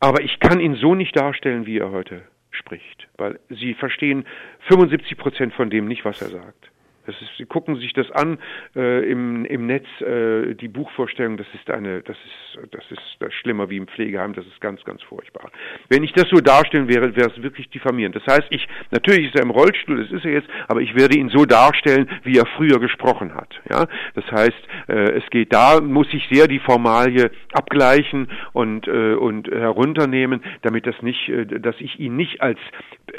Aber 0.00 0.22
ich 0.22 0.40
kann 0.40 0.58
ihn 0.58 0.74
so 0.74 0.94
nicht 0.94 1.16
darstellen, 1.16 1.66
wie 1.66 1.78
er 1.78 1.90
heute 1.90 2.22
spricht, 2.52 3.08
weil 3.16 3.40
sie 3.48 3.74
verstehen 3.74 4.24
75 4.68 5.16
Prozent 5.16 5.54
von 5.54 5.70
dem 5.70 5.86
nicht, 5.86 6.04
was 6.04 6.20
er 6.22 6.28
sagt. 6.28 6.70
Das 7.06 7.20
ist, 7.20 7.30
Sie 7.36 7.46
gucken 7.46 7.76
sich 7.76 7.92
das 7.92 8.10
an 8.12 8.38
äh, 8.76 9.10
im, 9.10 9.44
im 9.44 9.66
Netz, 9.66 9.86
äh, 10.00 10.54
die 10.54 10.68
Buchvorstellung, 10.68 11.36
das 11.36 11.46
ist 11.54 11.70
eine, 11.70 12.02
das 12.02 12.16
ist, 12.16 12.72
das 12.72 12.84
ist 12.90 13.16
das 13.18 13.32
schlimmer 13.34 13.70
wie 13.70 13.76
im 13.76 13.88
Pflegeheim, 13.88 14.34
das 14.34 14.46
ist 14.46 14.60
ganz, 14.60 14.82
ganz 14.84 15.02
furchtbar. 15.02 15.50
Wenn 15.88 16.04
ich 16.04 16.12
das 16.12 16.28
so 16.28 16.36
darstellen 16.36 16.88
wäre, 16.88 17.16
wäre 17.16 17.30
es 17.30 17.42
wirklich 17.42 17.68
diffamierend. 17.70 18.16
Das 18.16 18.26
heißt, 18.26 18.46
ich, 18.50 18.66
natürlich 18.90 19.26
ist 19.26 19.36
er 19.36 19.42
im 19.42 19.50
Rollstuhl, 19.50 20.02
das 20.02 20.12
ist 20.12 20.24
er 20.24 20.32
jetzt, 20.32 20.48
aber 20.68 20.80
ich 20.80 20.94
werde 20.94 21.16
ihn 21.16 21.28
so 21.28 21.44
darstellen, 21.44 22.08
wie 22.22 22.38
er 22.38 22.46
früher 22.56 22.78
gesprochen 22.78 23.34
hat. 23.34 23.60
Ja, 23.70 23.86
das 24.14 24.30
heißt, 24.30 24.68
äh, 24.88 25.12
es 25.12 25.28
geht 25.30 25.52
da, 25.52 25.80
muss 25.80 26.06
ich 26.12 26.28
sehr 26.30 26.46
die 26.46 26.60
Formalie 26.60 27.30
abgleichen 27.52 28.28
und 28.52 28.86
äh, 28.86 29.14
und 29.14 29.48
herunternehmen, 29.48 30.42
damit 30.62 30.86
das 30.86 31.00
nicht, 31.02 31.28
äh, 31.28 31.46
dass 31.46 31.76
ich 31.80 31.98
ihn 31.98 32.16
nicht 32.16 32.40
als 32.40 32.58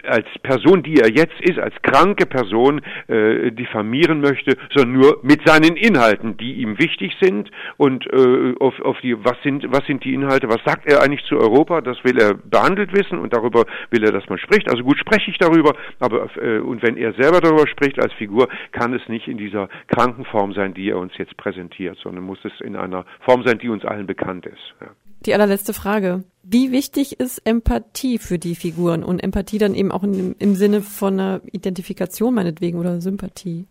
als 0.08 0.28
Person, 0.42 0.84
die 0.84 0.96
er 0.96 1.10
jetzt 1.10 1.40
ist, 1.42 1.60
als 1.60 1.76
kranke 1.82 2.26
Person 2.26 2.82
äh, 3.08 3.52
diffamieren 3.74 4.22
möchte, 4.22 4.58
sondern 4.74 4.94
nur 4.94 5.20
mit 5.24 5.42
seinen 5.48 5.76
Inhalten, 5.76 6.38
die 6.38 6.54
ihm 6.54 6.78
wichtig 6.80 7.16
sind 7.22 7.50
und 7.78 8.06
äh, 8.14 8.56
auf, 8.60 8.80
auf 8.82 9.00
die 9.02 9.16
was 9.24 9.38
sind 9.44 9.66
was 9.72 9.86
sind 9.86 10.04
die 10.04 10.14
Inhalte, 10.14 10.48
was 10.50 10.64
sagt 10.66 10.90
er 10.90 11.02
eigentlich 11.02 11.24
zu 11.26 11.38
Europa? 11.38 11.82
Das 11.82 11.98
will 12.04 12.20
er 12.20 12.34
behandelt 12.36 12.94
wissen 12.94 13.18
und 13.20 13.34
darüber 13.34 13.66
will 13.90 14.04
er, 14.04 14.12
dass 14.12 14.28
man 14.30 14.38
spricht. 14.38 14.70
Also 14.70 14.84
gut 14.84 14.98
spreche 15.00 15.32
ich 15.32 15.38
darüber, 15.38 15.74
aber 16.00 16.30
äh, 16.38 16.60
und 16.60 16.84
wenn 16.84 16.98
er 16.98 17.14
selber 17.14 17.42
darüber 17.42 17.68
spricht 17.68 18.00
als 18.00 18.14
Figur, 18.14 18.48
kann 18.72 18.94
es 18.94 19.08
nicht 19.08 19.28
in 19.28 19.38
dieser 19.38 19.70
kranken 19.88 20.26
Form 20.26 20.54
sein, 20.54 20.74
die 20.74 20.90
er 20.90 20.98
uns 20.98 21.14
jetzt 21.18 21.36
präsentiert, 21.38 21.98
sondern 22.02 22.24
muss 22.24 22.40
es 22.44 22.54
in 22.62 22.76
einer 22.76 23.06
Form 23.22 23.44
sein, 23.44 23.58
die 23.58 23.70
uns 23.70 23.86
allen 23.86 24.06
bekannt 24.06 24.46
ist. 24.46 24.76
Ja. 24.82 24.88
Die 25.26 25.34
allerletzte 25.34 25.74
Frage. 25.74 26.24
Wie 26.44 26.72
wichtig 26.72 27.20
ist 27.20 27.40
Empathie 27.46 28.18
für 28.18 28.38
die 28.38 28.56
Figuren 28.56 29.04
und 29.04 29.24
Empathie 29.24 29.58
dann 29.58 29.76
eben 29.76 29.92
auch 29.92 30.04
in, 30.04 30.36
im 30.40 30.56
Sinne 30.56 30.82
von 30.82 31.14
einer 31.14 31.42
Identifikation 31.52 32.34
meinetwegen 32.34 32.78
oder 32.78 33.00
Sympathie? 33.00 33.66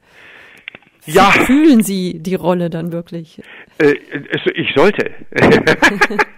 Ja. 1.04 1.30
Fühlen 1.46 1.82
Sie 1.82 2.20
die 2.20 2.36
Rolle 2.36 2.70
dann 2.70 2.92
wirklich? 2.92 3.42
Äh, 3.78 3.94
ich 4.54 4.72
sollte. 4.74 5.10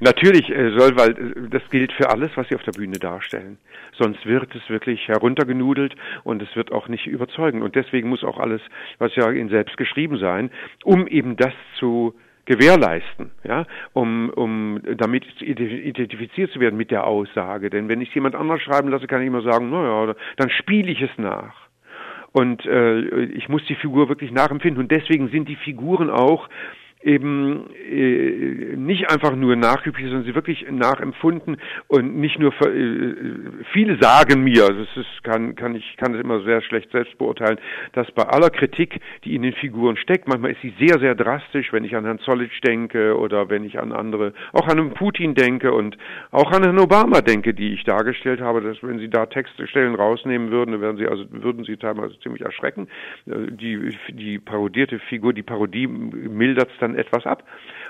Natürlich 0.00 0.50
äh, 0.50 0.76
soll, 0.76 0.96
weil 0.96 1.10
äh, 1.12 1.48
das 1.50 1.62
gilt 1.70 1.92
für 1.92 2.10
alles, 2.10 2.30
was 2.34 2.48
Sie 2.48 2.56
auf 2.56 2.64
der 2.64 2.72
Bühne 2.72 2.98
darstellen. 2.98 3.58
Sonst 3.96 4.26
wird 4.26 4.54
es 4.56 4.68
wirklich 4.68 5.06
heruntergenudelt 5.06 5.94
und 6.24 6.42
es 6.42 6.54
wird 6.56 6.72
auch 6.72 6.88
nicht 6.88 7.06
überzeugen. 7.06 7.62
Und 7.62 7.76
deswegen 7.76 8.08
muss 8.08 8.24
auch 8.24 8.38
alles, 8.38 8.60
was 8.98 9.14
ja 9.14 9.30
Ihnen 9.30 9.50
selbst 9.50 9.76
geschrieben 9.76 10.18
sein, 10.18 10.50
um 10.82 11.06
eben 11.06 11.36
das 11.36 11.52
zu 11.78 12.14
gewährleisten, 12.52 13.30
ja, 13.44 13.64
um, 13.92 14.30
um 14.30 14.80
damit 14.96 15.24
identifiziert 15.40 16.50
zu 16.52 16.60
werden 16.60 16.76
mit 16.76 16.90
der 16.90 17.06
Aussage. 17.06 17.70
Denn 17.70 17.88
wenn 17.88 18.00
ich 18.00 18.14
jemand 18.14 18.34
anders 18.34 18.60
schreiben 18.60 18.88
lasse, 18.88 19.06
kann 19.06 19.22
ich 19.22 19.28
immer 19.28 19.42
sagen, 19.42 19.70
naja, 19.70 20.14
dann 20.36 20.50
spiele 20.50 20.92
ich 20.92 21.00
es 21.00 21.10
nach. 21.16 21.54
Und 22.32 22.64
äh, 22.66 23.24
ich 23.24 23.48
muss 23.48 23.64
die 23.66 23.74
Figur 23.74 24.08
wirklich 24.08 24.32
nachempfinden. 24.32 24.82
Und 24.82 24.90
deswegen 24.90 25.28
sind 25.28 25.48
die 25.48 25.56
Figuren 25.56 26.10
auch 26.10 26.48
eben 27.02 27.70
äh, 27.74 28.76
nicht 28.76 29.10
einfach 29.10 29.34
nur 29.34 29.56
nachgeübt, 29.56 29.98
sondern 29.98 30.24
sie 30.24 30.34
wirklich 30.34 30.66
nachempfunden 30.70 31.56
und 31.88 32.16
nicht 32.16 32.38
nur 32.38 32.52
äh, 32.62 33.14
viele 33.72 33.98
sagen 34.00 34.42
mir, 34.44 34.64
also 34.64 34.82
es 34.82 34.96
ist, 34.96 35.24
kann 35.24 35.54
kann 35.54 35.74
ich 35.74 35.96
kann 35.96 36.14
es 36.14 36.20
immer 36.20 36.42
sehr 36.42 36.62
schlecht 36.62 36.90
selbst 36.92 37.16
beurteilen, 37.18 37.58
dass 37.92 38.10
bei 38.12 38.24
aller 38.24 38.50
Kritik, 38.50 39.00
die 39.24 39.34
in 39.34 39.42
den 39.42 39.52
Figuren 39.54 39.96
steckt, 39.96 40.28
manchmal 40.28 40.52
ist 40.52 40.62
sie 40.62 40.74
sehr 40.78 40.98
sehr 40.98 41.14
drastisch, 41.14 41.72
wenn 41.72 41.84
ich 41.84 41.96
an 41.96 42.04
Herrn 42.04 42.18
Zollitsch 42.20 42.60
denke 42.64 43.16
oder 43.18 43.48
wenn 43.48 43.64
ich 43.64 43.78
an 43.78 43.92
andere, 43.92 44.32
auch 44.52 44.68
an 44.68 44.90
Putin 44.94 45.34
denke 45.34 45.72
und 45.72 45.96
auch 46.30 46.50
an 46.52 46.62
Herrn 46.62 46.78
Obama 46.78 47.20
denke, 47.20 47.54
die 47.54 47.74
ich 47.74 47.84
dargestellt 47.84 48.40
habe, 48.40 48.60
dass 48.60 48.82
wenn 48.82 48.98
Sie 48.98 49.08
da 49.08 49.26
Textstellen 49.26 49.94
rausnehmen 49.94 50.50
würden, 50.50 50.80
dann 50.80 50.96
Sie 50.96 51.06
also 51.06 51.24
würden 51.30 51.64
Sie 51.64 51.76
teilweise 51.76 52.18
ziemlich 52.20 52.42
erschrecken. 52.42 52.88
Äh, 53.26 53.50
die 53.50 53.96
die 54.08 54.38
parodierte 54.38 54.98
Figur, 54.98 55.32
die 55.32 55.42
Parodie 55.42 55.86
mildert 55.86 56.70
es 56.70 56.78
dann 56.80 56.91
dann 56.92 56.98
etwas 56.98 57.26
ab. 57.26 57.42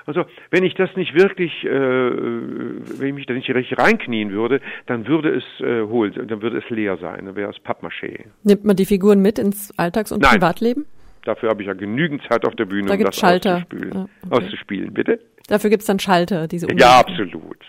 Also 0.05 0.25
wenn 0.51 0.63
ich 0.63 0.75
das 0.75 0.89
nicht 0.95 1.13
wirklich, 1.13 1.63
äh, 1.63 1.69
wenn 1.69 3.07
ich 3.07 3.13
mich 3.13 3.25
da 3.25 3.33
nicht 3.33 3.49
richtig 3.49 3.77
reinknien 3.77 4.31
würde, 4.31 4.59
dann 4.85 5.07
würde 5.07 5.29
es 5.29 5.43
äh, 5.65 5.83
hohl, 5.83 6.11
dann 6.11 6.41
würde 6.41 6.57
es 6.57 6.69
leer 6.69 6.97
sein, 6.97 7.25
dann 7.25 7.35
wäre 7.35 7.51
es 7.51 7.57
Pappmaché. 7.57 8.25
Nimmt 8.43 8.65
man 8.65 8.75
die 8.75 8.85
Figuren 8.85 9.21
mit 9.21 9.39
ins 9.39 9.77
Alltags- 9.77 10.11
und 10.11 10.21
Nein. 10.21 10.33
Privatleben? 10.33 10.85
Dafür 11.23 11.49
habe 11.49 11.61
ich 11.61 11.67
ja 11.67 11.73
genügend 11.73 12.21
Zeit 12.29 12.45
auf 12.45 12.55
der 12.55 12.65
Bühne, 12.65 12.87
da 12.87 12.95
um 12.95 13.03
das 13.03 13.15
Schalter. 13.15 13.55
Auszuspielen, 13.55 13.93
ja, 13.93 14.07
okay. 14.25 14.45
auszuspielen. 14.45 14.93
Bitte? 14.93 15.19
Dafür 15.47 15.69
gibt 15.69 15.81
es 15.81 15.87
dann 15.87 15.99
Schalter, 15.99 16.47
diese 16.47 16.67
Ja, 16.75 16.99
absolut. 16.99 17.59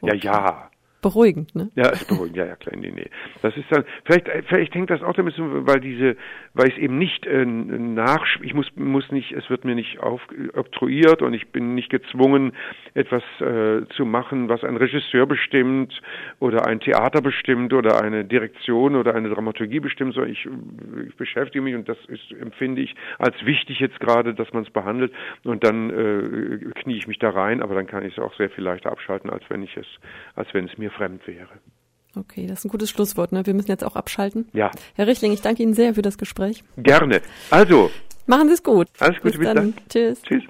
Okay. 0.00 0.16
Ja, 0.16 0.32
ja 0.32 0.69
beruhigend, 1.00 1.54
ne? 1.54 1.70
Ja, 1.74 1.88
ist 1.88 2.08
beruhigend, 2.08 2.36
ja, 2.36 2.46
ja, 2.46 2.56
klar, 2.56 2.76
nee, 2.76 2.92
nee. 2.94 3.08
Das 3.42 3.56
ist 3.56 3.66
dann, 3.70 3.84
vielleicht, 4.04 4.28
vielleicht 4.48 4.74
hängt 4.74 4.90
das 4.90 5.02
auch 5.02 5.14
damit 5.14 5.34
zusammen, 5.34 5.66
weil 5.66 5.80
diese, 5.80 6.16
weil 6.54 6.68
ich 6.68 6.78
eben 6.78 6.98
nicht 6.98 7.26
äh, 7.26 7.44
nach, 7.44 8.24
ich 8.42 8.54
muss, 8.54 8.66
muss 8.76 9.10
nicht, 9.10 9.32
es 9.32 9.48
wird 9.50 9.64
mir 9.64 9.74
nicht 9.74 10.00
aufoktroyiert 10.00 11.22
und 11.22 11.34
ich 11.34 11.48
bin 11.48 11.74
nicht 11.74 11.90
gezwungen, 11.90 12.52
etwas 12.94 13.22
äh, 13.40 13.86
zu 13.96 14.04
machen, 14.04 14.48
was 14.48 14.64
ein 14.64 14.76
Regisseur 14.76 15.26
bestimmt 15.26 16.00
oder 16.38 16.66
ein 16.66 16.80
Theater 16.80 17.20
bestimmt 17.20 17.72
oder 17.72 18.02
eine 18.02 18.24
Direktion 18.24 18.96
oder 18.96 19.14
eine 19.14 19.30
Dramaturgie 19.30 19.80
bestimmt, 19.80 20.14
sondern 20.14 20.32
ich, 20.32 20.48
ich 21.08 21.16
beschäftige 21.16 21.62
mich 21.62 21.74
und 21.74 21.88
das 21.88 21.98
ist, 22.08 22.32
empfinde 22.40 22.82
ich 22.82 22.94
als 23.18 23.34
wichtig 23.44 23.80
jetzt 23.80 24.00
gerade, 24.00 24.34
dass 24.34 24.52
man 24.52 24.64
es 24.64 24.70
behandelt 24.70 25.12
und 25.44 25.64
dann 25.64 25.90
äh, 25.90 26.58
knie 26.80 26.96
ich 26.96 27.06
mich 27.06 27.18
da 27.18 27.30
rein, 27.30 27.62
aber 27.62 27.74
dann 27.74 27.86
kann 27.86 28.04
ich 28.04 28.16
es 28.16 28.22
auch 28.22 28.34
sehr 28.36 28.50
viel 28.50 28.64
leichter 28.64 28.90
abschalten, 28.90 29.30
als 29.30 29.42
wenn 29.48 29.62
ich 29.62 29.76
es, 29.76 29.86
als 30.34 30.52
wenn 30.54 30.66
es 30.66 30.78
mir 30.78 30.89
fremd 30.90 31.26
wäre. 31.26 31.48
Okay, 32.16 32.46
das 32.46 32.60
ist 32.60 32.64
ein 32.64 32.70
gutes 32.70 32.90
Schlusswort. 32.90 33.32
Ne? 33.32 33.46
Wir 33.46 33.54
müssen 33.54 33.70
jetzt 33.70 33.84
auch 33.84 33.94
abschalten. 33.94 34.48
Ja. 34.52 34.70
Herr 34.94 35.06
Richling, 35.06 35.32
ich 35.32 35.42
danke 35.42 35.62
Ihnen 35.62 35.74
sehr 35.74 35.94
für 35.94 36.02
das 36.02 36.18
Gespräch. 36.18 36.64
Gerne. 36.76 37.22
Also. 37.50 37.90
Machen 38.26 38.48
Sie 38.48 38.54
es 38.54 38.62
gut. 38.62 38.88
Alles 38.98 39.16
Gute, 39.20 39.38
bis, 39.38 39.38
bis 39.38 39.46
dann. 39.46 39.56
dann. 39.56 39.74
Tschüss. 39.88 40.22
Tschüss. 40.22 40.42